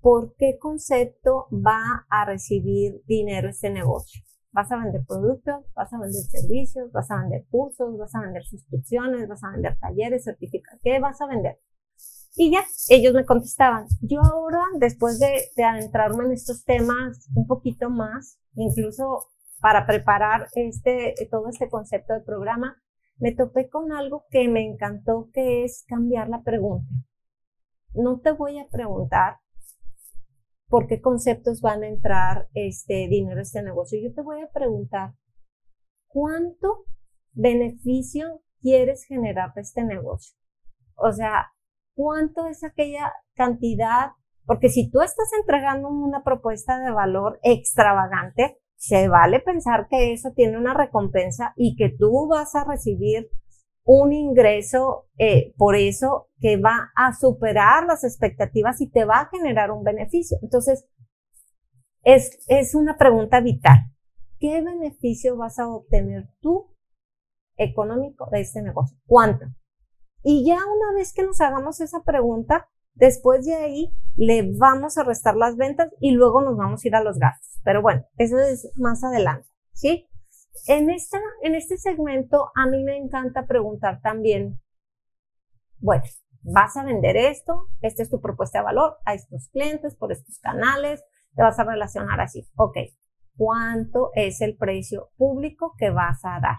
¿por 0.00 0.34
qué 0.36 0.58
concepto 0.58 1.48
va 1.52 2.06
a 2.08 2.24
recibir 2.24 3.02
dinero 3.06 3.48
este 3.48 3.70
negocio? 3.70 4.22
Vas 4.52 4.72
a 4.72 4.78
vender 4.78 5.02
productos, 5.06 5.64
vas 5.74 5.92
a 5.92 5.98
vender 5.98 6.22
servicios, 6.22 6.90
vas 6.92 7.10
a 7.10 7.20
vender 7.20 7.44
cursos, 7.50 7.98
vas 7.98 8.14
a 8.14 8.22
vender 8.22 8.44
suscripciones, 8.44 9.28
vas 9.28 9.44
a 9.44 9.50
vender 9.52 9.78
talleres, 9.78 10.24
certificados. 10.24 10.80
¿Qué 10.82 10.98
vas 11.00 11.20
a 11.20 11.26
vender? 11.26 11.60
Y 12.34 12.52
ya, 12.52 12.64
ellos 12.88 13.14
me 13.14 13.26
contestaban. 13.26 13.86
Yo 14.00 14.20
ahora, 14.22 14.62
después 14.78 15.18
de, 15.18 15.42
de 15.56 15.64
adentrarme 15.64 16.24
en 16.24 16.32
estos 16.32 16.64
temas 16.64 17.28
un 17.34 17.46
poquito 17.46 17.90
más, 17.90 18.38
incluso 18.54 19.26
para 19.60 19.86
preparar 19.86 20.48
este, 20.54 21.14
todo 21.30 21.48
este 21.48 21.68
concepto 21.68 22.14
de 22.14 22.20
programa, 22.20 22.80
me 23.18 23.32
topé 23.32 23.68
con 23.68 23.92
algo 23.92 24.24
que 24.30 24.48
me 24.48 24.64
encantó, 24.64 25.28
que 25.32 25.64
es 25.64 25.84
cambiar 25.86 26.28
la 26.28 26.42
pregunta. 26.42 26.88
No 27.94 28.20
te 28.20 28.32
voy 28.32 28.58
a 28.58 28.68
preguntar 28.68 29.38
por 30.68 30.86
qué 30.86 31.00
conceptos 31.00 31.60
van 31.60 31.82
a 31.82 31.88
entrar 31.88 32.48
este 32.54 33.08
dinero 33.08 33.38
a 33.38 33.42
este 33.42 33.62
negocio. 33.62 33.98
Yo 34.02 34.14
te 34.14 34.22
voy 34.22 34.40
a 34.40 34.50
preguntar, 34.50 35.14
¿cuánto 36.06 36.84
beneficio 37.32 38.42
quieres 38.60 39.04
generar 39.04 39.52
de 39.54 39.62
este 39.62 39.82
negocio? 39.82 40.36
O 40.94 41.12
sea, 41.12 41.52
¿cuánto 41.94 42.46
es 42.46 42.62
aquella 42.64 43.12
cantidad? 43.34 44.12
Porque 44.44 44.68
si 44.68 44.90
tú 44.90 45.00
estás 45.00 45.30
entregando 45.40 45.88
una 45.88 46.22
propuesta 46.22 46.78
de 46.78 46.90
valor 46.90 47.40
extravagante, 47.42 48.58
se 48.78 49.08
vale 49.08 49.40
pensar 49.40 49.88
que 49.88 50.12
eso 50.12 50.32
tiene 50.34 50.56
una 50.56 50.72
recompensa 50.72 51.52
y 51.56 51.74
que 51.76 51.90
tú 51.90 52.28
vas 52.28 52.54
a 52.54 52.64
recibir 52.64 53.28
un 53.84 54.12
ingreso 54.12 55.08
eh, 55.18 55.52
por 55.56 55.74
eso 55.74 56.28
que 56.40 56.58
va 56.58 56.92
a 56.94 57.12
superar 57.12 57.86
las 57.86 58.04
expectativas 58.04 58.80
y 58.80 58.88
te 58.88 59.04
va 59.04 59.20
a 59.20 59.28
generar 59.30 59.72
un 59.72 59.82
beneficio. 59.82 60.38
Entonces, 60.42 60.86
es, 62.04 62.38
es 62.46 62.74
una 62.74 62.96
pregunta 62.96 63.40
vital. 63.40 63.78
¿Qué 64.38 64.62
beneficio 64.62 65.36
vas 65.36 65.58
a 65.58 65.68
obtener 65.68 66.28
tú 66.40 66.72
económico 67.56 68.28
de 68.30 68.40
este 68.40 68.62
negocio? 68.62 68.96
¿Cuánto? 69.06 69.46
Y 70.22 70.46
ya 70.46 70.56
una 70.56 70.94
vez 70.94 71.12
que 71.12 71.24
nos 71.24 71.40
hagamos 71.40 71.80
esa 71.80 72.04
pregunta, 72.04 72.68
después 72.98 73.46
de 73.46 73.54
ahí 73.54 73.92
le 74.16 74.50
vamos 74.56 74.98
a 74.98 75.04
restar 75.04 75.36
las 75.36 75.56
ventas 75.56 75.90
y 76.00 76.10
luego 76.12 76.42
nos 76.42 76.56
vamos 76.56 76.84
a 76.84 76.88
ir 76.88 76.94
a 76.94 77.02
los 77.02 77.18
gastos. 77.18 77.60
Pero 77.64 77.82
bueno, 77.82 78.04
eso 78.18 78.38
es 78.38 78.70
más 78.76 79.02
adelante, 79.04 79.48
¿sí? 79.72 80.08
En, 80.66 80.90
esta, 80.90 81.18
en 81.42 81.54
este 81.54 81.78
segmento 81.78 82.50
a 82.54 82.66
mí 82.66 82.82
me 82.82 82.96
encanta 82.96 83.46
preguntar 83.46 84.00
también, 84.02 84.60
Bueno, 85.78 86.02
vas 86.42 86.76
a 86.76 86.84
vender 86.84 87.16
esto, 87.16 87.68
esta 87.80 88.02
es 88.02 88.10
tu 88.10 88.20
propuesta 88.20 88.58
de 88.58 88.64
valor 88.64 88.96
a 89.04 89.14
estos 89.14 89.48
clientes 89.50 89.94
por 89.96 90.10
estos 90.10 90.38
canales, 90.40 91.04
te 91.34 91.42
vas 91.42 91.58
a 91.58 91.64
relacionar 91.64 92.20
así. 92.20 92.48
Ok, 92.56 92.76
¿cuánto 93.36 94.10
es 94.14 94.40
el 94.40 94.56
precio 94.56 95.10
público 95.16 95.74
que 95.78 95.90
vas 95.90 96.24
a 96.24 96.40
dar? 96.40 96.56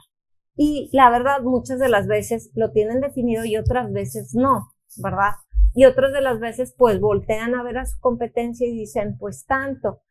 Y 0.55 0.89
la 0.93 1.09
verdad, 1.09 1.41
muchas 1.41 1.79
de 1.79 1.89
las 1.89 2.07
veces 2.07 2.51
lo 2.53 2.71
tienen 2.71 3.01
definido 3.01 3.43
y 3.45 3.57
otras 3.57 3.91
veces 3.91 4.33
no, 4.33 4.73
¿verdad? 4.97 5.35
Y 5.73 5.85
otras 5.85 6.11
de 6.13 6.21
las 6.21 6.39
veces, 6.39 6.73
pues 6.77 6.99
voltean 6.99 7.55
a 7.55 7.63
ver 7.63 7.77
a 7.77 7.85
su 7.85 7.99
competencia 7.99 8.67
y 8.67 8.71
dicen, 8.71 9.17
pues 9.17 9.45
tanto. 9.45 10.01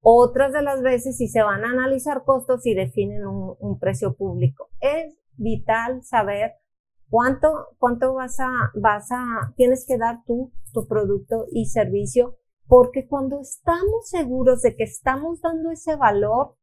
Otras 0.00 0.52
de 0.52 0.62
las 0.62 0.80
veces, 0.82 1.16
si 1.16 1.28
se 1.28 1.42
van 1.42 1.64
a 1.64 1.70
analizar 1.70 2.24
costos 2.24 2.64
y 2.66 2.74
definen 2.74 3.26
un, 3.26 3.56
un 3.58 3.78
precio 3.78 4.14
público. 4.16 4.68
Es 4.80 5.18
vital 5.36 6.02
saber 6.04 6.52
cuánto, 7.08 7.68
cuánto 7.78 8.14
vas 8.14 8.38
a, 8.40 8.50
vas 8.74 9.10
a, 9.10 9.52
tienes 9.56 9.84
que 9.86 9.98
dar 9.98 10.22
tú, 10.26 10.52
tu 10.72 10.86
producto 10.86 11.46
y 11.50 11.66
servicio, 11.66 12.36
porque 12.66 13.06
cuando 13.08 13.40
estamos 13.40 14.08
seguros 14.08 14.62
de 14.62 14.76
que 14.76 14.84
estamos 14.84 15.40
dando 15.40 15.70
ese 15.70 15.96
valor, 15.96 16.56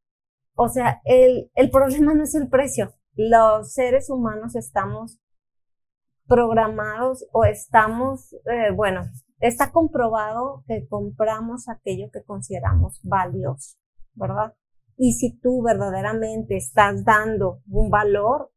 o 0.55 0.69
sea, 0.69 1.01
el, 1.03 1.51
el 1.55 1.69
problema 1.69 2.13
no 2.13 2.23
es 2.23 2.35
el 2.35 2.49
precio. 2.49 2.93
Los 3.15 3.73
seres 3.73 4.09
humanos 4.09 4.55
estamos 4.55 5.19
programados 6.27 7.25
o 7.31 7.45
estamos, 7.45 8.33
eh, 8.33 8.71
bueno, 8.75 9.03
está 9.39 9.71
comprobado 9.71 10.63
que 10.67 10.87
compramos 10.87 11.69
aquello 11.69 12.09
que 12.11 12.23
consideramos 12.23 12.99
valioso, 13.03 13.77
¿verdad? 14.13 14.53
Y 14.97 15.13
si 15.13 15.37
tú 15.39 15.61
verdaderamente 15.61 16.55
estás 16.55 17.03
dando 17.03 17.61
un 17.69 17.89
valor, 17.89 18.51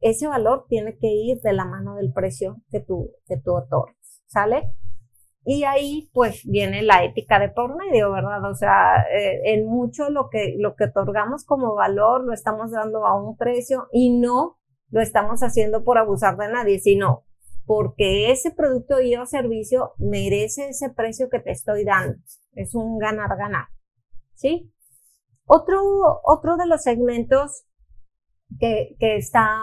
ese 0.00 0.26
valor 0.26 0.66
tiene 0.68 0.96
que 0.98 1.08
ir 1.08 1.40
de 1.42 1.52
la 1.52 1.64
mano 1.64 1.94
del 1.96 2.12
precio 2.12 2.56
que 2.70 2.80
tú, 2.80 3.12
que 3.26 3.36
tú 3.36 3.54
otorgas, 3.54 4.22
¿sale? 4.26 4.74
Y 5.44 5.64
ahí 5.64 6.08
pues 6.12 6.42
viene 6.44 6.82
la 6.82 7.04
ética 7.04 7.38
de 7.38 7.48
por 7.48 7.76
medio, 7.76 8.12
¿verdad? 8.12 8.48
O 8.50 8.54
sea, 8.54 9.02
eh, 9.12 9.54
en 9.54 9.66
mucho 9.66 10.08
lo 10.08 10.30
que, 10.30 10.56
lo 10.58 10.76
que 10.76 10.84
otorgamos 10.84 11.44
como 11.44 11.74
valor 11.74 12.24
lo 12.24 12.32
estamos 12.32 12.70
dando 12.70 13.06
a 13.06 13.20
un 13.20 13.36
precio 13.36 13.88
y 13.92 14.10
no 14.18 14.58
lo 14.92 15.00
estamos 15.00 15.40
haciendo 15.40 15.82
por 15.82 15.98
abusar 15.98 16.36
de 16.36 16.48
nadie, 16.48 16.78
sino 16.78 17.24
porque 17.64 18.30
ese 18.30 18.50
producto 18.50 19.00
y 19.00 19.16
o 19.16 19.24
servicio 19.26 19.94
merece 19.98 20.68
ese 20.68 20.90
precio 20.90 21.28
que 21.30 21.40
te 21.40 21.50
estoy 21.50 21.84
dando. 21.84 22.18
Es 22.52 22.74
un 22.74 22.98
ganar-ganar. 22.98 23.68
¿Sí? 24.34 24.70
Otro, 25.46 25.80
otro 26.24 26.56
de 26.56 26.66
los 26.66 26.82
segmentos 26.82 27.64
que, 28.60 28.96
que 29.00 29.16
está, 29.16 29.60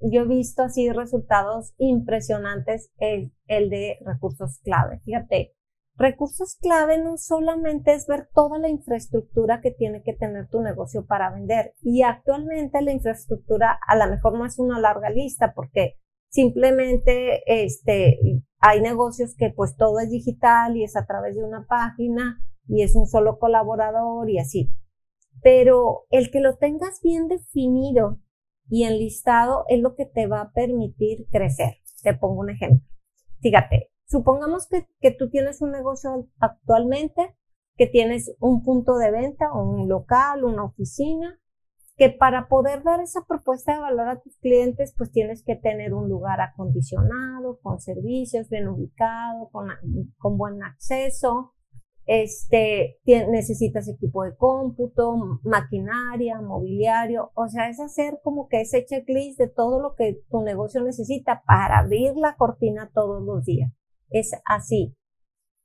yo 0.00 0.22
he 0.22 0.26
visto 0.26 0.62
así 0.62 0.90
resultados 0.90 1.72
impresionantes, 1.78 2.90
es 2.98 3.30
el 3.46 3.70
de 3.70 3.98
recursos 4.04 4.58
clave. 4.64 5.00
Fíjate, 5.04 5.54
Recursos 5.96 6.56
clave 6.60 6.98
no 6.98 7.16
solamente 7.18 7.92
es 7.92 8.06
ver 8.06 8.28
toda 8.34 8.58
la 8.58 8.70
infraestructura 8.70 9.60
que 9.60 9.70
tiene 9.70 10.02
que 10.02 10.14
tener 10.14 10.48
tu 10.48 10.62
negocio 10.62 11.04
para 11.06 11.30
vender. 11.30 11.74
Y 11.82 12.02
actualmente 12.02 12.80
la 12.80 12.92
infraestructura 12.92 13.78
a 13.86 13.96
lo 13.96 14.10
mejor 14.10 14.38
no 14.38 14.46
es 14.46 14.58
una 14.58 14.80
larga 14.80 15.10
lista 15.10 15.52
porque 15.54 15.98
simplemente 16.28 17.42
este, 17.46 18.18
hay 18.58 18.80
negocios 18.80 19.34
que 19.36 19.50
pues 19.50 19.76
todo 19.76 20.00
es 20.00 20.10
digital 20.10 20.76
y 20.76 20.84
es 20.84 20.96
a 20.96 21.06
través 21.06 21.36
de 21.36 21.44
una 21.44 21.66
página 21.68 22.42
y 22.66 22.82
es 22.82 22.96
un 22.96 23.06
solo 23.06 23.38
colaborador 23.38 24.30
y 24.30 24.38
así. 24.38 24.70
Pero 25.42 26.06
el 26.10 26.30
que 26.30 26.40
lo 26.40 26.56
tengas 26.56 27.00
bien 27.02 27.28
definido 27.28 28.20
y 28.68 28.84
enlistado 28.84 29.64
es 29.68 29.80
lo 29.80 29.94
que 29.94 30.06
te 30.06 30.26
va 30.26 30.40
a 30.40 30.52
permitir 30.52 31.26
crecer. 31.30 31.74
Te 32.02 32.14
pongo 32.14 32.40
un 32.40 32.50
ejemplo. 32.50 32.86
Fíjate, 33.40 33.91
Supongamos 34.12 34.68
que, 34.68 35.10
tú 35.12 35.30
tienes 35.30 35.62
un 35.62 35.70
negocio 35.70 36.28
actualmente, 36.38 37.34
que 37.78 37.86
tienes 37.86 38.36
un 38.40 38.62
punto 38.62 38.98
de 38.98 39.10
venta, 39.10 39.50
un 39.54 39.88
local, 39.88 40.44
una 40.44 40.64
oficina, 40.64 41.40
que 41.96 42.10
para 42.10 42.46
poder 42.46 42.82
dar 42.82 43.00
esa 43.00 43.24
propuesta 43.26 43.72
de 43.72 43.80
valor 43.80 44.08
a 44.08 44.20
tus 44.20 44.36
clientes, 44.36 44.94
pues 44.98 45.10
tienes 45.12 45.42
que 45.42 45.56
tener 45.56 45.94
un 45.94 46.10
lugar 46.10 46.42
acondicionado, 46.42 47.58
con 47.62 47.80
servicios 47.80 48.50
bien 48.50 48.68
ubicado, 48.68 49.48
con, 49.50 49.68
con 50.18 50.36
buen 50.36 50.62
acceso, 50.62 51.54
este, 52.04 52.98
necesitas 53.06 53.88
equipo 53.88 54.24
de 54.24 54.36
cómputo, 54.36 55.40
maquinaria, 55.42 56.38
mobiliario, 56.42 57.30
o 57.32 57.48
sea, 57.48 57.70
es 57.70 57.80
hacer 57.80 58.20
como 58.22 58.46
que 58.48 58.60
ese 58.60 58.84
checklist 58.84 59.38
de 59.38 59.48
todo 59.48 59.80
lo 59.80 59.94
que 59.94 60.20
tu 60.28 60.42
negocio 60.42 60.82
necesita 60.82 61.42
para 61.46 61.78
abrir 61.78 62.14
la 62.16 62.36
cortina 62.36 62.90
todos 62.92 63.22
los 63.22 63.46
días 63.46 63.72
es 64.12 64.32
así. 64.44 64.96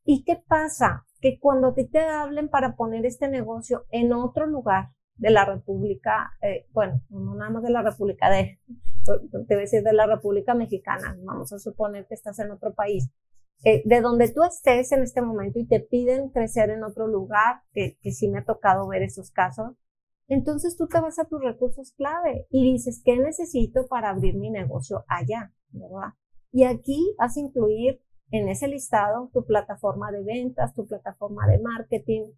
¿Y 0.04 0.24
qué 0.24 0.42
pasa? 0.48 1.06
Que 1.22 1.40
cuando 1.40 1.74
te, 1.74 1.86
te 1.86 2.00
hablen 2.00 2.50
para 2.50 2.76
poner 2.76 3.06
este 3.06 3.28
negocio 3.28 3.86
en 3.92 4.14
otro 4.14 4.46
lugar 4.46 4.90
de 5.16 5.32
la 5.32 5.46
República, 5.46 6.32
eh, 6.42 6.68
bueno, 6.72 7.02
no 7.10 7.36
nada 7.36 7.50
más 7.50 7.64
de 7.64 7.72
la 7.72 7.82
República 7.82 8.30
de, 8.30 8.60
debe 9.48 9.62
decir 9.62 9.84
de 9.84 9.94
la 9.94 10.06
República 10.06 10.54
Mexicana, 10.54 11.18
vamos 11.24 11.52
a 11.52 11.60
suponer 11.60 12.06
que 12.08 12.14
estás 12.14 12.38
en 12.40 12.52
otro 12.52 12.74
país, 12.74 13.10
eh, 13.64 13.82
de 13.86 14.02
donde 14.02 14.32
tú 14.32 14.44
estés 14.44 14.92
en 14.92 15.02
este 15.02 15.22
momento 15.22 15.60
y 15.60 15.66
te 15.66 15.80
piden 15.80 16.30
crecer 16.30 16.70
en 16.70 16.84
otro 16.84 17.08
lugar, 17.08 17.62
que, 17.74 17.98
que 18.02 18.12
sí 18.12 18.30
me 18.30 18.40
ha 18.40 18.46
tocado 18.46 18.88
ver 18.88 19.02
esos 19.02 19.32
casos, 19.32 19.72
entonces 20.28 20.78
tú 20.78 20.88
te 20.88 21.00
vas 21.00 21.18
a 21.20 21.26
tus 21.26 21.42
recursos 21.42 21.94
clave 21.94 22.46
y 22.52 22.72
dices, 22.74 23.02
¿qué 23.04 23.18
necesito 23.18 23.88
para 23.88 24.10
abrir 24.10 24.36
mi 24.36 24.52
negocio 24.52 25.04
allá? 25.08 25.54
¿verdad? 25.72 26.14
Y 26.52 26.64
aquí 26.64 27.16
vas 27.18 27.38
a 27.38 27.40
incluir 27.40 28.02
en 28.32 28.50
ese 28.50 28.68
listado 28.68 29.30
tu 29.34 29.46
plataforma 29.46 30.12
de 30.12 30.24
ventas, 30.24 30.74
tu 30.74 30.86
plataforma 30.86 31.48
de 31.48 31.60
marketing, 31.60 32.32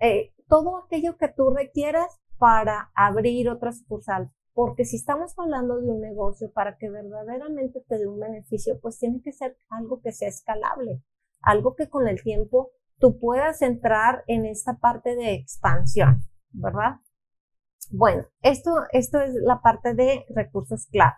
eh, 0.00 0.32
todo 0.48 0.78
aquello 0.78 1.16
que 1.16 1.28
tú 1.28 1.50
requieras 1.50 2.20
para 2.38 2.90
abrir 2.94 3.48
otra 3.48 3.72
sucursal. 3.72 4.30
Porque 4.52 4.84
si 4.84 4.96
estamos 4.96 5.36
hablando 5.36 5.80
de 5.80 5.90
un 5.90 6.00
negocio 6.00 6.52
para 6.52 6.76
que 6.76 6.88
verdaderamente 6.88 7.82
te 7.88 7.98
dé 7.98 8.06
un 8.06 8.20
beneficio, 8.20 8.78
pues 8.80 8.98
tiene 8.98 9.20
que 9.20 9.32
ser 9.32 9.56
algo 9.68 10.00
que 10.00 10.12
sea 10.12 10.28
escalable, 10.28 11.02
algo 11.40 11.74
que 11.74 11.88
con 11.88 12.06
el 12.06 12.22
tiempo 12.22 12.70
tú 12.98 13.18
puedas 13.18 13.62
entrar 13.62 14.22
en 14.28 14.46
esta 14.46 14.78
parte 14.78 15.16
de 15.16 15.34
expansión, 15.34 16.20
¿verdad? 16.52 17.00
Bueno, 17.90 18.26
esto, 18.42 18.70
esto 18.92 19.20
es 19.20 19.34
la 19.34 19.60
parte 19.60 19.94
de 19.94 20.24
recursos 20.30 20.86
clave. 20.86 21.16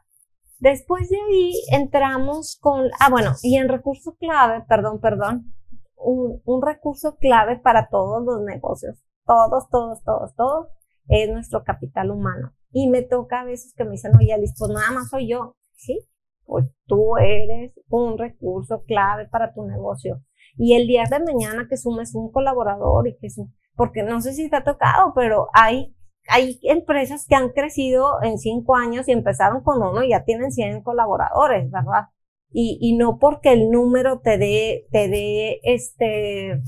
Después 0.58 1.08
de 1.10 1.16
ahí 1.16 1.52
entramos 1.72 2.58
con, 2.60 2.86
ah, 3.00 3.10
bueno, 3.10 3.32
y 3.42 3.56
en 3.56 3.68
recurso 3.68 4.16
clave, 4.18 4.64
perdón, 4.68 5.00
perdón, 5.00 5.52
un, 5.96 6.40
un 6.44 6.62
recurso 6.62 7.16
clave 7.16 7.58
para 7.58 7.88
todos 7.88 8.24
los 8.24 8.42
negocios, 8.42 8.96
todos, 9.26 9.68
todos, 9.70 10.02
todos, 10.02 10.34
todos, 10.34 10.68
es 11.08 11.30
nuestro 11.30 11.62
capital 11.62 12.10
humano. 12.10 12.52
Y 12.70 12.88
me 12.88 13.02
toca 13.02 13.40
a 13.40 13.44
veces 13.44 13.74
que 13.74 13.84
me 13.84 13.92
dicen, 13.92 14.12
oye, 14.16 14.32
Alice, 14.32 14.54
pues 14.58 14.70
nada 14.70 14.90
más 14.90 15.08
soy 15.10 15.28
yo. 15.28 15.56
Sí, 15.72 15.98
pues 16.44 16.66
tú 16.86 17.16
eres 17.18 17.72
un 17.88 18.18
recurso 18.18 18.82
clave 18.84 19.28
para 19.28 19.52
tu 19.52 19.64
negocio. 19.64 20.22
Y 20.56 20.74
el 20.74 20.86
día 20.86 21.04
de 21.10 21.20
mañana 21.20 21.66
que 21.68 21.76
sumes 21.76 22.14
un 22.14 22.30
colaborador 22.30 23.06
y 23.08 23.16
que 23.18 23.28
su, 23.28 23.50
porque 23.74 24.02
no 24.02 24.20
sé 24.20 24.32
si 24.32 24.48
te 24.48 24.56
ha 24.56 24.64
tocado, 24.64 25.12
pero 25.14 25.48
hay 25.52 25.94
hay 26.28 26.58
empresas 26.62 27.26
que 27.28 27.34
han 27.34 27.50
crecido 27.50 28.22
en 28.22 28.38
cinco 28.38 28.76
años 28.76 29.08
y 29.08 29.12
empezaron 29.12 29.62
con 29.62 29.82
uno 29.82 30.02
y 30.02 30.10
ya 30.10 30.24
tienen 30.24 30.52
100 30.52 30.82
colaboradores, 30.82 31.70
¿verdad? 31.70 32.08
Y, 32.50 32.78
y 32.80 32.96
no 32.96 33.18
porque 33.18 33.52
el 33.52 33.70
número 33.70 34.20
te 34.20 34.38
dé, 34.38 34.86
te 34.90 35.08
dé 35.08 35.60
este, 35.62 36.60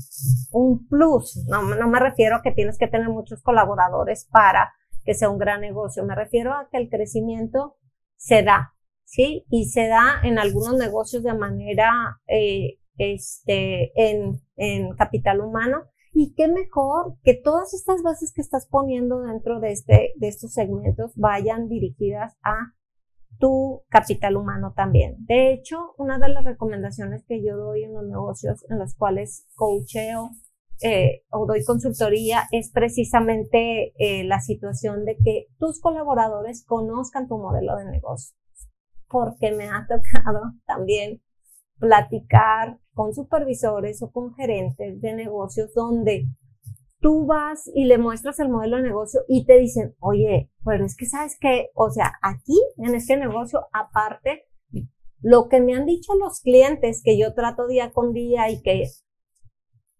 un 0.51 0.87
plus. 0.87 1.45
No, 1.47 1.63
no 1.63 1.87
me 1.87 1.99
refiero 1.99 2.37
a 2.37 2.41
que 2.41 2.51
tienes 2.51 2.77
que 2.77 2.87
tener 2.87 3.09
muchos 3.09 3.41
colaboradores 3.41 4.27
para 4.31 4.73
que 5.03 5.13
sea 5.13 5.29
un 5.29 5.39
gran 5.39 5.61
negocio. 5.61 6.05
Me 6.05 6.15
refiero 6.15 6.53
a 6.53 6.67
que 6.71 6.77
el 6.77 6.89
crecimiento 6.89 7.77
se 8.17 8.43
da, 8.43 8.73
¿sí? 9.05 9.45
Y 9.49 9.69
se 9.69 9.87
da 9.87 10.19
en 10.23 10.37
algunos 10.37 10.77
negocios 10.77 11.23
de 11.23 11.33
manera, 11.33 12.19
eh, 12.27 12.77
este, 12.97 13.91
en, 13.95 14.41
en 14.57 14.95
capital 14.95 15.39
humano 15.39 15.85
y 16.11 16.33
qué 16.33 16.47
mejor 16.47 17.15
que 17.23 17.33
todas 17.33 17.73
estas 17.73 18.01
bases 18.01 18.33
que 18.33 18.41
estás 18.41 18.67
poniendo 18.67 19.21
dentro 19.21 19.59
de, 19.59 19.71
este, 19.71 20.13
de 20.15 20.27
estos 20.27 20.53
segmentos 20.53 21.13
vayan 21.15 21.67
dirigidas 21.67 22.35
a 22.43 22.73
tu 23.39 23.83
capital 23.89 24.35
humano 24.35 24.73
también. 24.75 25.15
De 25.25 25.53
hecho, 25.53 25.93
una 25.97 26.19
de 26.19 26.29
las 26.29 26.43
recomendaciones 26.43 27.23
que 27.25 27.43
yo 27.43 27.55
doy 27.57 27.83
en 27.83 27.93
los 27.93 28.05
negocios 28.07 28.65
en 28.69 28.79
los 28.79 28.95
cuales 28.95 29.47
coacheo 29.55 30.31
eh, 30.81 31.23
o 31.29 31.45
doy 31.45 31.63
consultoría 31.65 32.43
es 32.51 32.71
precisamente 32.71 33.93
eh, 33.97 34.23
la 34.23 34.39
situación 34.39 35.03
de 35.03 35.17
que 35.17 35.47
tus 35.57 35.79
colaboradores 35.81 36.65
conozcan 36.65 37.27
tu 37.27 37.37
modelo 37.37 37.75
de 37.77 37.85
negocio. 37.85 38.35
Porque 39.07 39.51
me 39.51 39.65
ha 39.65 39.87
tocado 39.87 40.53
también 40.65 41.21
platicar 41.79 42.79
con 42.93 43.13
supervisores 43.13 44.01
o 44.03 44.11
con 44.11 44.33
gerentes 44.35 45.01
de 45.01 45.13
negocios 45.13 45.73
donde 45.73 46.25
tú 46.99 47.25
vas 47.25 47.69
y 47.73 47.85
le 47.85 47.97
muestras 47.97 48.39
el 48.39 48.49
modelo 48.49 48.77
de 48.77 48.83
negocio 48.83 49.21
y 49.27 49.45
te 49.45 49.57
dicen, 49.57 49.95
oye, 49.99 50.51
pero 50.65 50.85
es 50.85 50.95
que 50.95 51.05
sabes 51.05 51.37
que, 51.39 51.69
o 51.73 51.89
sea, 51.89 52.13
aquí 52.21 52.59
en 52.77 52.95
este 52.95 53.15
negocio, 53.17 53.67
aparte, 53.71 54.45
lo 55.21 55.49
que 55.49 55.61
me 55.61 55.75
han 55.75 55.85
dicho 55.85 56.13
los 56.15 56.41
clientes 56.41 57.01
que 57.03 57.17
yo 57.17 57.33
trato 57.33 57.67
día 57.67 57.91
con 57.91 58.13
día 58.13 58.49
y 58.49 58.61
que, 58.61 58.85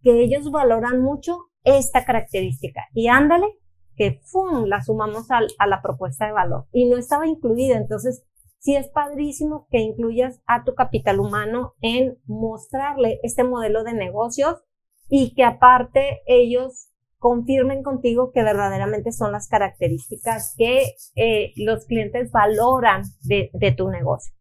que 0.01 0.21
ellos 0.21 0.51
valoran 0.51 1.01
mucho 1.01 1.49
esta 1.63 2.05
característica. 2.05 2.88
Y 2.93 3.07
ándale, 3.07 3.47
que 3.95 4.21
¡fum! 4.23 4.65
la 4.65 4.82
sumamos 4.82 5.27
a 5.30 5.67
la 5.67 5.82
propuesta 5.82 6.25
de 6.25 6.32
valor. 6.32 6.67
Y 6.71 6.89
no 6.89 6.97
estaba 6.97 7.27
incluida. 7.27 7.77
Entonces, 7.77 8.23
sí 8.60 8.76
es 8.76 8.88
padrísimo 8.89 9.68
que 9.70 9.80
incluyas 9.80 10.41
a 10.45 10.64
tu 10.64 10.76
capital 10.76 11.20
humano 11.20 11.74
en 11.82 12.18
mostrarle 12.26 13.20
este 13.24 13.43
modelo 13.43 13.84
de 13.84 13.93
negocios 13.93 14.62
y 15.10 15.34
que 15.34 15.43
aparte 15.43 16.22
ellos 16.28 16.89
confirmen 17.18 17.84
contigo 17.84 18.32
que 18.32 18.43
verdaderamente 18.43 19.12
son 19.12 19.32
las 19.32 19.47
características 19.47 20.55
que 20.57 20.95
eh, 21.16 21.51
los 21.57 21.86
clientes 21.86 22.32
valoran 22.32 23.03
de, 23.22 23.49
de 23.53 23.72
tu 23.72 23.89
negocio. 23.89 24.34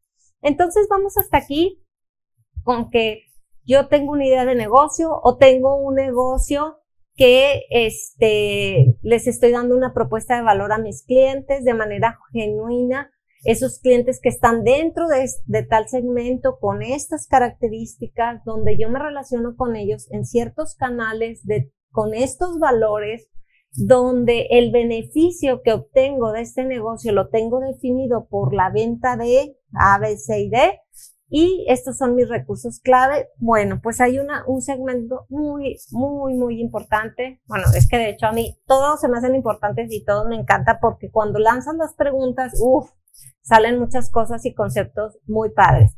Entonces 0.42 0.86
vamos 0.88 1.16
hasta 1.18 1.38
aquí 1.38 1.82
con 2.62 2.90
que 2.90 3.22
yo 3.64 3.88
tengo 3.88 4.12
una 4.12 4.26
idea 4.26 4.44
de 4.44 4.54
negocio 4.54 5.10
o 5.22 5.36
tengo 5.36 5.76
un 5.76 5.96
negocio 5.96 6.78
que 7.18 7.64
este, 7.70 8.96
les 9.02 9.26
estoy 9.26 9.50
dando 9.50 9.76
una 9.76 9.92
propuesta 9.92 10.36
de 10.36 10.42
valor 10.42 10.72
a 10.72 10.78
mis 10.78 11.04
clientes 11.04 11.64
de 11.64 11.74
manera 11.74 12.18
genuina. 12.32 13.10
Esos 13.44 13.78
clientes 13.78 14.20
que 14.20 14.28
están 14.28 14.64
dentro 14.64 15.06
de, 15.08 15.28
de, 15.46 15.62
tal 15.62 15.88
segmento 15.88 16.58
con 16.60 16.82
estas 16.82 17.26
características, 17.26 18.44
donde 18.44 18.76
yo 18.78 18.88
me 18.88 18.98
relaciono 18.98 19.56
con 19.56 19.76
ellos 19.76 20.08
en 20.10 20.24
ciertos 20.24 20.74
canales 20.74 21.44
de, 21.44 21.72
con 21.90 22.14
estos 22.14 22.58
valores, 22.58 23.28
donde 23.72 24.48
el 24.50 24.72
beneficio 24.72 25.62
que 25.62 25.72
obtengo 25.72 26.32
de 26.32 26.40
este 26.40 26.64
negocio 26.64 27.12
lo 27.12 27.28
tengo 27.28 27.60
definido 27.60 28.26
por 28.28 28.54
la 28.54 28.70
venta 28.70 29.16
de 29.16 29.56
A, 29.74 29.98
B, 29.98 30.16
C 30.16 30.40
y 30.40 30.50
D, 30.50 30.80
y 31.30 31.66
estos 31.68 31.98
son 31.98 32.14
mis 32.14 32.28
recursos 32.28 32.80
clave. 32.80 33.28
Bueno, 33.36 33.80
pues 33.82 34.00
hay 34.00 34.18
una, 34.18 34.44
un 34.46 34.62
segmento 34.62 35.26
muy, 35.28 35.76
muy, 35.90 36.34
muy 36.34 36.60
importante. 36.60 37.40
Bueno, 37.46 37.66
es 37.76 37.86
que 37.86 37.98
de 37.98 38.10
hecho 38.10 38.26
a 38.26 38.32
mí 38.32 38.58
todos 38.66 39.00
se 39.00 39.08
me 39.08 39.18
hacen 39.18 39.34
importantes 39.34 39.92
y 39.92 40.04
todos 40.04 40.26
me 40.26 40.36
encanta 40.36 40.78
porque 40.80 41.10
cuando 41.10 41.38
lanzan 41.38 41.76
las 41.76 41.94
preguntas, 41.94 42.54
uff, 42.60 42.90
salen 43.42 43.78
muchas 43.78 44.10
cosas 44.10 44.44
y 44.44 44.54
conceptos 44.54 45.18
muy 45.26 45.50
padres. 45.50 45.96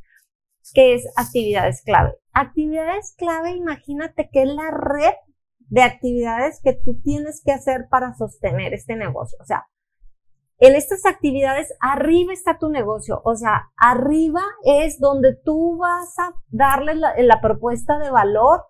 ¿Qué 0.75 0.95
es 0.95 1.05
actividades 1.16 1.83
clave? 1.83 2.14
Actividades 2.33 3.14
clave, 3.16 3.53
imagínate 3.53 4.29
que 4.33 4.43
es 4.43 4.49
la 4.49 4.71
red 4.71 5.14
de 5.68 5.83
actividades 5.83 6.61
que 6.62 6.75
tú 6.75 7.01
tienes 7.03 7.43
que 7.45 7.53
hacer 7.53 7.87
para 7.91 8.14
sostener 8.14 8.75
este 8.75 8.97
negocio. 8.97 9.39
O 9.41 9.45
sea, 9.45 9.66
en 10.61 10.75
estas 10.77 11.07
actividades, 11.07 11.73
arriba 11.81 12.35
está 12.35 12.59
tu 12.59 12.68
negocio. 12.68 13.23
O 13.25 13.35
sea, 13.35 13.71
arriba 13.79 14.43
es 14.64 15.01
donde 15.01 15.35
tú 15.35 15.79
vas 15.79 16.18
a 16.18 16.35
darle 16.49 16.95
la, 16.95 17.41
propuesta 17.41 17.99
de 17.99 18.11
valor 18.11 18.66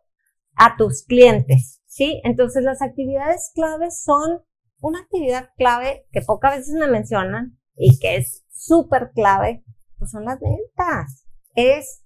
a 0.55 0.77
tus 0.77 1.05
clientes. 1.05 1.83
¿Sí? 1.87 2.21
Entonces, 2.23 2.63
las 2.63 2.81
actividades 2.81 3.51
claves 3.55 4.03
son 4.03 4.43
una 4.81 5.01
actividad 5.01 5.51
clave 5.57 6.07
que 6.13 6.23
pocas 6.23 6.59
veces 6.59 6.75
me 6.75 6.87
mencionan 6.87 7.59
y 7.77 7.99
que 7.99 8.17
es 8.17 8.45
súper 8.51 9.11
clave, 9.15 9.65
pues 9.99 10.11
son 10.11 10.25
las 10.25 10.39
ventas. 10.41 11.27
Es, 11.55 12.05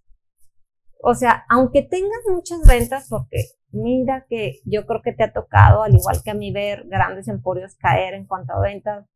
o 1.02 1.14
sea, 1.14 1.44
aunque 1.48 1.82
tengas 1.82 2.20
muchas 2.28 2.60
ventas, 2.66 3.06
porque 3.08 3.38
mira 3.70 4.26
que 4.28 4.60
yo 4.64 4.86
creo 4.86 5.02
que 5.02 5.12
te 5.12 5.24
ha 5.24 5.32
tocado, 5.32 5.82
al 5.82 5.94
igual 5.94 6.22
que 6.24 6.30
a 6.30 6.34
mí, 6.34 6.52
ver 6.52 6.84
grandes 6.86 7.28
emporios 7.28 7.74
caer 7.76 8.14
en 8.14 8.26
cuanto 8.26 8.54
a 8.54 8.60
ventas, 8.60 9.06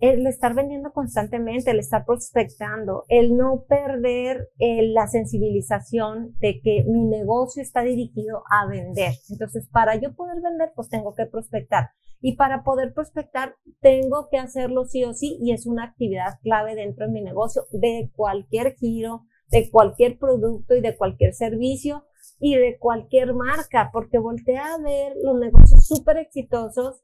el 0.00 0.26
estar 0.26 0.54
vendiendo 0.54 0.92
constantemente, 0.92 1.70
el 1.70 1.78
estar 1.78 2.06
prospectando, 2.06 3.04
el 3.08 3.36
no 3.36 3.64
perder 3.68 4.48
eh, 4.58 4.88
la 4.88 5.06
sensibilización 5.06 6.34
de 6.40 6.60
que 6.62 6.84
mi 6.88 7.04
negocio 7.04 7.62
está 7.62 7.82
dirigido 7.82 8.42
a 8.50 8.66
vender. 8.66 9.12
Entonces, 9.28 9.68
para 9.70 9.96
yo 9.96 10.14
poder 10.14 10.40
vender, 10.42 10.72
pues 10.74 10.88
tengo 10.88 11.14
que 11.14 11.26
prospectar. 11.26 11.90
Y 12.22 12.36
para 12.36 12.64
poder 12.64 12.94
prospectar, 12.94 13.56
tengo 13.80 14.28
que 14.30 14.38
hacerlo 14.38 14.84
sí 14.86 15.04
o 15.04 15.12
sí, 15.12 15.38
y 15.40 15.52
es 15.52 15.66
una 15.66 15.84
actividad 15.84 16.38
clave 16.42 16.74
dentro 16.74 17.06
de 17.06 17.12
mi 17.12 17.22
negocio, 17.22 17.64
de 17.72 18.10
cualquier 18.14 18.74
giro, 18.76 19.26
de 19.50 19.70
cualquier 19.70 20.18
producto 20.18 20.74
y 20.74 20.80
de 20.80 20.96
cualquier 20.96 21.34
servicio 21.34 22.04
y 22.38 22.56
de 22.56 22.78
cualquier 22.78 23.34
marca, 23.34 23.90
porque 23.92 24.18
voltea 24.18 24.74
a 24.74 24.78
ver 24.78 25.14
los 25.22 25.38
negocios 25.38 25.84
súper 25.86 26.18
exitosos 26.18 27.02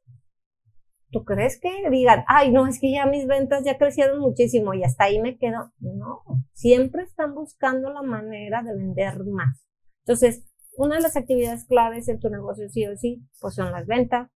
¿Tú 1.10 1.24
crees 1.24 1.60
que 1.60 1.70
digan, 1.90 2.24
ay, 2.26 2.50
no, 2.50 2.66
es 2.66 2.80
que 2.80 2.92
ya 2.92 3.06
mis 3.06 3.26
ventas 3.26 3.64
ya 3.64 3.78
crecieron 3.78 4.18
muchísimo 4.18 4.74
y 4.74 4.82
hasta 4.82 5.04
ahí 5.04 5.20
me 5.20 5.38
quedo? 5.38 5.72
No, 5.78 6.22
siempre 6.52 7.04
están 7.04 7.34
buscando 7.34 7.90
la 7.92 8.02
manera 8.02 8.62
de 8.62 8.74
vender 8.74 9.24
más. 9.24 9.64
Entonces, 10.00 10.44
una 10.76 10.96
de 10.96 11.02
las 11.02 11.16
actividades 11.16 11.64
claves 11.64 12.08
en 12.08 12.18
tu 12.18 12.28
negocio 12.28 12.68
sí 12.68 12.86
o 12.86 12.96
sí, 12.96 13.22
pues 13.40 13.54
son 13.54 13.70
las 13.72 13.86
ventas, 13.86 14.28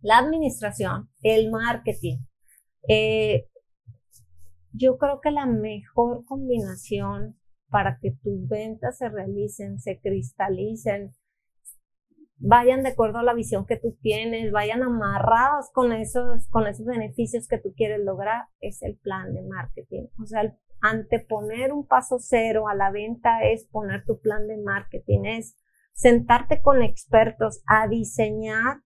la 0.00 0.18
administración, 0.18 1.10
el 1.20 1.50
marketing. 1.50 2.18
Eh, 2.88 3.48
yo 4.72 4.96
creo 4.96 5.20
que 5.20 5.30
la 5.30 5.46
mejor 5.46 6.24
combinación 6.24 7.38
para 7.68 7.98
que 8.00 8.12
tus 8.22 8.48
ventas 8.48 8.98
se 8.98 9.08
realicen, 9.08 9.78
se 9.78 10.00
cristalicen, 10.00 11.12
vayan 12.44 12.82
de 12.82 12.90
acuerdo 12.90 13.18
a 13.18 13.22
la 13.22 13.34
visión 13.34 13.66
que 13.66 13.76
tú 13.76 13.96
tienes, 14.02 14.50
vayan 14.50 14.82
amarrados 14.82 15.70
con 15.72 15.92
esos, 15.92 16.48
con 16.48 16.66
esos 16.66 16.84
beneficios 16.84 17.46
que 17.46 17.58
tú 17.58 17.72
quieres 17.76 18.00
lograr, 18.00 18.46
es 18.60 18.82
el 18.82 18.96
plan 18.96 19.32
de 19.32 19.42
marketing. 19.42 20.08
O 20.20 20.26
sea, 20.26 20.52
anteponer 20.80 21.72
un 21.72 21.86
paso 21.86 22.18
cero 22.18 22.68
a 22.68 22.74
la 22.74 22.90
venta 22.90 23.44
es 23.44 23.66
poner 23.68 24.04
tu 24.04 24.20
plan 24.20 24.48
de 24.48 24.58
marketing, 24.58 25.24
es 25.24 25.56
sentarte 25.92 26.60
con 26.62 26.82
expertos 26.82 27.62
a 27.66 27.86
diseñar 27.86 28.82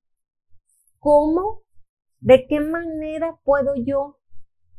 cómo, 0.98 1.62
de 2.20 2.46
qué 2.46 2.60
manera 2.60 3.38
puedo 3.42 3.72
yo 3.74 4.18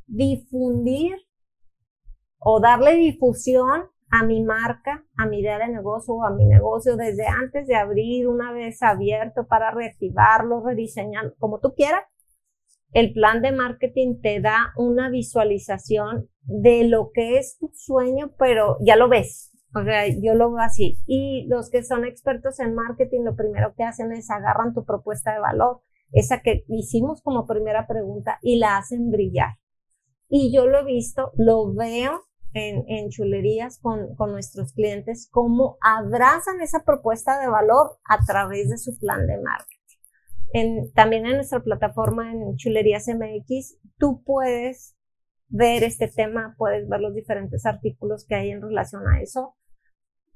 difundir 0.06 1.16
o 2.38 2.60
darle 2.60 2.94
difusión 2.94 3.90
a 4.10 4.24
mi 4.26 4.44
marca, 4.44 5.06
a 5.18 5.26
mi 5.26 5.40
idea 5.40 5.60
de 5.60 5.68
negocio 5.68 6.16
o 6.16 6.24
a 6.24 6.32
mi 6.32 6.46
negocio 6.46 6.96
desde 6.96 7.28
antes 7.28 7.68
de 7.68 7.76
abrir, 7.76 8.28
una 8.28 8.52
vez 8.54 8.82
abierto 8.82 9.48
para 9.48 9.72
reactivarlo, 9.72 10.64
rediseñar, 10.66 11.36
como 11.40 11.60
tú 11.60 11.74
quieras. 11.76 12.04
El 12.94 13.12
plan 13.14 13.42
de 13.42 13.52
marketing 13.52 14.22
te 14.22 14.40
da 14.40 14.72
una 14.78 15.10
visualización 15.10 16.30
de 16.42 16.86
lo 16.86 17.12
que 17.14 17.38
es 17.38 17.58
tu 17.60 17.70
sueño, 17.74 18.32
pero 18.40 18.78
ya 18.80 18.96
lo 18.96 19.10
ves. 19.10 19.52
O 19.76 19.84
sea, 19.84 20.08
yo 20.08 20.34
lo 20.36 20.52
veo 20.52 20.62
así. 20.62 20.98
Y 21.06 21.46
los 21.50 21.70
que 21.70 21.84
son 21.84 22.06
expertos 22.06 22.60
en 22.62 22.74
marketing, 22.74 23.24
lo 23.24 23.36
primero 23.36 23.74
que 23.76 23.84
hacen 23.84 24.14
es 24.14 24.32
agarran 24.32 24.74
tu 24.74 24.86
propuesta 24.86 25.34
de 25.34 25.40
valor, 25.40 25.82
esa 26.14 26.42
que 26.42 26.64
hicimos 26.70 27.22
como 27.22 27.46
primera 27.46 27.86
pregunta, 27.88 28.40
y 28.42 28.58
la 28.58 28.78
hacen 28.78 29.12
brillar. 29.12 29.56
Y 30.30 30.54
yo 30.56 30.66
lo 30.66 30.80
he 30.80 30.86
visto, 30.86 31.32
lo 31.36 31.74
veo 31.74 32.27
en, 32.58 33.10
chulerías 33.10 33.80
con, 33.80 34.16
con, 34.16 34.32
nuestros 34.32 34.74
clientes, 34.74 35.30
cómo 35.32 35.78
abrazan 35.82 36.62
esa 36.62 36.84
propuesta 36.84 37.40
de 37.40 37.48
valor 37.48 37.98
a 38.06 38.24
través 38.26 38.70
de 38.70 38.78
su 38.78 38.98
plan 38.98 39.26
de 39.28 39.40
marketing. 39.42 39.78
En, 40.54 40.92
también 40.94 41.26
en 41.26 41.36
nuestra 41.36 41.62
plataforma 41.62 42.32
en 42.32 42.56
Chulerías 42.56 43.08
MX, 43.08 43.78
tú 43.98 44.24
puedes 44.24 44.96
ver 45.50 45.84
este 45.84 46.08
tema, 46.08 46.56
puedes 46.58 46.88
ver 46.88 47.02
los 47.02 47.14
diferentes 47.14 47.66
artículos 47.66 48.26
que 48.26 48.36
hay 48.36 48.52
en 48.52 48.62
relación 48.62 49.08
a 49.08 49.22
eso. 49.22 49.56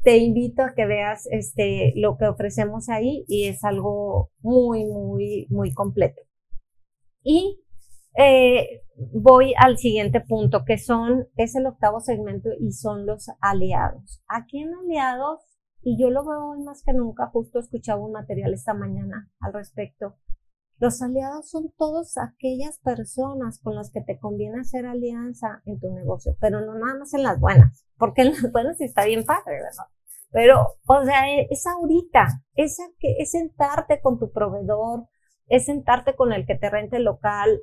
Te 0.03 0.17
invito 0.17 0.63
a 0.63 0.73
que 0.73 0.85
veas 0.85 1.27
este, 1.31 1.93
lo 1.95 2.17
que 2.17 2.25
ofrecemos 2.25 2.89
ahí 2.89 3.23
y 3.27 3.47
es 3.47 3.63
algo 3.63 4.31
muy, 4.39 4.85
muy, 4.85 5.47
muy 5.49 5.73
completo. 5.73 6.21
Y 7.23 7.61
eh, 8.15 8.81
voy 9.13 9.53
al 9.57 9.77
siguiente 9.77 10.21
punto, 10.21 10.63
que 10.65 10.77
son, 10.77 11.27
es 11.37 11.55
el 11.55 11.65
octavo 11.65 11.99
segmento 11.99 12.49
y 12.59 12.71
son 12.71 13.05
los 13.05 13.29
aliados. 13.39 14.21
Aquí 14.27 14.59
en 14.59 14.73
aliados, 14.73 15.39
y 15.81 16.01
yo 16.01 16.09
lo 16.09 16.25
veo 16.25 16.51
hoy 16.51 16.63
más 16.63 16.83
que 16.83 16.93
nunca, 16.93 17.27
justo 17.27 17.59
escuchaba 17.59 18.03
un 18.05 18.11
material 18.11 18.53
esta 18.53 18.73
mañana 18.73 19.31
al 19.39 19.53
respecto. 19.53 20.17
Los 20.77 21.01
aliados 21.01 21.49
son 21.49 21.71
todas 21.77 22.17
aquellas 22.17 22.79
personas 22.79 23.59
con 23.59 23.75
las 23.75 23.91
que 23.91 24.01
te 24.01 24.19
conviene 24.19 24.61
hacer 24.61 24.85
alianza 24.87 25.61
en 25.65 25.79
tu 25.79 25.93
negocio, 25.93 26.35
pero 26.39 26.59
no 26.61 26.73
nada 26.73 26.97
más 26.97 27.13
en 27.13 27.23
las 27.23 27.39
buenas, 27.39 27.85
porque 27.97 28.23
en 28.23 28.29
las 28.33 28.51
buenas 28.51 28.81
está 28.81 29.05
bien 29.05 29.23
padre, 29.23 29.61
¿verdad? 29.61 29.85
Pero, 30.31 30.65
o 30.87 31.03
sea, 31.03 31.25
es 31.49 31.67
ahorita, 31.67 32.27
es, 32.55 32.79
es 32.99 33.31
sentarte 33.31 34.01
con 34.01 34.17
tu 34.17 34.31
proveedor, 34.31 35.07
es 35.47 35.65
sentarte 35.65 36.15
con 36.15 36.31
el 36.33 36.45
que 36.45 36.55
te 36.55 36.69
rente 36.69 36.97
el 36.97 37.03
local, 37.03 37.61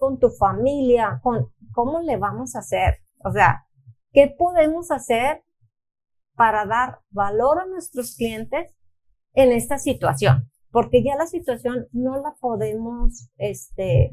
con 0.00 0.18
tu 0.18 0.30
familia, 0.30 1.20
con 1.22 1.52
cómo 1.72 2.00
le 2.00 2.16
vamos 2.16 2.56
a 2.56 2.60
hacer. 2.60 3.00
O 3.22 3.30
sea, 3.30 3.66
¿qué 4.12 4.34
podemos 4.36 4.90
hacer 4.90 5.44
para 6.34 6.64
dar 6.64 7.00
valor 7.10 7.60
a 7.60 7.66
nuestros 7.66 8.16
clientes 8.16 8.74
en 9.34 9.52
esta 9.52 9.78
situación? 9.78 10.50
Porque 10.72 11.04
ya 11.04 11.16
la 11.16 11.26
situación 11.26 11.86
no 11.92 12.16
la 12.16 12.34
podemos, 12.40 13.28
este, 13.36 14.10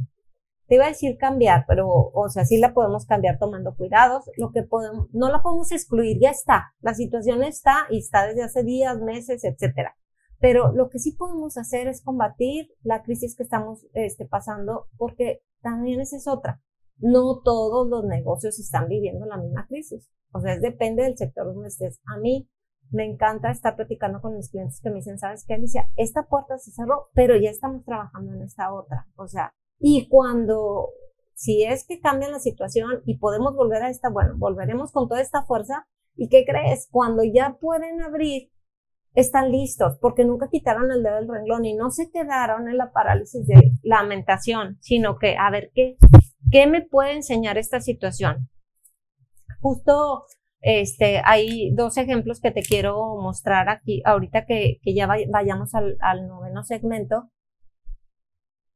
te 0.68 0.76
iba 0.76 0.86
a 0.86 0.90
decir 0.90 1.18
cambiar, 1.18 1.64
pero, 1.70 1.88
o 1.88 2.30
sea, 2.30 2.44
sí 2.44 2.58
la 2.58 2.74
podemos 2.74 3.06
cambiar 3.06 3.40
tomando 3.40 3.74
cuidados. 3.74 4.30
Lo 4.36 4.52
que 4.52 4.64
podemos, 4.64 5.08
no 5.14 5.30
la 5.30 5.42
podemos 5.42 5.72
excluir, 5.72 6.18
ya 6.20 6.32
está. 6.32 6.74
La 6.82 6.96
situación 6.96 7.44
está 7.44 7.88
y 7.90 8.00
está 8.00 8.28
desde 8.28 8.44
hace 8.44 8.64
días, 8.64 9.00
meses, 9.00 9.46
etcétera. 9.46 9.96
Pero 10.40 10.72
lo 10.72 10.90
que 10.90 11.00
sí 11.00 11.14
podemos 11.14 11.58
hacer 11.58 11.88
es 11.88 12.02
combatir 12.02 12.70
la 12.84 13.04
crisis 13.04 13.36
que 13.36 13.44
estamos 13.44 13.86
este, 13.94 14.26
pasando, 14.26 14.88
porque 14.98 15.42
también 15.62 16.00
esa 16.00 16.18
es 16.18 16.28
otra. 16.28 16.62
No 16.98 17.42
todos 17.44 17.88
los 17.88 18.06
negocios 18.06 18.60
están 18.60 18.88
viviendo 18.88 19.26
la 19.26 19.38
misma 19.38 19.68
crisis. 19.68 20.10
O 20.32 20.42
sea, 20.42 20.60
depende 20.60 21.04
del 21.04 21.18
sector 21.18 21.46
donde 21.46 21.70
estés. 21.70 22.00
A 22.06 22.18
mí 22.18 22.50
me 22.92 23.06
encanta 23.06 23.52
estar 23.52 23.76
platicando 23.76 24.22
con 24.22 24.36
mis 24.36 24.50
clientes 24.50 24.80
que 24.82 24.90
me 24.90 24.98
dicen, 24.98 25.20
¿sabes 25.20 25.46
qué, 25.46 25.56
Alicia? 25.56 25.90
Esta 25.96 26.28
puerta 26.28 26.58
se 26.58 26.72
cerró, 26.72 27.10
pero 27.14 27.36
ya 27.36 27.50
estamos 27.50 27.84
trabajando 27.84 28.34
en 28.34 28.44
esta 28.44 28.74
otra. 28.74 29.08
O 29.16 29.28
sea, 29.28 29.54
y 29.80 30.08
cuando, 30.08 30.90
si 31.34 31.64
es 31.64 31.86
que 31.86 32.00
cambia 32.00 32.30
la 32.30 32.40
situación 32.40 33.02
y 33.06 33.18
podemos 33.18 33.56
volver 33.56 33.84
a 33.84 33.90
esta, 33.90 34.10
bueno, 34.10 34.36
volveremos 34.38 34.92
con 34.92 35.08
toda 35.08 35.22
esta 35.22 35.44
fuerza. 35.44 35.88
¿Y 36.16 36.30
qué 36.30 36.46
crees? 36.46 36.88
Cuando 36.90 37.24
ya 37.24 37.58
pueden 37.60 38.02
abrir, 38.02 38.50
están 39.18 39.52
listos, 39.52 39.98
porque 40.00 40.24
nunca 40.24 40.48
quitaron 40.48 40.92
el 40.92 41.02
dedo 41.02 41.16
del 41.16 41.28
renglón 41.28 41.66
y 41.66 41.74
no 41.74 41.90
se 41.90 42.12
quedaron 42.12 42.70
en 42.70 42.78
la 42.78 42.92
parálisis 42.92 43.48
de 43.48 43.72
lamentación, 43.82 44.78
sino 44.80 45.18
que, 45.18 45.36
a 45.36 45.50
ver, 45.50 45.72
¿qué, 45.74 45.98
qué 46.52 46.68
me 46.68 46.84
puede 46.84 47.14
enseñar 47.14 47.58
esta 47.58 47.82
situación? 47.82 48.48
Justo 49.60 50.26
este, 50.62 51.20
hay 51.26 51.74
dos 51.74 51.98
ejemplos 51.98 52.40
que 52.40 52.52
te 52.52 52.62
quiero 52.62 53.16
mostrar 53.20 53.70
aquí, 53.70 54.04
ahorita 54.06 54.46
que, 54.46 54.78
que 54.84 54.94
ya 54.94 55.08
vayamos 55.08 55.74
al, 55.74 55.98
al, 56.00 56.28
noveno 56.28 56.64
segmento, 56.64 57.32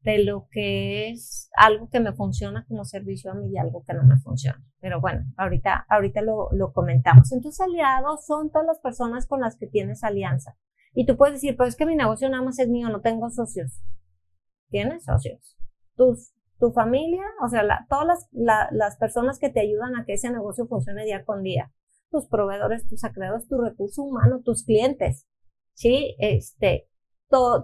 de 0.01 0.23
lo 0.23 0.47
que 0.51 1.09
es 1.09 1.49
algo 1.55 1.89
que 1.89 1.99
me 1.99 2.13
funciona 2.13 2.65
como 2.67 2.85
servicio 2.85 3.31
a 3.31 3.35
mí 3.35 3.51
y 3.51 3.57
algo 3.57 3.83
que 3.85 3.93
no 3.93 4.03
me 4.03 4.17
funciona. 4.17 4.63
Pero 4.79 4.99
bueno, 4.99 5.25
ahorita, 5.37 5.85
ahorita 5.89 6.21
lo, 6.21 6.49
lo 6.51 6.73
comentamos. 6.73 7.31
Entonces, 7.31 7.61
aliados 7.61 8.25
son 8.25 8.51
todas 8.51 8.65
las 8.65 8.79
personas 8.79 9.27
con 9.27 9.41
las 9.41 9.57
que 9.57 9.67
tienes 9.67 10.03
alianza. 10.03 10.57
Y 10.93 11.05
tú 11.05 11.17
puedes 11.17 11.35
decir, 11.35 11.55
pero 11.55 11.69
es 11.69 11.75
que 11.75 11.85
mi 11.85 11.95
negocio 11.95 12.29
nada 12.29 12.43
más 12.43 12.59
es 12.59 12.67
mío, 12.67 12.89
no 12.89 13.01
tengo 13.01 13.29
socios. 13.29 13.81
¿Tienes 14.69 15.05
socios? 15.05 15.57
Tus 15.95 16.33
tu 16.61 16.71
familia, 16.71 17.23
o 17.43 17.49
sea, 17.49 17.63
todas 17.89 18.29
las, 18.31 18.67
las 18.71 18.97
personas 18.97 19.39
que 19.39 19.49
te 19.49 19.61
ayudan 19.61 19.95
a 19.95 20.05
que 20.05 20.13
ese 20.13 20.29
negocio 20.29 20.67
funcione 20.67 21.03
día 21.03 21.25
con 21.25 21.41
día, 21.41 21.73
tus 22.11 22.27
proveedores, 22.27 22.87
tus 22.87 23.03
acreedores, 23.03 23.47
tu 23.47 23.59
recurso 23.59 24.03
humano, 24.03 24.41
tus 24.45 24.63
clientes, 24.63 25.27
¿sí? 25.73 26.15
Este, 26.19 26.87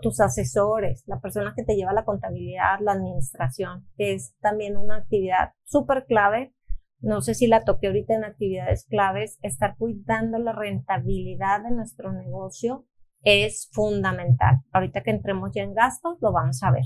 tus 0.02 0.20
asesores, 0.20 1.04
la 1.08 1.20
persona 1.20 1.54
que 1.56 1.64
te 1.64 1.76
lleva 1.76 1.94
la 1.94 2.06
contabilidad, 2.06 2.80
la 2.82 2.94
administración, 2.94 3.88
que 3.98 4.14
es 4.14 4.36
también 4.40 4.78
una 4.78 4.98
actividad 4.98 5.54
súper 5.64 6.06
clave. 6.06 6.54
No 7.00 7.22
sé 7.22 7.36
si 7.36 7.48
la 7.48 7.64
toqué 7.64 7.88
ahorita 7.88 8.16
en 8.16 8.24
actividades 8.24 8.86
claves, 8.86 9.38
estar 9.42 9.76
cuidando 9.78 10.40
la 10.40 10.54
rentabilidad 10.54 11.64
de 11.64 11.72
nuestro 11.72 12.12
negocio 12.12 12.88
es 13.24 13.70
fundamental. 13.72 14.62
Ahorita 14.72 15.04
que 15.04 15.12
entremos 15.12 15.52
ya 15.54 15.64
en 15.64 15.74
gastos, 15.74 16.18
lo 16.22 16.32
vamos 16.32 16.64
a 16.64 16.72
ver. 16.72 16.86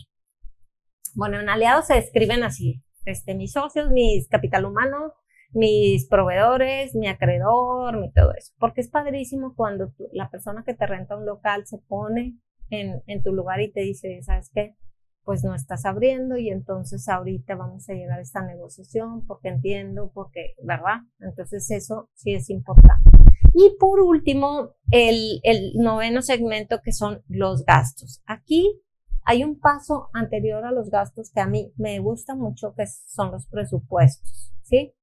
Bueno, 1.14 1.40
en 1.40 1.50
aliados 1.50 1.88
se 1.88 1.98
escriben 1.98 2.44
así, 2.44 2.84
este, 3.06 3.36
mis 3.36 3.52
socios, 3.52 3.92
mis 3.92 4.28
capital 4.28 4.66
humano, 4.66 5.14
mis 5.54 6.08
proveedores, 6.08 6.96
mi 6.96 7.08
acreedor, 7.08 8.00
mi 8.00 8.12
todo 8.12 8.34
eso. 8.34 8.54
Porque 8.58 8.82
es 8.82 8.90
padrísimo 8.90 9.54
cuando 9.56 9.94
la 10.14 10.30
persona 10.30 10.64
que 10.66 10.74
te 10.74 10.88
renta 10.88 11.18
un 11.18 11.26
local 11.26 11.66
se 11.66 11.78
pone 11.78 12.38
en, 12.72 13.24
tu 13.24 13.34
lugar 13.34 13.62
y 13.62 13.72
te 13.72 13.82
dice, 13.82 14.22
¿sabes 14.24 14.50
qué? 14.54 14.76
Pues 15.24 15.44
no 15.44 15.54
estás 15.54 15.86
abriendo 15.86 16.38
y 16.38 16.50
entonces 16.50 17.08
ahorita 17.08 17.56
vamos 17.56 17.88
a 17.90 17.94
llegar 17.94 18.20
a 18.20 18.22
esta 18.22 18.42
negociación 18.42 19.26
porque 19.28 19.50
entiendo, 19.50 20.12
porque, 20.14 20.56
¿verdad? 20.64 21.02
Entonces 21.20 21.70
eso 21.70 22.10
sí 22.14 22.34
es 22.34 22.50
importante. 22.50 23.10
Y 23.54 23.76
por 23.80 24.00
último, 24.00 24.72
el, 24.92 25.42
el 25.44 25.74
noveno 25.76 26.22
segmento 26.22 26.82
que 26.82 26.94
son 26.94 27.22
los 27.28 27.66
gastos. 27.66 28.22
Aquí 28.26 28.82
hay 29.24 29.44
un 29.44 29.60
paso 29.60 30.10
anterior 30.14 30.66
a 30.66 30.72
los 30.72 30.90
gastos 30.90 31.32
que 31.32 31.42
a 31.42 31.48
mí 31.48 31.72
me 31.78 32.00
gusta 32.00 32.36
mucho, 32.36 32.74
que 32.74 32.86
son 32.88 33.32
los 33.32 33.46
presupuestos, 33.48 34.52
¿sí? 34.64 34.94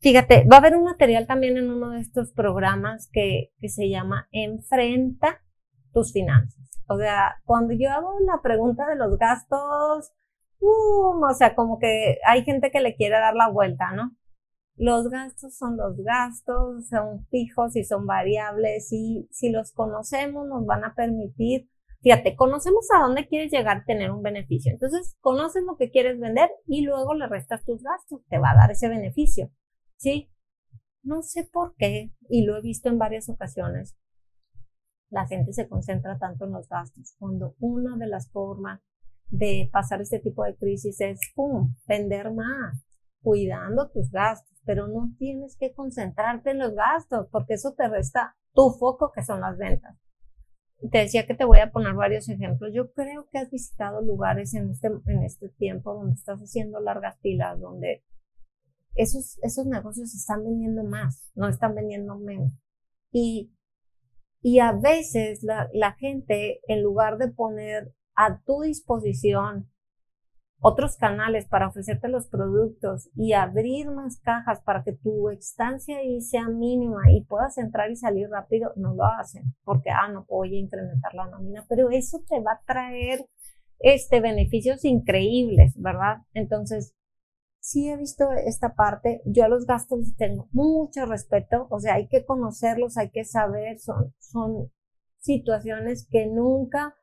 Fíjate, 0.00 0.46
va 0.46 0.56
a 0.56 0.58
haber 0.58 0.76
un 0.76 0.84
material 0.84 1.26
también 1.26 1.56
en 1.56 1.70
uno 1.70 1.90
de 1.90 2.00
estos 2.00 2.30
programas 2.32 3.08
que, 3.10 3.52
que 3.58 3.70
se 3.70 3.88
llama 3.88 4.28
Enfrenta 4.32 5.40
tus 5.94 6.12
finanzas. 6.12 6.63
O 6.88 6.96
sea, 6.98 7.36
cuando 7.44 7.74
yo 7.74 7.90
hago 7.90 8.18
la 8.20 8.40
pregunta 8.42 8.86
de 8.86 8.96
los 8.96 9.18
gastos, 9.18 10.12
o 10.60 11.34
sea, 11.36 11.54
como 11.54 11.78
que 11.78 12.18
hay 12.26 12.44
gente 12.44 12.70
que 12.70 12.80
le 12.80 12.96
quiere 12.96 13.16
dar 13.16 13.34
la 13.34 13.48
vuelta, 13.48 13.92
¿no? 13.92 14.16
Los 14.76 15.08
gastos 15.08 15.56
son 15.56 15.76
los 15.76 15.96
gastos, 16.02 16.88
son 16.88 17.26
fijos 17.28 17.76
y 17.76 17.84
son 17.84 18.06
variables 18.06 18.92
y 18.92 19.28
si 19.30 19.50
los 19.50 19.72
conocemos 19.72 20.46
nos 20.48 20.66
van 20.66 20.84
a 20.84 20.94
permitir 20.94 21.68
Fíjate, 22.04 22.36
conocemos 22.36 22.86
a 22.94 23.00
dónde 23.00 23.26
quieres 23.26 23.50
llegar 23.50 23.78
a 23.78 23.84
tener 23.84 24.10
un 24.10 24.22
beneficio. 24.22 24.70
Entonces, 24.70 25.16
conoces 25.22 25.64
lo 25.64 25.78
que 25.78 25.90
quieres 25.90 26.20
vender 26.20 26.50
y 26.66 26.82
luego 26.82 27.14
le 27.14 27.26
restas 27.26 27.64
tus 27.64 27.82
gastos. 27.82 28.20
Te 28.28 28.38
va 28.38 28.50
a 28.50 28.56
dar 28.56 28.70
ese 28.70 28.90
beneficio. 28.90 29.50
¿Sí? 29.96 30.30
No 31.02 31.22
sé 31.22 31.48
por 31.50 31.74
qué, 31.76 32.12
y 32.28 32.44
lo 32.44 32.58
he 32.58 32.60
visto 32.60 32.90
en 32.90 32.98
varias 32.98 33.30
ocasiones, 33.30 33.96
la 35.10 35.26
gente 35.26 35.52
se 35.52 35.68
concentra 35.68 36.18
tanto 36.18 36.46
en 36.46 36.52
los 36.52 36.68
gastos, 36.68 37.14
cuando 37.18 37.54
una 37.60 37.96
de 37.96 38.06
las 38.06 38.30
formas 38.30 38.80
de 39.28 39.68
pasar 39.72 40.00
este 40.00 40.18
tipo 40.18 40.44
de 40.44 40.56
crisis 40.56 41.00
es, 41.00 41.18
¡pum!, 41.34 41.74
vender 41.86 42.32
más, 42.32 42.84
cuidando 43.22 43.90
tus 43.90 44.10
gastos, 44.10 44.58
pero 44.64 44.86
no 44.86 45.14
tienes 45.18 45.56
que 45.56 45.72
concentrarte 45.72 46.50
en 46.50 46.58
los 46.58 46.74
gastos, 46.74 47.28
porque 47.30 47.54
eso 47.54 47.74
te 47.74 47.88
resta 47.88 48.36
tu 48.52 48.70
foco, 48.70 49.12
que 49.12 49.24
son 49.24 49.40
las 49.40 49.56
ventas 49.56 49.96
te 50.90 50.98
decía 50.98 51.26
que 51.26 51.34
te 51.34 51.44
voy 51.44 51.58
a 51.58 51.70
poner 51.70 51.94
varios 51.94 52.28
ejemplos. 52.28 52.72
Yo 52.74 52.92
creo 52.92 53.28
que 53.30 53.38
has 53.38 53.50
visitado 53.50 54.02
lugares 54.02 54.54
en 54.54 54.70
este, 54.70 54.88
en 55.06 55.22
este 55.22 55.48
tiempo 55.50 55.94
donde 55.94 56.14
estás 56.14 56.40
haciendo 56.40 56.80
largas 56.80 57.18
filas, 57.20 57.60
donde 57.60 58.04
esos, 58.94 59.38
esos 59.42 59.66
negocios 59.66 60.14
están 60.14 60.44
vendiendo 60.44 60.84
más, 60.84 61.30
no 61.34 61.48
están 61.48 61.74
vendiendo 61.74 62.16
menos. 62.18 62.52
Y, 63.10 63.52
y 64.46 64.58
a 64.58 64.72
veces 64.72 65.42
la, 65.42 65.92
gente, 65.92 66.60
en 66.68 66.82
lugar 66.82 67.16
de 67.16 67.28
poner 67.28 67.94
a 68.14 68.42
tu 68.42 68.60
disposición 68.60 69.70
otros 70.60 70.98
canales 70.98 71.46
para 71.46 71.68
ofrecerte 71.68 72.08
los 72.08 72.28
productos 72.28 73.08
y 73.16 73.32
abrir 73.32 73.90
más 73.90 74.20
cajas 74.20 74.60
para 74.60 74.84
que 74.84 74.92
tu 74.92 75.30
estancia 75.30 75.96
ahí 75.96 76.20
sea 76.20 76.50
mínima 76.50 77.10
y 77.10 77.24
puedas 77.24 77.56
entrar 77.56 77.90
y 77.90 77.96
salir 77.96 78.28
rápido, 78.28 78.74
no 78.76 78.92
lo 78.92 79.06
hacen 79.06 79.54
porque, 79.64 79.88
ah, 79.88 80.08
no 80.08 80.26
voy 80.28 80.54
a 80.56 80.60
incrementar 80.60 81.14
la 81.14 81.26
nómina, 81.26 81.64
pero 81.66 81.88
eso 81.88 82.18
te 82.28 82.38
va 82.42 82.52
a 82.52 82.62
traer 82.66 83.24
este 83.78 84.20
beneficios 84.20 84.84
increíbles, 84.84 85.72
¿verdad? 85.78 86.18
Entonces, 86.34 86.94
sí 87.64 87.88
he 87.88 87.96
visto 87.96 88.30
esta 88.32 88.74
parte, 88.74 89.22
yo 89.24 89.42
a 89.42 89.48
los 89.48 89.64
gastos 89.64 90.14
tengo 90.18 90.48
mucho 90.52 91.06
respeto, 91.06 91.66
o 91.70 91.80
sea, 91.80 91.94
hay 91.94 92.08
que 92.08 92.26
conocerlos, 92.26 92.98
hay 92.98 93.08
que 93.08 93.24
saber, 93.24 93.78
son, 93.78 94.14
son 94.18 94.70
situaciones 95.18 96.06
que 96.10 96.26
nunca 96.26 96.94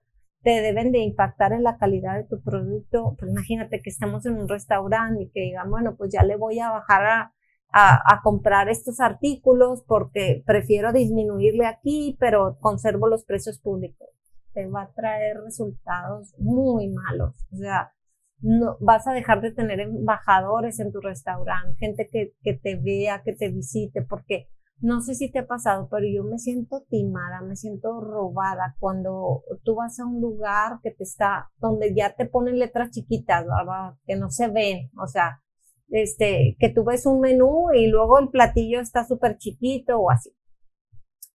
te 0.44 0.62
deben 0.62 0.92
de 0.92 1.00
impactar 1.00 1.52
en 1.54 1.64
la 1.64 1.78
calidad 1.78 2.16
de 2.16 2.26
tu 2.26 2.44
producto. 2.44 3.16
Pues 3.18 3.32
imagínate 3.32 3.82
que 3.82 3.90
estamos 3.90 4.24
en 4.28 4.36
un 4.36 4.48
restaurante 4.48 5.24
y 5.24 5.32
que 5.32 5.42
digan, 5.42 5.72
bueno, 5.72 5.96
pues 5.98 6.14
ya 6.14 6.22
le 6.22 6.36
voy 6.36 6.60
a 6.60 6.70
bajar 6.70 7.06
a, 7.08 7.34
a, 7.74 8.14
a, 8.14 8.22
comprar 8.22 8.70
estos 8.70 9.00
artículos 9.00 9.84
porque 9.88 10.44
prefiero 10.46 10.94
disminuirle 10.94 11.66
aquí, 11.66 12.18
pero 12.20 12.60
conservo 12.60 13.08
los 13.08 13.26
precios 13.26 13.60
públicos. 13.60 14.10
Te 14.54 14.68
va 14.68 14.84
a 14.84 14.94
traer 14.94 15.42
resultados 15.42 16.36
muy 16.38 16.88
malos. 16.90 17.48
O 17.52 17.56
sea, 17.56 17.94
no, 18.42 18.78
vas 18.80 19.08
a 19.08 19.14
dejar 19.14 19.42
de 19.42 19.52
tener 19.52 19.80
embajadores 19.80 20.80
en 20.80 20.92
tu 20.92 21.00
restaurante, 21.00 21.78
gente 21.78 22.10
que, 22.12 22.34
que 22.42 22.54
te 22.54 22.76
vea, 22.76 23.22
que 23.24 23.34
te 23.34 23.50
visite, 23.50 24.02
porque 24.02 24.48
no 24.82 25.02
sé 25.02 25.14
si 25.14 25.32
te 25.32 25.40
ha 25.40 25.48
pasado, 25.48 25.88
pero 25.92 26.08
yo 26.12 26.24
me 26.24 26.40
siento 26.40 26.84
timada, 26.90 27.42
me 27.42 27.56
siento 27.56 28.02
robada 28.02 28.76
cuando 28.80 29.44
tú 29.64 29.76
vas 29.76 30.00
a 30.00 30.06
un 30.06 30.20
lugar 30.20 30.80
que 30.82 30.90
te 30.90 31.04
está, 31.04 31.52
donde 31.58 31.94
ya 31.94 32.16
te 32.16 32.26
ponen 32.26 32.58
letras 32.58 32.90
chiquitas. 32.90 33.46
Que 34.08 34.16
no 34.16 34.32
se 34.32 34.48
ven, 34.48 34.90
o 34.98 35.06
sea, 35.06 35.44
este, 35.90 36.56
que 36.60 36.70
tú 36.70 36.84
ves 36.84 37.06
un 37.06 37.20
menú 37.20 37.72
y 37.74 37.88
luego 37.88 38.18
el 38.18 38.30
platillo 38.30 38.80
está 38.80 39.06
súper 39.06 39.38
chiquito 39.38 40.00
o 40.00 40.10
así. 40.10 40.36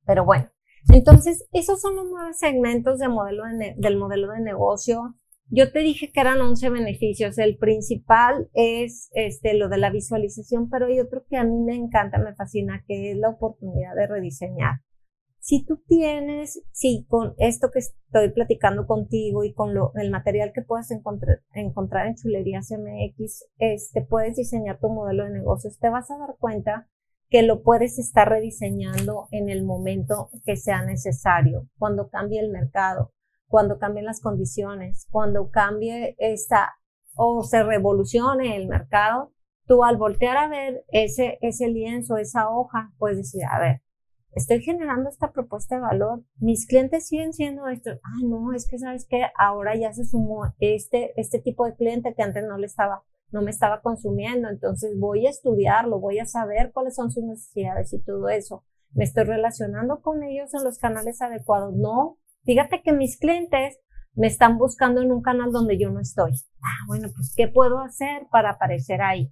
Pero 0.04 0.24
bueno, 0.24 0.50
entonces 0.92 1.46
esos 1.52 1.80
son 1.80 1.94
los 1.94 2.07
nueve 2.11 2.32
segmentos 2.34 2.98
de 2.98 3.09
modelo 3.09 3.44
del 3.76 3.96
modelo 3.96 4.32
de 4.32 4.40
negocio. 4.40 5.14
Yo 5.49 5.70
te 5.70 5.78
dije 5.78 6.11
que 6.11 6.20
eran 6.20 6.40
11 6.40 6.70
beneficios. 6.70 7.38
El 7.38 7.57
principal 7.57 8.49
es 8.53 9.11
este, 9.12 9.55
lo 9.55 9.68
de 9.68 9.78
la 9.78 9.90
visualización, 9.90 10.68
pero 10.68 10.86
hay 10.86 10.99
otro 10.99 11.24
que 11.28 11.36
a 11.36 11.44
mí 11.44 11.59
me 11.61 11.76
encanta, 11.76 12.18
me 12.18 12.34
fascina, 12.34 12.84
que 12.86 13.12
es 13.12 13.16
la 13.16 13.30
oportunidad 13.30 13.94
de 13.94 14.09
rediseñar. 14.09 14.80
Si 15.38 15.64
tú 15.64 15.80
tienes, 15.86 16.61
si 16.72 17.07
con 17.09 17.34
esto 17.38 17.70
que 17.72 17.78
estoy 17.78 18.30
platicando 18.30 18.88
contigo 18.88 19.44
y 19.44 19.55
con 19.55 19.74
lo, 19.74 19.92
el 19.94 20.11
material 20.11 20.51
que 20.53 20.62
puedas 20.62 20.90
encontrar, 20.90 21.38
en 21.55 22.16
Chulerías 22.16 22.72
MX, 22.72 23.44
este, 23.59 24.03
puedes 24.03 24.34
diseñar 24.34 24.80
tu 24.80 24.88
modelo 24.88 25.22
de 25.24 25.30
negocios, 25.30 25.78
te 25.78 25.88
vas 25.88 26.11
a 26.11 26.18
dar 26.18 26.34
cuenta 26.40 26.88
que 27.28 27.42
lo 27.42 27.62
puedes 27.62 28.01
estar 28.01 28.28
rediseñando 28.28 29.28
en 29.30 29.49
el 29.49 29.64
momento 29.64 30.30
que 30.44 30.57
sea 30.57 30.84
necesario, 30.84 31.68
cuando 31.78 32.09
cambie 32.09 32.40
el 32.40 32.51
mercado, 32.51 33.12
cuando 33.49 33.78
cambien 33.78 34.07
las 34.07 34.20
condiciones, 34.20 35.07
cuando 35.11 35.51
cambie 35.51 36.16
esta 36.18 36.74
o 37.14 37.42
se 37.42 37.62
revolucione 37.62 38.57
el 38.57 38.68
mercado, 38.68 39.32
tú 39.66 39.84
al 39.84 39.97
voltear 39.97 40.36
a 40.36 40.49
ver 40.49 40.84
ese, 40.88 41.38
ese 41.40 41.68
lienzo, 41.68 42.16
esa 42.16 42.51
hoja, 42.51 42.92
puedes 42.99 43.18
decir, 43.18 43.42
a 43.51 43.59
ver, 43.59 43.82
estoy 44.32 44.62
generando 44.62 45.09
esta 45.09 45.32
propuesta 45.32 45.76
de 45.76 45.80
valor, 45.80 46.22
mis 46.38 46.66
clientes 46.66 47.09
siguen 47.09 47.32
siendo 47.32 47.66
estos, 47.68 47.99
ah, 48.03 48.20
no, 48.22 48.53
es 48.53 48.68
que 48.68 48.78
sabes 48.78 49.07
que 49.09 49.22
ahora 49.38 49.74
ya 49.76 49.92
se 49.92 50.05
sumó 50.05 50.55
este, 50.61 51.18
este 51.20 51.40
tipo 51.40 51.64
de 51.64 51.74
cliente 51.74 52.14
que 52.14 52.22
antes 52.22 52.44
no 52.47 52.59
le 52.59 52.66
estaba, 52.66 53.03
no 53.32 53.42
me 53.42 53.51
estaba 53.51 53.80
consumiendo, 53.80 54.49
entonces 54.49 54.99
voy 54.99 55.26
a 55.26 55.30
estudiarlo, 55.30 55.99
voy 55.99 56.18
a 56.18 56.26
saber 56.26 56.70
cuáles 56.72 56.94
son 56.94 57.11
sus 57.11 57.24
necesidades 57.24 57.92
y 57.92 58.01
todo 58.03 58.28
eso. 58.28 58.64
Me 58.92 59.05
estoy 59.05 59.24
relacionando 59.24 60.01
con 60.01 60.22
ellos 60.22 60.55
en 60.55 60.64
los 60.64 60.78
canales 60.78 61.20
adecuados. 61.20 61.74
No, 61.74 62.18
fíjate 62.47 62.82
que 62.82 62.92
mis 62.92 63.18
clientes 63.18 63.78
me 64.14 64.28
están 64.28 64.57
buscando 64.57 65.03
en 65.03 65.12
un 65.12 65.20
canal 65.20 65.53
donde 65.53 65.78
yo 65.78 65.90
no 65.90 66.01
estoy. 66.01 66.32
Ah, 66.62 66.86
bueno, 66.86 67.09
pues, 67.14 67.34
¿qué 67.36 67.49
puedo 67.49 67.80
hacer 67.80 68.26
para 68.30 68.53
aparecer 68.53 69.03
ahí? 69.03 69.30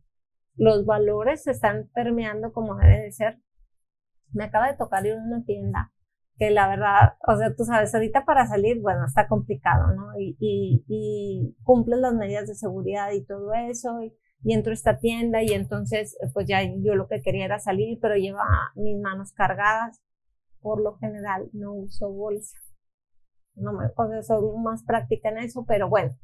Los 0.56 0.84
valores 0.84 1.44
se 1.44 1.52
están 1.52 1.88
permeando 1.94 2.52
como 2.52 2.76
debe 2.76 3.00
de 3.00 3.12
ser 3.12 3.40
me 4.34 4.44
acaba 4.44 4.70
de 4.70 4.76
tocar 4.76 5.06
ir 5.06 5.12
a 5.12 5.22
una 5.22 5.44
tienda 5.44 5.92
que 6.36 6.50
la 6.50 6.68
verdad, 6.68 7.14
o 7.28 7.36
sea, 7.36 7.54
tú 7.54 7.64
sabes, 7.64 7.94
ahorita 7.94 8.24
para 8.24 8.44
salir, 8.46 8.80
bueno, 8.80 9.06
está 9.06 9.28
complicado, 9.28 9.94
¿no? 9.94 10.18
Y, 10.18 10.36
y, 10.40 11.54
las 11.86 12.14
medidas 12.14 12.48
de 12.48 12.56
seguridad 12.56 13.12
y 13.12 13.24
todo 13.24 13.52
eso, 13.54 14.02
y, 14.02 14.12
y, 14.42 14.52
entro 14.52 14.72
a 14.72 14.74
esta 14.74 14.98
tienda 14.98 15.44
y 15.44 15.52
entonces, 15.52 16.18
pues 16.32 16.48
ya 16.48 16.60
yo 16.64 16.96
lo 16.96 17.06
que 17.06 17.22
quería 17.22 17.44
era 17.44 17.60
salir, 17.60 17.98
pero 18.02 18.16
lleva 18.16 18.42
mis 18.74 19.00
manos 19.00 19.32
cargadas. 19.32 20.02
Por 20.60 20.82
lo 20.82 20.96
general, 20.96 21.50
no 21.52 21.72
uso 21.74 22.10
bolsa. 22.10 22.56
No 23.56 23.72
me, 23.72 23.86
o 23.86 24.08
sea, 24.08 24.22
soy 24.22 24.56
más 24.58 24.82
práctica 24.82 25.28
en 25.28 25.38
eso, 25.38 25.64
pero 25.66 25.88
bueno, 25.88 26.16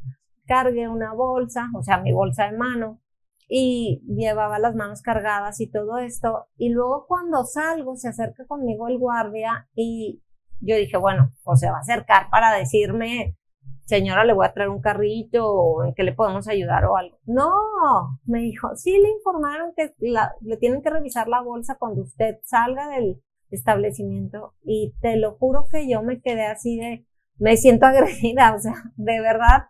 cargué 0.47 0.89
una 0.89 1.13
bolsa, 1.15 1.69
o 1.75 1.83
sea, 1.83 2.01
mi 2.01 2.13
bolsa 2.13 2.51
de 2.51 2.57
mano, 2.57 3.01
y 3.49 4.03
llevaba 4.07 4.59
las 4.59 4.77
manos 4.77 5.03
cargadas 5.03 5.61
y 5.61 5.71
todo 5.71 5.99
esto. 5.99 6.47
Y 6.57 6.71
luego 6.71 7.07
cuando 7.07 7.45
salgo 7.45 7.97
se 7.97 8.09
acerca 8.09 8.47
conmigo 8.47 8.89
el 8.89 8.99
guardia 8.99 9.69
y 9.75 10.23
yo 10.61 10.77
dije, 10.77 10.97
bueno, 10.97 11.33
pues 11.43 11.61
se 11.61 11.71
va 11.71 11.79
a 11.79 11.81
acercar 11.81 12.31
para 12.31 12.57
decirme, 12.57 13.37
señora, 13.87 14.25
le 14.25 14.35
voy 14.35 14.47
a 14.47 14.53
traer 14.53 14.69
un 14.71 14.81
carrito 14.81 15.51
o 15.51 15.85
en 15.85 15.95
qué 15.95 16.05
le 16.05 16.13
podemos 16.13 16.47
ayudar 16.47 16.85
o 16.85 16.97
algo. 16.97 17.19
No, 17.25 17.51
me 18.25 18.41
dijo, 18.41 18.77
sí 18.77 18.93
le 18.93 19.11
informaron 19.11 19.73
que 19.77 19.95
le 19.99 20.57
tienen 20.59 20.81
que 20.81 20.91
revisar 20.91 21.27
la 21.27 21.43
bolsa 21.43 21.77
cuando 21.79 22.03
usted 22.03 22.39
salga 22.45 22.89
del 22.89 23.21
establecimiento 23.51 24.55
y 24.63 24.95
te 25.01 25.17
lo 25.17 25.37
juro 25.39 25.65
que 25.71 25.91
yo 25.91 26.03
me 26.03 26.21
quedé 26.21 26.47
así 26.47 26.79
de, 26.79 27.05
me 27.41 27.57
siento 27.57 27.87
agredida, 27.87 28.55
o 28.55 28.61
sea, 28.61 28.75
de 28.97 29.21
verdad, 29.21 29.65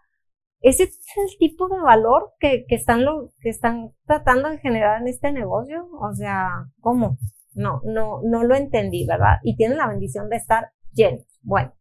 ese 0.61 0.85
es 0.85 0.99
el 1.17 1.39
tipo 1.39 1.69
de 1.69 1.81
valor 1.81 2.35
que, 2.39 2.67
que, 2.69 2.75
están 2.75 3.05
lo, 3.05 3.33
que 3.41 3.49
están 3.49 3.93
tratando 4.05 4.51
de 4.51 4.59
generar 4.59 5.01
en 5.01 5.09
este 5.09 5.33
negocio. 5.33 5.89
O 5.99 6.13
sea, 6.13 6.67
¿cómo? 6.81 7.17
No, 7.55 7.81
no, 7.85 8.21
no 8.23 8.45
lo 8.45 8.55
entendí, 8.55 9.07
¿verdad? 9.07 9.39
Y 9.43 9.57
tienen 9.57 9.79
la 9.79 9.89
bendición 9.89 10.29
de 10.29 10.37
estar 10.37 10.73
llenos. 10.93 11.27
Bueno, 11.41 11.75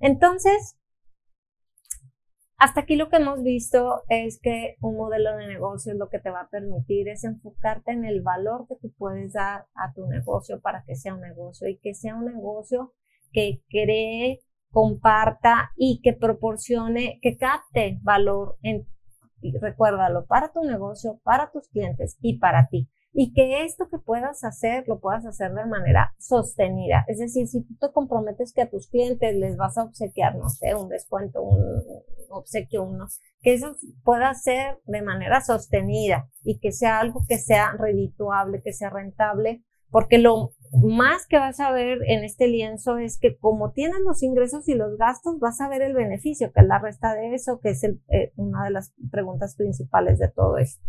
entonces, 0.00 0.76
hasta 2.58 2.80
aquí 2.80 2.96
lo 2.96 3.08
que 3.08 3.16
hemos 3.16 3.42
visto 3.44 4.02
es 4.08 4.40
que 4.42 4.74
un 4.80 4.96
modelo 4.96 5.36
de 5.36 5.46
negocio 5.46 5.94
lo 5.94 6.08
que 6.08 6.18
te 6.18 6.30
va 6.30 6.42
a 6.42 6.48
permitir 6.48 7.08
es 7.08 7.22
enfocarte 7.22 7.92
en 7.92 8.04
el 8.04 8.22
valor 8.22 8.66
que 8.66 8.76
tú 8.80 8.92
puedes 8.98 9.34
dar 9.34 9.66
a 9.74 9.92
tu 9.94 10.06
negocio 10.06 10.60
para 10.60 10.82
que 10.84 10.96
sea 10.96 11.14
un 11.14 11.20
negocio 11.20 11.68
y 11.68 11.78
que 11.78 11.94
sea 11.94 12.16
un 12.16 12.24
negocio 12.24 12.92
que 13.30 13.62
cree 13.68 14.40
comparta 14.76 15.72
y 15.74 16.02
que 16.02 16.12
proporcione, 16.12 17.18
que 17.22 17.38
capte 17.38 17.98
valor 18.02 18.58
en, 18.60 18.86
recuérdalo, 19.58 20.26
para 20.26 20.52
tu 20.52 20.60
negocio, 20.64 21.18
para 21.24 21.50
tus 21.50 21.66
clientes 21.68 22.18
y 22.20 22.38
para 22.38 22.68
ti. 22.68 22.86
Y 23.10 23.32
que 23.32 23.64
esto 23.64 23.88
que 23.88 23.96
puedas 23.98 24.44
hacer, 24.44 24.84
lo 24.86 25.00
puedas 25.00 25.24
hacer 25.24 25.54
de 25.54 25.64
manera 25.64 26.12
sostenida. 26.18 27.06
Es 27.08 27.16
decir, 27.16 27.48
si 27.48 27.62
tú 27.62 27.74
te 27.80 27.90
comprometes 27.90 28.52
que 28.52 28.60
a 28.60 28.68
tus 28.68 28.86
clientes 28.90 29.34
les 29.34 29.56
vas 29.56 29.78
a 29.78 29.84
obsequiar, 29.84 30.36
no 30.36 30.50
sé, 30.50 30.74
un 30.74 30.90
descuento, 30.90 31.42
un 31.42 31.82
obsequio, 32.28 32.84
uno, 32.84 33.06
que 33.40 33.54
eso 33.54 33.76
pueda 34.04 34.34
ser 34.34 34.78
de 34.84 35.00
manera 35.00 35.40
sostenida 35.40 36.28
y 36.44 36.58
que 36.58 36.72
sea 36.72 37.00
algo 37.00 37.24
que 37.26 37.38
sea 37.38 37.72
redituable, 37.78 38.60
que 38.60 38.74
sea 38.74 38.90
rentable, 38.90 39.64
porque 39.96 40.18
lo 40.18 40.50
más 40.74 41.26
que 41.26 41.38
vas 41.38 41.58
a 41.58 41.72
ver 41.72 42.00
en 42.06 42.22
este 42.22 42.48
lienzo 42.48 42.98
es 42.98 43.18
que 43.18 43.38
como 43.38 43.72
tienen 43.72 44.04
los 44.04 44.22
ingresos 44.22 44.68
y 44.68 44.74
los 44.74 44.98
gastos, 44.98 45.38
vas 45.40 45.58
a 45.62 45.70
ver 45.70 45.80
el 45.80 45.94
beneficio, 45.94 46.52
que 46.52 46.60
es 46.60 46.66
la 46.66 46.78
resta 46.78 47.14
de 47.14 47.34
eso, 47.34 47.60
que 47.62 47.70
es 47.70 47.82
eh, 47.82 48.30
una 48.36 48.64
de 48.64 48.72
las 48.72 48.92
preguntas 49.10 49.56
principales 49.56 50.18
de 50.18 50.28
todo 50.28 50.58
esto, 50.58 50.84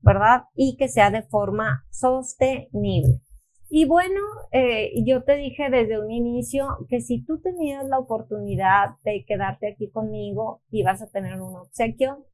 ¿verdad? 0.00 0.42
Y 0.54 0.76
que 0.76 0.88
sea 0.88 1.10
de 1.10 1.22
forma 1.22 1.86
sostenible. 1.90 3.22
Y 3.70 3.86
bueno, 3.86 4.20
eh, 4.52 4.92
yo 5.06 5.24
te 5.24 5.36
dije 5.36 5.70
desde 5.70 5.98
un 5.98 6.10
inicio 6.10 6.66
que 6.90 7.00
si 7.00 7.24
tú 7.24 7.40
tenías 7.40 7.88
la 7.88 7.98
oportunidad 7.98 8.90
de 9.04 9.24
quedarte 9.26 9.72
aquí 9.72 9.88
conmigo 9.90 10.60
y 10.70 10.82
vas 10.82 11.00
a 11.00 11.08
tener 11.08 11.40
un 11.40 11.56
obsequio 11.56 12.26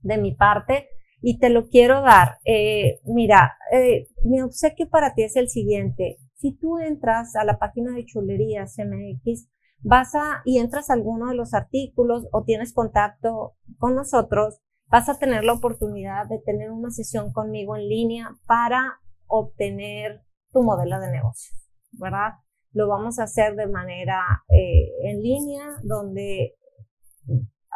de 0.00 0.16
mi 0.16 0.34
parte, 0.34 0.88
y 1.26 1.38
te 1.38 1.48
lo 1.48 1.70
quiero 1.70 2.02
dar. 2.02 2.38
Eh, 2.44 3.00
mira, 3.04 3.56
eh, 3.72 4.08
mi 4.24 4.42
obsequio 4.42 4.90
para 4.90 5.14
ti 5.14 5.22
es 5.22 5.36
el 5.36 5.48
siguiente. 5.48 6.18
Si 6.34 6.52
tú 6.52 6.78
entras 6.78 7.34
a 7.34 7.44
la 7.44 7.58
página 7.58 7.94
de 7.94 8.04
Chulerías 8.04 8.76
MX, 8.76 9.48
vas 9.80 10.14
a, 10.14 10.42
y 10.44 10.58
entras 10.58 10.90
a 10.90 10.92
alguno 10.92 11.28
de 11.28 11.34
los 11.34 11.54
artículos 11.54 12.26
o 12.30 12.44
tienes 12.44 12.74
contacto 12.74 13.54
con 13.78 13.94
nosotros, 13.94 14.60
vas 14.88 15.08
a 15.08 15.18
tener 15.18 15.44
la 15.44 15.54
oportunidad 15.54 16.28
de 16.28 16.40
tener 16.44 16.70
una 16.70 16.90
sesión 16.90 17.32
conmigo 17.32 17.74
en 17.74 17.88
línea 17.88 18.36
para 18.46 19.00
obtener 19.26 20.20
tu 20.52 20.62
modelo 20.62 21.00
de 21.00 21.10
negocio, 21.10 21.56
¿verdad? 21.92 22.34
Lo 22.72 22.86
vamos 22.86 23.18
a 23.18 23.22
hacer 23.22 23.56
de 23.56 23.66
manera 23.66 24.44
eh, 24.50 24.90
en 25.04 25.22
línea, 25.22 25.70
donde 25.82 26.54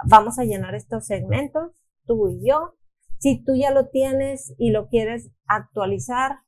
vamos 0.06 0.38
a 0.38 0.44
llenar 0.44 0.74
estos 0.74 1.06
segmentos, 1.06 1.72
tú 2.04 2.28
y 2.28 2.46
yo, 2.46 2.74
si 3.18 3.42
tú 3.44 3.54
ya 3.54 3.70
lo 3.70 3.88
tienes 3.88 4.54
y 4.58 4.70
lo 4.70 4.88
quieres 4.88 5.30
actualizar, 5.46 6.38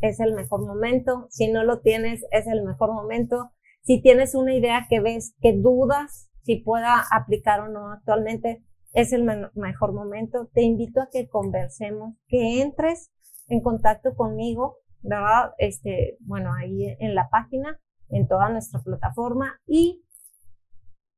es 0.00 0.20
el 0.20 0.34
mejor 0.34 0.66
momento. 0.66 1.26
Si 1.30 1.50
no 1.50 1.64
lo 1.64 1.80
tienes, 1.80 2.24
es 2.30 2.46
el 2.46 2.62
mejor 2.64 2.92
momento. 2.92 3.52
Si 3.82 4.00
tienes 4.00 4.34
una 4.34 4.54
idea 4.54 4.86
que 4.88 5.00
ves 5.00 5.34
que 5.40 5.52
dudas 5.52 6.28
si 6.42 6.56
pueda 6.56 7.02
aplicar 7.10 7.60
o 7.60 7.68
no 7.68 7.90
actualmente, 7.90 8.62
es 8.92 9.12
el 9.12 9.24
mejor 9.54 9.92
momento. 9.92 10.48
Te 10.54 10.62
invito 10.62 11.00
a 11.00 11.08
que 11.10 11.28
conversemos, 11.28 12.14
que 12.28 12.62
entres 12.62 13.10
en 13.48 13.60
contacto 13.60 14.14
conmigo, 14.14 14.76
¿verdad? 15.02 15.52
Este, 15.58 16.16
bueno, 16.20 16.52
ahí 16.54 16.96
en 17.00 17.14
la 17.14 17.28
página, 17.28 17.80
en 18.08 18.28
toda 18.28 18.48
nuestra 18.48 18.80
plataforma 18.80 19.60
y 19.66 20.04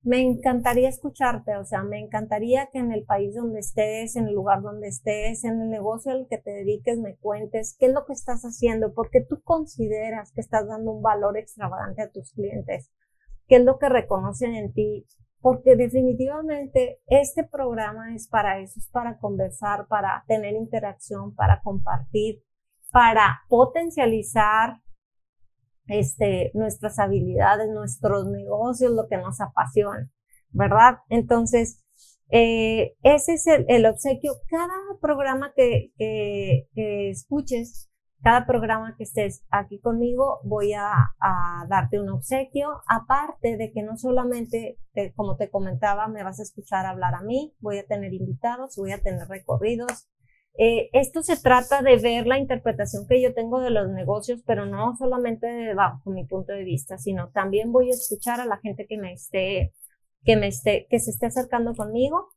me 0.08 0.22
encantaría 0.22 0.88
escucharte, 0.88 1.54
o 1.58 1.66
sea, 1.66 1.82
me 1.82 1.98
encantaría 1.98 2.70
que 2.72 2.78
en 2.78 2.92
el 2.92 3.04
país 3.04 3.34
donde 3.34 3.60
estés, 3.60 4.16
en 4.16 4.26
el 4.26 4.34
lugar 4.34 4.62
donde 4.62 4.88
estés, 4.88 5.44
en 5.44 5.60
el 5.60 5.68
negocio 5.68 6.12
al 6.12 6.26
que 6.30 6.38
te 6.38 6.50
dediques, 6.50 6.98
me 6.98 7.16
cuentes 7.16 7.76
qué 7.78 7.86
es 7.86 7.92
lo 7.92 8.06
que 8.06 8.14
estás 8.14 8.40
haciendo, 8.42 8.94
porque 8.94 9.20
tú 9.20 9.42
consideras 9.42 10.32
que 10.32 10.40
estás 10.40 10.66
dando 10.66 10.92
un 10.92 11.02
valor 11.02 11.36
extravagante 11.36 12.00
a 12.00 12.10
tus 12.10 12.32
clientes, 12.32 12.90
qué 13.48 13.56
es 13.56 13.64
lo 13.64 13.78
que 13.78 13.90
reconocen 13.90 14.54
en 14.54 14.72
ti, 14.72 15.04
porque 15.42 15.76
definitivamente 15.76 17.00
este 17.08 17.44
programa 17.44 18.14
es 18.14 18.28
para 18.28 18.60
eso, 18.60 18.80
es 18.80 18.88
para 18.88 19.18
conversar, 19.18 19.88
para 19.88 20.24
tener 20.26 20.54
interacción, 20.54 21.34
para 21.34 21.60
compartir, 21.60 22.42
para 22.90 23.40
potencializar 23.50 24.80
este, 25.88 26.50
nuestras 26.54 26.98
habilidades, 26.98 27.68
nuestros 27.68 28.26
negocios, 28.26 28.92
lo 28.92 29.08
que 29.08 29.16
nos 29.16 29.40
apasiona, 29.40 30.10
¿verdad? 30.50 30.98
Entonces, 31.08 31.82
eh, 32.30 32.94
ese 33.02 33.34
es 33.34 33.46
el, 33.46 33.86
obsequio. 33.86 34.32
Cada 34.48 34.68
programa 35.00 35.52
que, 35.56 35.92
escuches, 37.10 37.90
cada 38.22 38.46
programa 38.46 38.94
que 38.96 39.04
estés 39.04 39.44
aquí 39.50 39.80
conmigo, 39.80 40.40
voy 40.44 40.74
a, 40.74 40.92
a, 41.20 41.66
darte 41.68 41.98
un 41.98 42.10
obsequio. 42.10 42.82
Aparte 42.86 43.56
de 43.56 43.72
que 43.72 43.82
no 43.82 43.96
solamente, 43.96 44.78
como 45.16 45.36
te 45.36 45.50
comentaba, 45.50 46.08
me 46.08 46.22
vas 46.22 46.38
a 46.38 46.42
escuchar 46.42 46.84
hablar 46.86 47.14
a 47.14 47.22
mí, 47.22 47.54
voy 47.60 47.78
a 47.78 47.86
tener 47.86 48.12
invitados, 48.12 48.76
voy 48.76 48.92
a 48.92 49.02
tener 49.02 49.26
recorridos, 49.28 50.08
eh, 50.60 50.90
esto 50.92 51.22
se 51.22 51.36
trata 51.36 51.82
de 51.82 51.98
ver 51.98 52.26
la 52.26 52.36
interpretación 52.36 53.06
que 53.06 53.22
yo 53.22 53.32
tengo 53.32 53.60
de 53.60 53.70
los 53.70 53.88
negocios, 53.90 54.42
pero 54.44 54.66
no 54.66 54.96
solamente 54.96 55.72
bajo 55.72 56.10
mi 56.10 56.24
punto 56.24 56.52
de 56.52 56.64
vista, 56.64 56.98
sino 56.98 57.30
también 57.30 57.70
voy 57.70 57.90
a 57.90 57.94
escuchar 57.94 58.40
a 58.40 58.44
la 58.44 58.56
gente 58.56 58.84
que 58.88 58.98
me 58.98 59.12
esté, 59.12 59.72
que 60.24 60.36
me 60.36 60.48
esté, 60.48 60.88
que 60.90 60.98
se 60.98 61.12
esté 61.12 61.26
acercando 61.26 61.76
conmigo 61.76 62.32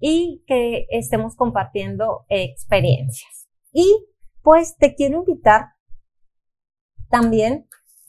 y 0.00 0.42
que 0.48 0.88
estemos 0.90 1.36
compartiendo 1.36 2.26
experiencias. 2.28 3.48
Y 3.72 4.04
pues 4.42 4.76
te 4.76 4.96
quiero 4.96 5.18
invitar 5.18 5.66
también 7.08 7.68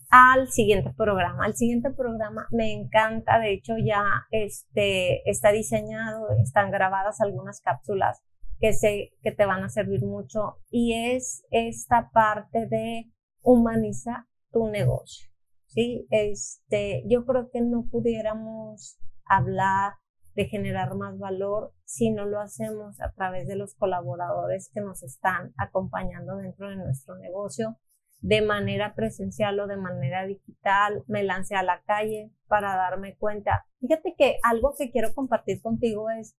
al 0.09 0.49
siguiente 0.49 0.91
programa. 0.97 1.45
El 1.45 1.55
siguiente 1.55 1.91
programa 1.91 2.47
me 2.49 2.73
encanta, 2.73 3.37
de 3.37 3.53
hecho 3.53 3.75
ya 3.77 4.03
este, 4.31 5.29
está 5.29 5.51
diseñado, 5.51 6.29
están 6.43 6.71
grabadas 6.71 7.21
algunas 7.21 7.61
cápsulas 7.61 8.23
que 8.61 8.73
sé 8.73 9.11
que 9.23 9.31
te 9.31 9.45
van 9.45 9.63
a 9.63 9.69
servir 9.69 10.05
mucho 10.05 10.59
y 10.69 10.93
es 10.93 11.43
esta 11.49 12.11
parte 12.13 12.67
de 12.67 13.11
humaniza 13.41 14.27
tu 14.51 14.69
negocio. 14.69 15.29
Sí, 15.65 16.05
este, 16.11 17.03
yo 17.07 17.25
creo 17.25 17.49
que 17.51 17.61
no 17.61 17.87
pudiéramos 17.89 18.99
hablar 19.25 19.93
de 20.35 20.45
generar 20.45 20.95
más 20.95 21.17
valor 21.17 21.73
si 21.85 22.11
no 22.11 22.25
lo 22.25 22.39
hacemos 22.39 23.01
a 23.01 23.11
través 23.13 23.47
de 23.47 23.55
los 23.55 23.73
colaboradores 23.75 24.69
que 24.73 24.81
nos 24.81 25.01
están 25.01 25.53
acompañando 25.57 26.37
dentro 26.37 26.69
de 26.69 26.75
nuestro 26.75 27.17
negocio 27.17 27.77
de 28.19 28.43
manera 28.43 28.93
presencial 28.93 29.59
o 29.59 29.67
de 29.67 29.77
manera 29.77 30.27
digital. 30.27 31.03
Me 31.07 31.23
lancé 31.23 31.55
a 31.55 31.63
la 31.63 31.81
calle 31.81 32.31
para 32.47 32.75
darme 32.75 33.15
cuenta. 33.17 33.65
Fíjate 33.79 34.13
que 34.15 34.37
algo 34.43 34.75
que 34.77 34.91
quiero 34.91 35.13
compartir 35.15 35.61
contigo 35.61 36.11
es, 36.11 36.37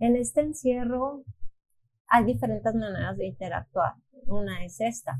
en 0.00 0.16
este 0.16 0.40
encierro 0.40 1.24
hay 2.12 2.24
diferentes 2.26 2.74
maneras 2.74 3.16
de 3.16 3.26
interactuar. 3.26 3.94
Una 4.26 4.64
es 4.64 4.80
esta. 4.80 5.18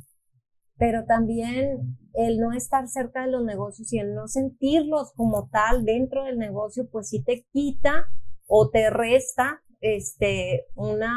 Pero 0.76 1.04
también 1.06 1.96
el 2.12 2.38
no 2.38 2.52
estar 2.52 2.86
cerca 2.86 3.22
de 3.22 3.30
los 3.30 3.44
negocios 3.44 3.90
y 3.92 3.98
el 3.98 4.14
no 4.14 4.28
sentirlos 4.28 5.12
como 5.14 5.48
tal 5.48 5.84
dentro 5.84 6.24
del 6.24 6.38
negocio, 6.38 6.88
pues 6.90 7.08
sí 7.08 7.24
te 7.24 7.46
quita 7.50 8.10
o 8.46 8.68
te 8.68 8.90
resta 8.90 9.62
este, 9.80 10.66
una, 10.74 11.14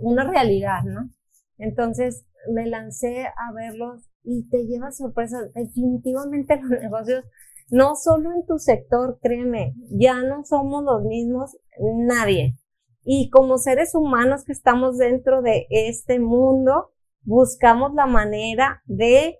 una 0.00 0.28
realidad, 0.28 0.82
¿no? 0.84 1.10
Entonces 1.56 2.26
me 2.52 2.66
lancé 2.66 3.26
a 3.26 3.52
verlos 3.54 4.10
y 4.24 4.48
te 4.48 4.66
lleva 4.66 4.90
sorpresas. 4.90 5.52
Definitivamente 5.54 6.56
los 6.60 6.82
negocios, 6.82 7.24
no 7.70 7.94
solo 7.94 8.32
en 8.32 8.44
tu 8.44 8.58
sector, 8.58 9.20
créeme, 9.22 9.74
ya 9.90 10.20
no 10.22 10.42
somos 10.44 10.82
los 10.82 11.02
mismos 11.04 11.56
nadie. 11.78 12.56
Y 13.08 13.30
como 13.30 13.56
seres 13.56 13.94
humanos 13.94 14.44
que 14.44 14.50
estamos 14.50 14.98
dentro 14.98 15.40
de 15.40 15.68
este 15.70 16.18
mundo, 16.18 16.90
buscamos 17.22 17.94
la 17.94 18.06
manera 18.06 18.82
de 18.84 19.38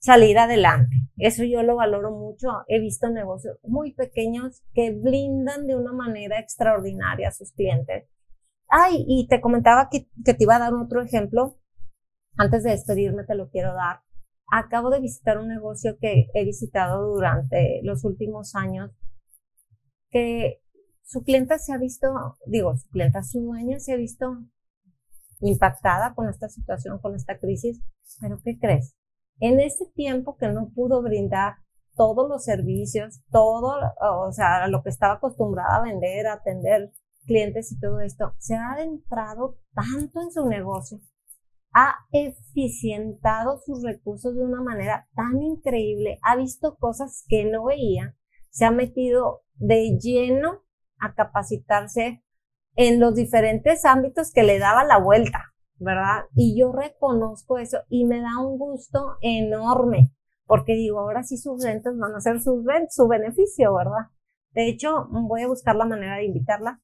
salir 0.00 0.36
adelante. 0.36 0.96
Eso 1.16 1.44
yo 1.44 1.62
lo 1.62 1.76
valoro 1.76 2.10
mucho. 2.10 2.48
He 2.66 2.80
visto 2.80 3.08
negocios 3.08 3.56
muy 3.62 3.94
pequeños 3.94 4.64
que 4.74 4.90
blindan 4.90 5.68
de 5.68 5.76
una 5.76 5.92
manera 5.92 6.40
extraordinaria 6.40 7.28
a 7.28 7.32
sus 7.32 7.52
clientes. 7.52 8.08
Ay, 8.66 9.04
y 9.06 9.28
te 9.28 9.40
comentaba 9.40 9.88
que, 9.92 10.08
que 10.24 10.34
te 10.34 10.42
iba 10.42 10.56
a 10.56 10.58
dar 10.58 10.74
otro 10.74 11.00
ejemplo. 11.00 11.56
Antes 12.36 12.64
de 12.64 12.72
despedirme 12.72 13.22
te 13.22 13.36
lo 13.36 13.48
quiero 13.48 13.74
dar. 13.74 14.00
Acabo 14.50 14.90
de 14.90 14.98
visitar 14.98 15.38
un 15.38 15.46
negocio 15.46 15.98
que 16.00 16.26
he 16.34 16.44
visitado 16.44 17.14
durante 17.14 17.78
los 17.84 18.04
últimos 18.04 18.56
años 18.56 18.90
que 20.10 20.63
su 21.04 21.22
clienta 21.22 21.58
se 21.58 21.72
ha 21.72 21.78
visto, 21.78 22.08
digo, 22.46 22.76
su 22.76 22.88
clienta, 22.88 23.22
su 23.22 23.40
dueña 23.40 23.78
se 23.78 23.92
ha 23.92 23.96
visto 23.96 24.38
impactada 25.40 26.14
con 26.14 26.28
esta 26.28 26.48
situación, 26.48 26.98
con 26.98 27.14
esta 27.14 27.38
crisis, 27.38 27.82
pero 28.20 28.40
¿qué 28.42 28.58
crees? 28.58 28.96
En 29.38 29.60
ese 29.60 29.86
tiempo 29.94 30.36
que 30.36 30.48
no 30.48 30.70
pudo 30.74 31.02
brindar 31.02 31.56
todos 31.94 32.28
los 32.28 32.44
servicios, 32.44 33.20
todo, 33.30 33.74
o 34.00 34.32
sea, 34.32 34.66
lo 34.68 34.82
que 34.82 34.90
estaba 34.90 35.14
acostumbrada 35.14 35.76
a 35.76 35.82
vender, 35.82 36.26
a 36.26 36.34
atender 36.34 36.92
clientes 37.26 37.70
y 37.72 37.78
todo 37.78 38.00
esto, 38.00 38.34
se 38.38 38.54
ha 38.54 38.72
adentrado 38.72 39.58
tanto 39.74 40.20
en 40.20 40.32
su 40.32 40.46
negocio, 40.46 41.00
ha 41.72 41.94
eficientado 42.12 43.58
sus 43.58 43.82
recursos 43.82 44.34
de 44.34 44.42
una 44.42 44.62
manera 44.62 45.08
tan 45.14 45.42
increíble, 45.42 46.18
ha 46.22 46.36
visto 46.36 46.76
cosas 46.76 47.24
que 47.28 47.44
no 47.44 47.64
veía, 47.64 48.16
se 48.50 48.64
ha 48.64 48.70
metido 48.70 49.42
de 49.54 49.98
lleno 50.00 50.63
a 51.04 51.14
capacitarse 51.14 52.22
en 52.76 53.00
los 53.00 53.14
diferentes 53.14 53.84
ámbitos 53.84 54.32
que 54.32 54.42
le 54.42 54.58
daba 54.58 54.84
la 54.84 54.98
vuelta, 54.98 55.54
¿verdad? 55.76 56.24
Y 56.34 56.58
yo 56.58 56.72
reconozco 56.72 57.58
eso 57.58 57.78
y 57.88 58.04
me 58.04 58.20
da 58.20 58.38
un 58.40 58.58
gusto 58.58 59.16
enorme, 59.20 60.12
porque 60.46 60.74
digo, 60.74 61.00
ahora 61.00 61.22
sí 61.22 61.36
sus 61.36 61.64
rentas 61.64 61.96
van 61.96 62.14
a 62.14 62.20
ser 62.20 62.40
su, 62.40 62.64
su 62.90 63.08
beneficio, 63.08 63.74
¿verdad? 63.74 64.10
De 64.52 64.68
hecho, 64.68 65.08
voy 65.10 65.42
a 65.42 65.48
buscar 65.48 65.76
la 65.76 65.84
manera 65.84 66.16
de 66.16 66.26
invitarla 66.26 66.80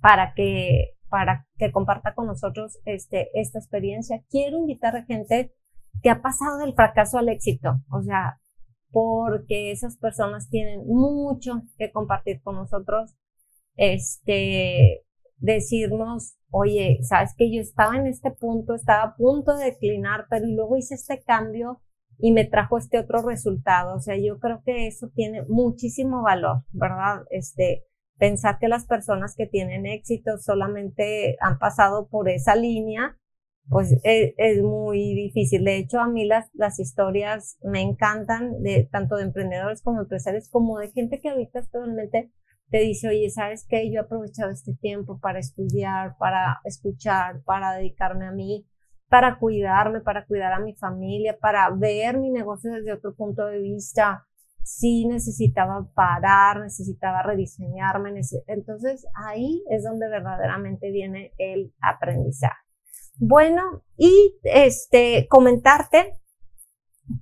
para 0.00 0.34
que, 0.34 0.96
para 1.08 1.46
que 1.56 1.70
comparta 1.70 2.14
con 2.14 2.26
nosotros 2.26 2.78
este, 2.84 3.30
esta 3.40 3.58
experiencia. 3.58 4.22
Quiero 4.28 4.58
invitar 4.58 4.96
a 4.96 5.04
gente 5.04 5.54
que 6.02 6.10
ha 6.10 6.20
pasado 6.20 6.58
del 6.58 6.74
fracaso 6.74 7.18
al 7.18 7.28
éxito, 7.28 7.80
o 7.90 8.02
sea, 8.02 8.40
porque 8.92 9.72
esas 9.72 9.96
personas 9.96 10.48
tienen 10.48 10.86
mucho 10.86 11.62
que 11.78 11.90
compartir 11.90 12.40
con 12.42 12.56
nosotros, 12.56 13.16
este, 13.76 15.02
decirnos, 15.38 16.36
oye, 16.50 16.98
sabes 17.02 17.34
que 17.36 17.52
yo 17.52 17.60
estaba 17.60 17.96
en 17.96 18.06
este 18.06 18.30
punto, 18.30 18.74
estaba 18.74 19.02
a 19.02 19.16
punto 19.16 19.56
de 19.56 19.66
declinar, 19.66 20.26
pero 20.30 20.46
luego 20.46 20.76
hice 20.76 20.94
este 20.94 21.22
cambio 21.22 21.80
y 22.18 22.32
me 22.32 22.44
trajo 22.44 22.78
este 22.78 22.98
otro 22.98 23.22
resultado. 23.22 23.96
O 23.96 24.00
sea, 24.00 24.16
yo 24.16 24.38
creo 24.38 24.62
que 24.64 24.86
eso 24.86 25.08
tiene 25.14 25.42
muchísimo 25.48 26.22
valor, 26.22 26.62
¿verdad? 26.72 27.24
Este, 27.30 27.84
pensar 28.18 28.58
que 28.60 28.68
las 28.68 28.86
personas 28.86 29.34
que 29.36 29.46
tienen 29.46 29.86
éxito 29.86 30.38
solamente 30.38 31.36
han 31.40 31.58
pasado 31.58 32.08
por 32.08 32.28
esa 32.28 32.54
línea 32.54 33.18
pues 33.68 33.92
es, 34.02 34.34
es, 34.36 34.62
muy 34.62 35.14
difícil. 35.14 35.64
De 35.64 35.76
hecho, 35.76 36.00
a 36.00 36.08
mí 36.08 36.26
las, 36.26 36.50
las 36.54 36.78
historias 36.78 37.58
me 37.62 37.80
encantan, 37.80 38.62
de 38.62 38.88
tanto 38.90 39.16
de 39.16 39.24
emprendedores 39.24 39.82
como 39.82 40.00
empresarios, 40.00 40.48
como 40.48 40.78
de 40.78 40.90
gente 40.90 41.20
que 41.20 41.30
ahorita 41.30 41.60
actualmente 41.60 42.30
te 42.70 42.78
dice, 42.78 43.08
oye, 43.08 43.28
¿sabes 43.30 43.66
qué? 43.68 43.90
Yo 43.90 44.00
he 44.00 44.04
aprovechado 44.04 44.50
este 44.50 44.74
tiempo 44.74 45.20
para 45.20 45.38
estudiar, 45.38 46.16
para 46.18 46.60
escuchar, 46.64 47.42
para 47.44 47.74
dedicarme 47.74 48.26
a 48.26 48.32
mí, 48.32 48.66
para 49.08 49.38
cuidarme, 49.38 50.00
para 50.00 50.24
cuidar 50.24 50.54
a 50.54 50.60
mi 50.60 50.74
familia, 50.74 51.36
para 51.38 51.68
ver 51.68 52.16
mi 52.16 52.30
negocio 52.30 52.72
desde 52.72 52.94
otro 52.94 53.14
punto 53.14 53.44
de 53.44 53.58
vista. 53.58 54.26
Sí 54.64 55.06
necesitaba 55.06 55.86
parar, 55.94 56.60
necesitaba 56.60 57.22
rediseñarme. 57.22 58.18
Entonces 58.46 59.06
ahí 59.26 59.62
es 59.68 59.84
donde 59.84 60.08
verdaderamente 60.08 60.90
viene 60.90 61.32
el 61.36 61.74
aprendizaje. 61.82 62.71
Bueno, 63.18 63.84
y 63.96 64.38
este, 64.42 65.26
comentarte 65.28 66.18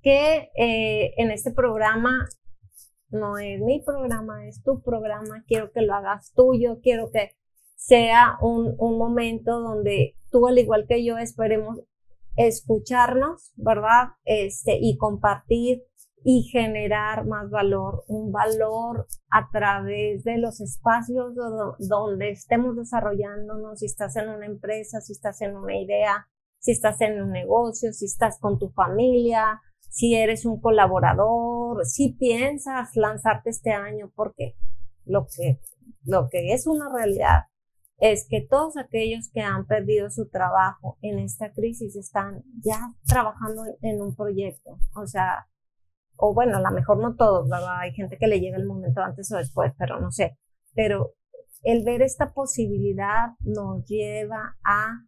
que 0.03 0.51
eh, 0.57 1.15
en 1.17 1.31
este 1.31 1.53
programa 1.53 2.29
no 3.09 3.39
es 3.39 3.61
mi 3.61 3.83
programa, 3.83 4.47
es 4.47 4.63
tu 4.63 4.83
programa, 4.83 5.45
quiero 5.47 5.73
que 5.73 5.83
lo 5.83 5.95
hagas 5.95 6.33
tuyo, 6.33 6.81
quiero 6.81 7.11
que 7.11 7.37
sea 7.75 8.39
un, 8.41 8.75
un 8.79 8.99
momento 8.99 9.61
donde 9.61 10.17
tú, 10.31 10.47
al 10.47 10.59
igual 10.59 10.87
que 10.87 11.05
yo, 11.05 11.19
esperemos 11.19 11.81
escucharnos, 12.37 13.53
¿verdad? 13.57 14.11
Este, 14.25 14.79
y 14.81 14.97
compartir 14.97 15.83
y 16.23 16.43
generar 16.43 17.27
más 17.27 17.51
valor, 17.51 18.05
un 18.09 18.31
valor 18.31 19.07
a 19.31 19.49
través 19.51 20.23
de 20.25 20.39
los 20.39 20.61
espacios 20.61 21.35
donde 21.79 22.31
estemos 22.31 22.77
desarrollándonos, 22.77 23.79
si 23.79 23.87
estás 23.87 24.17
en 24.17 24.29
una 24.29 24.47
empresa, 24.47 25.01
si 25.01 25.13
estás 25.13 25.41
en 25.41 25.57
una 25.57 25.77
idea, 25.77 26.29
si 26.59 26.73
estás 26.73 27.01
en 27.01 27.23
un 27.23 27.31
negocio, 27.31 27.93
si 27.93 28.05
estás 28.05 28.39
con 28.39 28.59
tu 28.59 28.69
familia, 28.71 29.61
si 29.89 30.15
eres 30.15 30.45
un 30.45 30.61
colaborador, 30.61 31.85
si 31.87 32.13
piensas 32.13 32.91
lanzarte 32.95 33.51
este 33.51 33.73
año, 33.73 34.13
porque 34.15 34.57
lo 35.05 35.27
que, 35.27 35.61
lo 36.05 36.29
que 36.31 36.53
es 36.53 36.67
una 36.67 36.89
realidad 36.95 37.45
es 37.99 38.27
que 38.29 38.47
todos 38.49 38.77
aquellos 38.77 39.31
que 39.33 39.41
han 39.41 39.67
perdido 39.67 40.11
su 40.11 40.29
trabajo 40.29 40.99
en 41.03 41.19
esta 41.19 41.53
crisis 41.53 41.97
están 41.97 42.43
ya 42.63 42.95
trabajando 43.07 43.63
en 43.83 44.01
un 44.01 44.15
proyecto. 44.15 44.79
O 44.95 45.07
sea, 45.07 45.50
o 46.21 46.35
bueno, 46.35 46.59
a 46.59 46.61
lo 46.61 46.71
mejor 46.71 46.99
no 46.99 47.17
todos, 47.17 47.49
¿verdad? 47.49 47.81
Hay 47.81 47.93
gente 47.93 48.19
que 48.19 48.27
le 48.27 48.41
llega 48.41 48.57
el 48.57 48.67
momento 48.67 49.01
antes 49.01 49.31
o 49.33 49.37
después, 49.37 49.73
pero 49.79 50.01
no 50.01 50.11
sé. 50.11 50.39
Pero 50.75 51.15
el 51.63 51.85
ver 51.85 52.03
esta 52.03 52.33
posibilidad 52.33 53.31
nos 53.41 53.85
lleva 53.87 54.57
a 54.65 55.01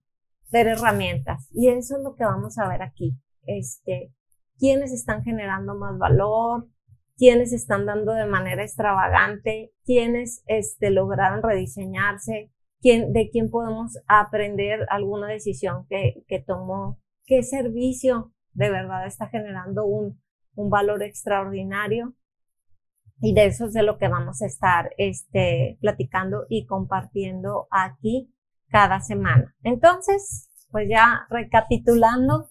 ver 0.51 0.69
herramientas 0.69 1.49
y 1.51 1.69
eso 1.69 1.97
es 1.97 2.03
lo 2.03 2.15
que 2.15 2.25
vamos 2.25 2.59
a 2.59 2.69
ver 2.69 2.83
aquí. 2.83 3.17
Este, 3.45 4.13
quiénes 4.59 4.93
están 4.93 5.23
generando 5.23 5.75
más 5.75 5.99
valor, 5.99 6.69
quiénes 7.17 7.53
están 7.53 7.87
dando 7.87 8.13
de 8.13 8.27
manera 8.27 8.63
extravagante, 8.63 9.73
quiénes 9.85 10.43
este, 10.47 10.91
lograron 10.91 11.43
rediseñarse, 11.43 12.51
quién, 12.81 13.13
de 13.13 13.29
quién 13.31 13.51
podemos 13.51 13.99
aprender 14.07 14.87
alguna 14.91 15.29
decisión 15.29 15.87
que, 15.89 16.25
que 16.27 16.41
tomó, 16.41 17.01
qué 17.25 17.43
servicio 17.43 18.33
de 18.53 18.71
verdad 18.71 19.07
está 19.07 19.29
generando 19.29 19.87
un, 19.87 20.22
un 20.55 20.71
valor 20.71 21.03
extraordinario. 21.03 22.15
Y 23.21 23.35
de 23.35 23.47
eso 23.47 23.67
es 23.67 23.73
de 23.73 23.83
lo 23.83 23.99
que 23.99 24.09
vamos 24.09 24.43
a 24.43 24.47
estar 24.47 24.91
este, 24.99 25.79
platicando 25.81 26.47
y 26.49 26.67
compartiendo 26.67 27.69
aquí 27.71 28.35
cada 28.69 29.01
semana. 29.01 29.55
Entonces, 29.63 30.51
pues 30.71 30.89
ya 30.91 31.27
recapitulando, 31.31 32.49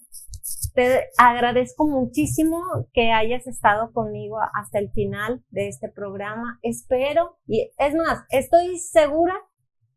te 0.73 1.09
agradezco 1.17 1.85
muchísimo 1.85 2.61
que 2.93 3.11
hayas 3.11 3.47
estado 3.47 3.91
conmigo 3.91 4.37
hasta 4.53 4.79
el 4.79 4.91
final 4.91 5.43
de 5.49 5.67
este 5.67 5.89
programa. 5.89 6.59
Espero, 6.61 7.37
y 7.45 7.71
es 7.77 7.93
más, 7.95 8.23
estoy 8.29 8.77
segura 8.77 9.33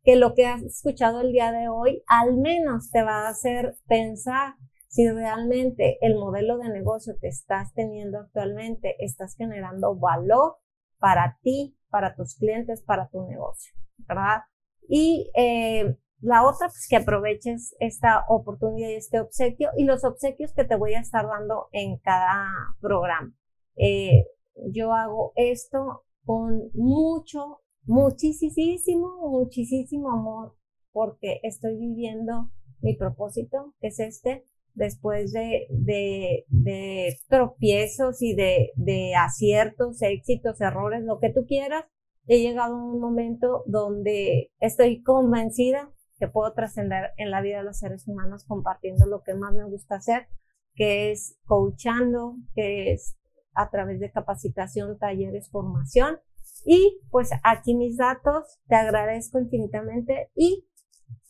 que 0.03 0.15
lo 0.15 0.33
que 0.33 0.45
has 0.45 0.61
escuchado 0.61 1.21
el 1.21 1.31
día 1.31 1.51
de 1.51 1.69
hoy 1.69 2.03
al 2.07 2.37
menos 2.37 2.91
te 2.91 3.01
va 3.01 3.25
a 3.25 3.29
hacer 3.29 3.77
pensar 3.87 4.55
si 4.95 5.09
realmente 5.09 5.97
el 5.99 6.15
modelo 6.15 6.57
de 6.57 6.69
negocio 6.69 7.15
que 7.19 7.27
estás 7.27 7.73
teniendo 7.73 8.17
actualmente 8.17 8.95
estás 9.03 9.35
generando 9.35 9.93
valor 9.93 10.55
para 10.99 11.37
ti, 11.41 11.77
para 11.89 12.15
tus 12.15 12.35
clientes, 12.35 12.81
para 12.81 13.09
tu 13.09 13.27
negocio, 13.27 13.75
¿verdad? 14.07 14.43
Y 14.87 15.29
eh, 15.35 15.97
la 16.21 16.47
otra, 16.47 16.67
pues 16.67 16.87
que 16.89 16.95
aproveches 16.95 17.75
esta 17.81 18.23
oportunidad 18.29 18.87
y 18.87 18.93
este 18.93 19.19
obsequio 19.19 19.71
y 19.75 19.83
los 19.83 20.05
obsequios 20.05 20.53
que 20.53 20.63
te 20.63 20.77
voy 20.77 20.93
a 20.93 21.01
estar 21.01 21.27
dando 21.27 21.67
en 21.73 21.97
cada 21.97 22.47
programa. 22.79 23.35
Eh, 23.75 24.27
yo 24.71 24.93
hago 24.93 25.33
esto 25.35 26.05
con 26.23 26.71
mucho, 26.73 27.63
muchísimo, 27.83 29.27
muchísimo 29.27 30.09
amor 30.09 30.55
porque 30.93 31.41
estoy 31.43 31.75
viviendo 31.75 32.49
mi 32.79 32.95
propósito, 32.95 33.73
que 33.81 33.87
es 33.87 33.99
este, 33.99 34.45
después 34.75 35.31
de, 35.31 35.67
de, 35.69 36.45
de 36.49 37.17
tropiezos 37.27 38.21
y 38.21 38.35
de, 38.35 38.71
de 38.75 39.15
aciertos, 39.15 40.01
éxitos, 40.01 40.61
errores, 40.61 41.03
lo 41.03 41.19
que 41.19 41.31
tú 41.31 41.45
quieras, 41.47 41.85
he 42.27 42.39
llegado 42.39 42.75
a 42.75 42.83
un 42.83 42.99
momento 42.99 43.63
donde 43.65 44.51
estoy 44.59 45.01
convencida 45.01 45.91
que 46.19 46.27
puedo 46.27 46.53
trascender 46.53 47.11
en 47.17 47.31
la 47.31 47.41
vida 47.41 47.57
de 47.57 47.63
los 47.63 47.79
seres 47.79 48.07
humanos 48.07 48.45
compartiendo 48.45 49.05
lo 49.05 49.21
que 49.23 49.33
más 49.33 49.53
me 49.53 49.65
gusta 49.65 49.95
hacer, 49.95 50.27
que 50.73 51.11
es 51.11 51.37
coachando, 51.45 52.35
que 52.53 52.93
es 52.93 53.17
a 53.53 53.69
través 53.69 53.99
de 53.99 54.11
capacitación, 54.11 54.97
talleres, 54.97 55.49
formación. 55.49 56.19
Y 56.65 56.99
pues 57.11 57.29
aquí 57.43 57.75
mis 57.75 57.97
datos, 57.97 58.59
te 58.67 58.75
agradezco 58.75 59.39
infinitamente 59.39 60.31
y 60.35 60.67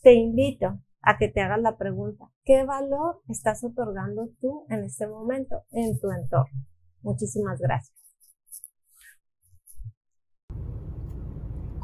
te 0.02 0.14
invito 0.14 0.80
a 1.06 1.18
que 1.18 1.30
te 1.30 1.42
hagas 1.42 1.62
la 1.62 1.78
pregunta, 1.78 2.26
¿qué 2.44 2.66
valor 2.66 3.22
estás 3.30 3.64
otorgando 3.64 4.30
tú 4.42 4.66
en 4.70 4.84
este 4.84 5.08
momento 5.08 5.64
en 5.72 6.00
tu 6.00 6.12
entorno? 6.12 6.66
Muchísimas 7.02 7.60
gracias. 7.60 8.06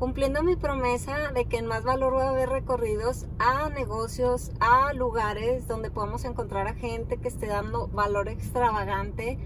cumpliendo 0.02 0.42
mi 0.42 0.56
promesa 0.56 1.32
de 1.32 1.46
que 1.46 1.58
en 1.58 1.68
Más 1.68 1.84
Valor 1.84 2.16
va 2.16 2.24
a 2.24 2.30
haber 2.32 2.50
recorridos 2.50 3.28
a 3.38 3.70
negocios, 3.70 4.52
a 4.60 4.94
lugares 4.94 5.68
donde 5.68 5.92
podamos 5.92 6.26
encontrar 6.26 6.66
a 6.66 6.74
gente 6.74 7.18
que 7.18 7.28
esté 7.28 7.46
dando 7.46 7.88
valor 7.88 8.28
extravagante, 8.28 9.38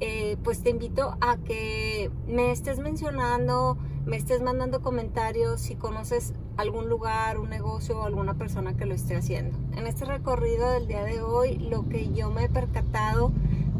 eh, 0.00 0.36
pues 0.44 0.62
te 0.62 0.70
invito 0.70 1.16
a 1.20 1.36
que 1.38 2.10
me 2.26 2.52
estés 2.52 2.78
mencionando, 2.78 3.76
me 4.06 4.16
estés 4.16 4.42
mandando 4.42 4.80
comentarios 4.80 5.60
si 5.60 5.74
conoces 5.74 6.34
algún 6.56 6.88
lugar, 6.88 7.38
un 7.38 7.50
negocio 7.50 7.98
o 7.98 8.04
alguna 8.04 8.34
persona 8.34 8.76
que 8.76 8.86
lo 8.86 8.94
esté 8.94 9.16
haciendo. 9.16 9.58
En 9.76 9.86
este 9.86 10.04
recorrido 10.04 10.70
del 10.70 10.86
día 10.86 11.04
de 11.04 11.20
hoy, 11.20 11.58
lo 11.58 11.88
que 11.88 12.10
yo 12.12 12.30
me 12.30 12.44
he 12.44 12.48
percatado 12.48 13.32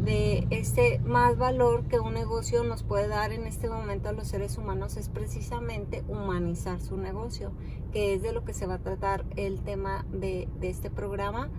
de 0.03 0.47
ese 0.49 0.99
más 1.05 1.37
valor 1.37 1.83
que 1.83 1.99
un 1.99 2.13
negocio 2.13 2.63
nos 2.63 2.83
puede 2.83 3.07
dar 3.07 3.31
en 3.31 3.45
este 3.45 3.69
momento 3.69 4.09
a 4.09 4.13
los 4.13 4.27
seres 4.27 4.57
humanos 4.57 4.97
es 4.97 5.09
precisamente 5.09 6.03
humanizar 6.07 6.79
su 6.79 6.97
negocio, 6.97 7.51
que 7.91 8.13
es 8.13 8.21
de 8.21 8.31
lo 8.31 8.43
que 8.45 8.53
se 8.53 8.65
va 8.65 8.75
a 8.75 8.79
tratar 8.79 9.25
el 9.35 9.61
tema 9.61 10.05
de 10.11 10.47
este 10.61 10.89
programa. 10.89 11.49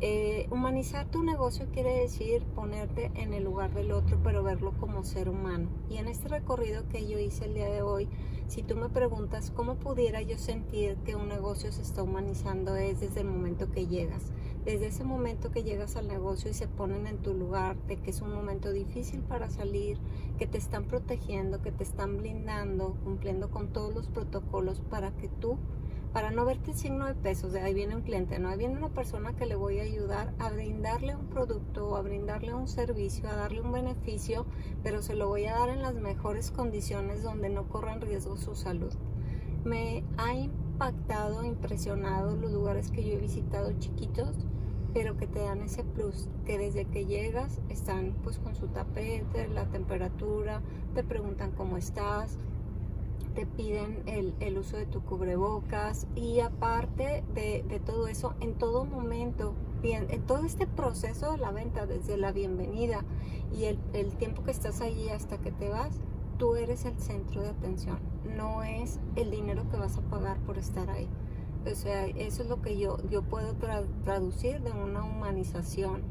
Eh, 0.00 0.48
humanizar 0.50 1.06
tu 1.10 1.22
negocio 1.22 1.66
quiere 1.72 2.00
decir 2.00 2.42
ponerte 2.54 3.10
en 3.14 3.32
el 3.32 3.44
lugar 3.44 3.72
del 3.72 3.92
otro, 3.92 4.18
pero 4.22 4.42
verlo 4.42 4.72
como 4.78 5.04
ser 5.04 5.28
humano. 5.28 5.68
Y 5.88 5.96
en 5.96 6.08
este 6.08 6.28
recorrido 6.28 6.88
que 6.88 7.06
yo 7.06 7.18
hice 7.18 7.46
el 7.46 7.54
día 7.54 7.70
de 7.70 7.82
hoy, 7.82 8.08
si 8.48 8.62
tú 8.62 8.76
me 8.76 8.88
preguntas 8.88 9.50
cómo 9.50 9.76
pudiera 9.76 10.20
yo 10.20 10.36
sentir 10.36 10.96
que 11.04 11.16
un 11.16 11.28
negocio 11.28 11.72
se 11.72 11.82
está 11.82 12.02
humanizando, 12.02 12.76
es 12.76 13.00
desde 13.00 13.20
el 13.20 13.28
momento 13.28 13.70
que 13.70 13.86
llegas 13.86 14.32
desde 14.64 14.86
ese 14.86 15.04
momento 15.04 15.50
que 15.50 15.62
llegas 15.62 15.96
al 15.96 16.08
negocio 16.08 16.50
y 16.50 16.54
se 16.54 16.68
ponen 16.68 17.06
en 17.06 17.18
tu 17.18 17.34
lugar, 17.34 17.76
de 17.86 17.96
que 17.98 18.10
es 18.10 18.22
un 18.22 18.32
momento 18.32 18.72
difícil 18.72 19.20
para 19.20 19.50
salir, 19.50 19.98
que 20.38 20.46
te 20.46 20.56
están 20.56 20.84
protegiendo, 20.84 21.60
que 21.60 21.70
te 21.70 21.84
están 21.84 22.16
blindando, 22.16 22.96
cumpliendo 23.04 23.50
con 23.50 23.72
todos 23.72 23.94
los 23.94 24.08
protocolos 24.08 24.80
para 24.80 25.10
que 25.12 25.28
tú, 25.28 25.58
para 26.14 26.30
no 26.30 26.44
verte 26.44 26.70
el 26.70 26.76
signo 26.76 27.06
de 27.06 27.14
pesos, 27.14 27.52
de 27.52 27.60
ahí 27.60 27.74
viene 27.74 27.96
un 27.96 28.02
cliente, 28.02 28.38
no, 28.38 28.48
ahí 28.48 28.56
viene 28.56 28.78
una 28.78 28.88
persona 28.88 29.34
que 29.34 29.46
le 29.46 29.56
voy 29.56 29.80
a 29.80 29.82
ayudar 29.82 30.32
a 30.38 30.48
brindarle 30.48 31.16
un 31.16 31.26
producto, 31.26 31.96
a 31.96 32.02
brindarle 32.02 32.54
un 32.54 32.68
servicio, 32.68 33.28
a 33.28 33.34
darle 33.34 33.60
un 33.60 33.72
beneficio, 33.72 34.46
pero 34.84 35.02
se 35.02 35.16
lo 35.16 35.26
voy 35.26 35.46
a 35.46 35.58
dar 35.58 35.70
en 35.70 35.82
las 35.82 35.96
mejores 35.96 36.52
condiciones 36.52 37.24
donde 37.24 37.48
no 37.48 37.68
corra 37.68 37.94
en 37.94 38.00
riesgo 38.00 38.36
su 38.36 38.54
salud. 38.54 38.94
Me 39.64 40.04
ha 40.16 40.34
impactado, 40.34 41.44
impresionado 41.44 42.36
los 42.36 42.52
lugares 42.52 42.92
que 42.92 43.04
yo 43.04 43.14
he 43.14 43.18
visitado 43.18 43.72
chiquitos 43.80 44.36
pero 44.94 45.16
que 45.16 45.26
te 45.26 45.40
dan 45.40 45.60
ese 45.60 45.82
plus, 45.82 46.28
que 46.46 46.56
desde 46.56 46.84
que 46.84 47.04
llegas 47.04 47.60
están 47.68 48.14
pues 48.22 48.38
con 48.38 48.54
su 48.54 48.68
tapete, 48.68 49.48
la 49.48 49.66
temperatura, 49.66 50.62
te 50.94 51.02
preguntan 51.02 51.50
cómo 51.50 51.76
estás, 51.76 52.38
te 53.34 53.46
piden 53.46 54.02
el, 54.06 54.58
uso 54.58 54.76
de 54.76 54.86
tu 54.86 55.02
cubrebocas 55.02 56.06
y 56.14 56.40
aparte 56.40 57.24
de, 57.34 57.80
todo 57.84 58.06
eso, 58.06 58.34
en 58.40 58.54
todo 58.54 58.84
momento, 58.84 59.54
bien, 59.82 60.06
en 60.10 60.22
todo 60.22 60.44
este 60.44 60.66
proceso 60.66 61.32
de 61.32 61.38
la 61.38 61.50
venta, 61.50 61.86
desde 61.86 62.16
la 62.16 62.32
bienvenida 62.32 63.04
y 63.52 63.64
el, 63.64 63.78
el 63.92 64.14
tiempo 64.16 64.44
que 64.44 64.52
estás 64.52 64.80
allí 64.80 65.08
hasta 65.08 65.38
que 65.38 65.50
te 65.50 65.68
vas, 65.68 66.00
tú 66.38 66.56
eres 66.56 66.84
el 66.84 66.98
centro 66.98 67.42
de 67.42 67.48
atención, 67.48 67.98
no 68.36 68.62
es 68.62 69.00
el 69.16 69.30
dinero 69.30 69.68
que 69.70 69.76
vas 69.76 69.96
a 69.98 70.02
pagar 70.02 70.38
por 70.40 70.58
estar 70.58 70.88
ahí. 70.90 71.08
O 71.70 71.74
sea, 71.74 72.06
eso 72.06 72.42
es 72.42 72.48
lo 72.48 72.60
que 72.60 72.78
yo, 72.78 72.98
yo 73.08 73.22
puedo 73.22 73.54
traducir 74.04 74.60
de 74.60 74.70
una 74.70 75.02
humanización 75.02 76.02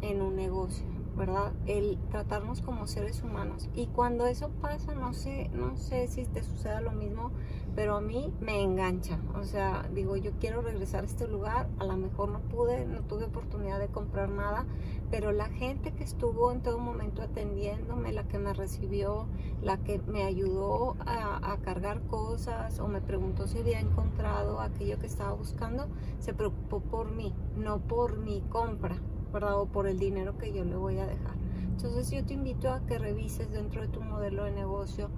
en 0.00 0.22
un 0.22 0.36
negocio. 0.36 0.95
¿Verdad? 1.16 1.52
El 1.66 1.98
tratarnos 2.10 2.60
como 2.60 2.86
seres 2.86 3.22
humanos. 3.22 3.68
Y 3.74 3.86
cuando 3.86 4.26
eso 4.26 4.50
pasa, 4.60 4.94
no 4.94 5.14
sé, 5.14 5.50
no 5.54 5.76
sé 5.76 6.08
si 6.08 6.26
te 6.26 6.42
suceda 6.42 6.80
lo 6.80 6.92
mismo, 6.92 7.32
pero 7.74 7.96
a 7.96 8.00
mí 8.00 8.32
me 8.40 8.62
engancha. 8.62 9.18
O 9.34 9.44
sea, 9.44 9.88
digo, 9.94 10.16
yo 10.16 10.32
quiero 10.40 10.62
regresar 10.62 11.04
a 11.04 11.06
este 11.06 11.26
lugar, 11.26 11.68
a 11.78 11.84
lo 11.84 11.96
mejor 11.96 12.30
no 12.30 12.40
pude, 12.40 12.84
no 12.86 13.02
tuve 13.02 13.24
oportunidad 13.24 13.78
de 13.78 13.88
comprar 13.88 14.28
nada, 14.28 14.66
pero 15.10 15.32
la 15.32 15.48
gente 15.48 15.92
que 15.92 16.04
estuvo 16.04 16.52
en 16.52 16.62
todo 16.62 16.78
momento 16.78 17.22
atendiéndome, 17.22 18.12
la 18.12 18.24
que 18.24 18.38
me 18.38 18.52
recibió, 18.52 19.26
la 19.62 19.78
que 19.78 20.00
me 20.06 20.24
ayudó 20.24 20.96
a, 21.06 21.52
a 21.52 21.58
cargar 21.58 22.02
cosas 22.02 22.78
o 22.80 22.88
me 22.88 23.00
preguntó 23.00 23.46
si 23.46 23.58
había 23.58 23.80
encontrado 23.80 24.60
aquello 24.60 24.98
que 24.98 25.06
estaba 25.06 25.32
buscando, 25.32 25.86
se 26.18 26.34
preocupó 26.34 26.80
por 26.80 27.10
mí, 27.12 27.34
no 27.56 27.78
por 27.78 28.18
mi 28.18 28.40
compra. 28.42 28.96
O 29.44 29.66
por 29.66 29.86
el 29.86 29.98
dinero 29.98 30.38
que 30.38 30.52
yo 30.52 30.64
le 30.64 30.76
voy 30.76 30.98
a 30.98 31.06
dejar. 31.06 31.36
Entonces 31.60 32.10
yo 32.10 32.24
te 32.24 32.34
invito 32.34 32.70
a 32.70 32.80
que 32.86 32.98
revises 32.98 33.50
dentro 33.50 33.82
de 33.82 33.88
tu 33.88 34.00
modelo 34.00 34.44
de 34.44 34.52
negocio 34.52 35.10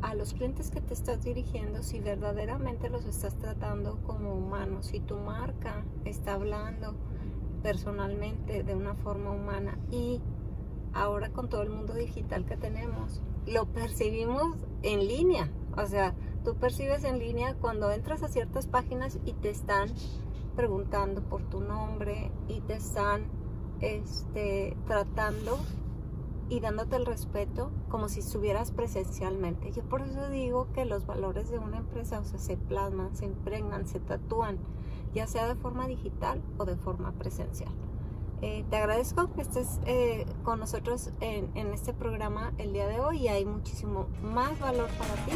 a 0.00 0.14
los 0.14 0.32
clientes 0.32 0.70
que 0.70 0.80
te 0.80 0.94
estás 0.94 1.22
dirigiendo 1.22 1.82
si 1.82 2.00
verdaderamente 2.00 2.88
los 2.88 3.04
estás 3.04 3.36
tratando 3.36 3.98
como 4.04 4.34
humanos, 4.34 4.86
si 4.86 5.00
tu 5.00 5.16
marca 5.16 5.84
está 6.04 6.34
hablando 6.34 6.94
personalmente 7.62 8.64
de 8.64 8.74
una 8.74 8.94
forma 8.94 9.30
humana 9.30 9.78
y 9.90 10.20
ahora 10.92 11.30
con 11.30 11.48
todo 11.48 11.62
el 11.62 11.70
mundo 11.70 11.94
digital 11.94 12.44
que 12.46 12.56
tenemos, 12.56 13.22
lo 13.46 13.66
percibimos 13.66 14.56
en 14.82 15.06
línea. 15.06 15.50
O 15.76 15.86
sea, 15.86 16.14
tú 16.44 16.56
percibes 16.56 17.04
en 17.04 17.18
línea 17.18 17.54
cuando 17.54 17.92
entras 17.92 18.22
a 18.22 18.28
ciertas 18.28 18.66
páginas 18.66 19.18
y 19.24 19.34
te 19.34 19.50
están 19.50 19.90
preguntando 20.56 21.22
por 21.22 21.42
tu 21.48 21.60
nombre 21.60 22.30
y 22.48 22.60
te 22.60 22.74
están 22.74 23.41
este, 23.82 24.76
tratando 24.86 25.58
y 26.48 26.60
dándote 26.60 26.96
el 26.96 27.06
respeto 27.06 27.70
como 27.88 28.08
si 28.08 28.20
estuvieras 28.20 28.72
presencialmente. 28.72 29.72
Yo 29.72 29.82
por 29.82 30.02
eso 30.02 30.28
digo 30.28 30.68
que 30.72 30.84
los 30.84 31.06
valores 31.06 31.50
de 31.50 31.58
una 31.58 31.78
empresa 31.78 32.20
o 32.20 32.24
se 32.24 32.56
plasman, 32.56 33.16
se 33.16 33.26
impregnan, 33.26 33.86
se 33.86 34.00
tatúan, 34.00 34.58
ya 35.14 35.26
sea 35.26 35.46
de 35.48 35.54
forma 35.54 35.86
digital 35.86 36.42
o 36.58 36.64
de 36.64 36.76
forma 36.76 37.12
presencial. 37.12 37.72
Eh, 38.42 38.64
te 38.68 38.76
agradezco 38.76 39.32
que 39.34 39.42
estés 39.42 39.78
eh, 39.86 40.26
con 40.42 40.58
nosotros 40.58 41.10
en, 41.20 41.56
este 41.72 41.94
programa 41.94 42.52
el 42.58 42.72
día 42.72 42.88
de 42.88 42.98
hoy 42.98 43.18
y 43.18 43.28
hay 43.28 43.44
muchísimo 43.44 44.08
más 44.20 44.58
valor 44.58 44.88
para 44.98 45.14
ti. 45.24 45.32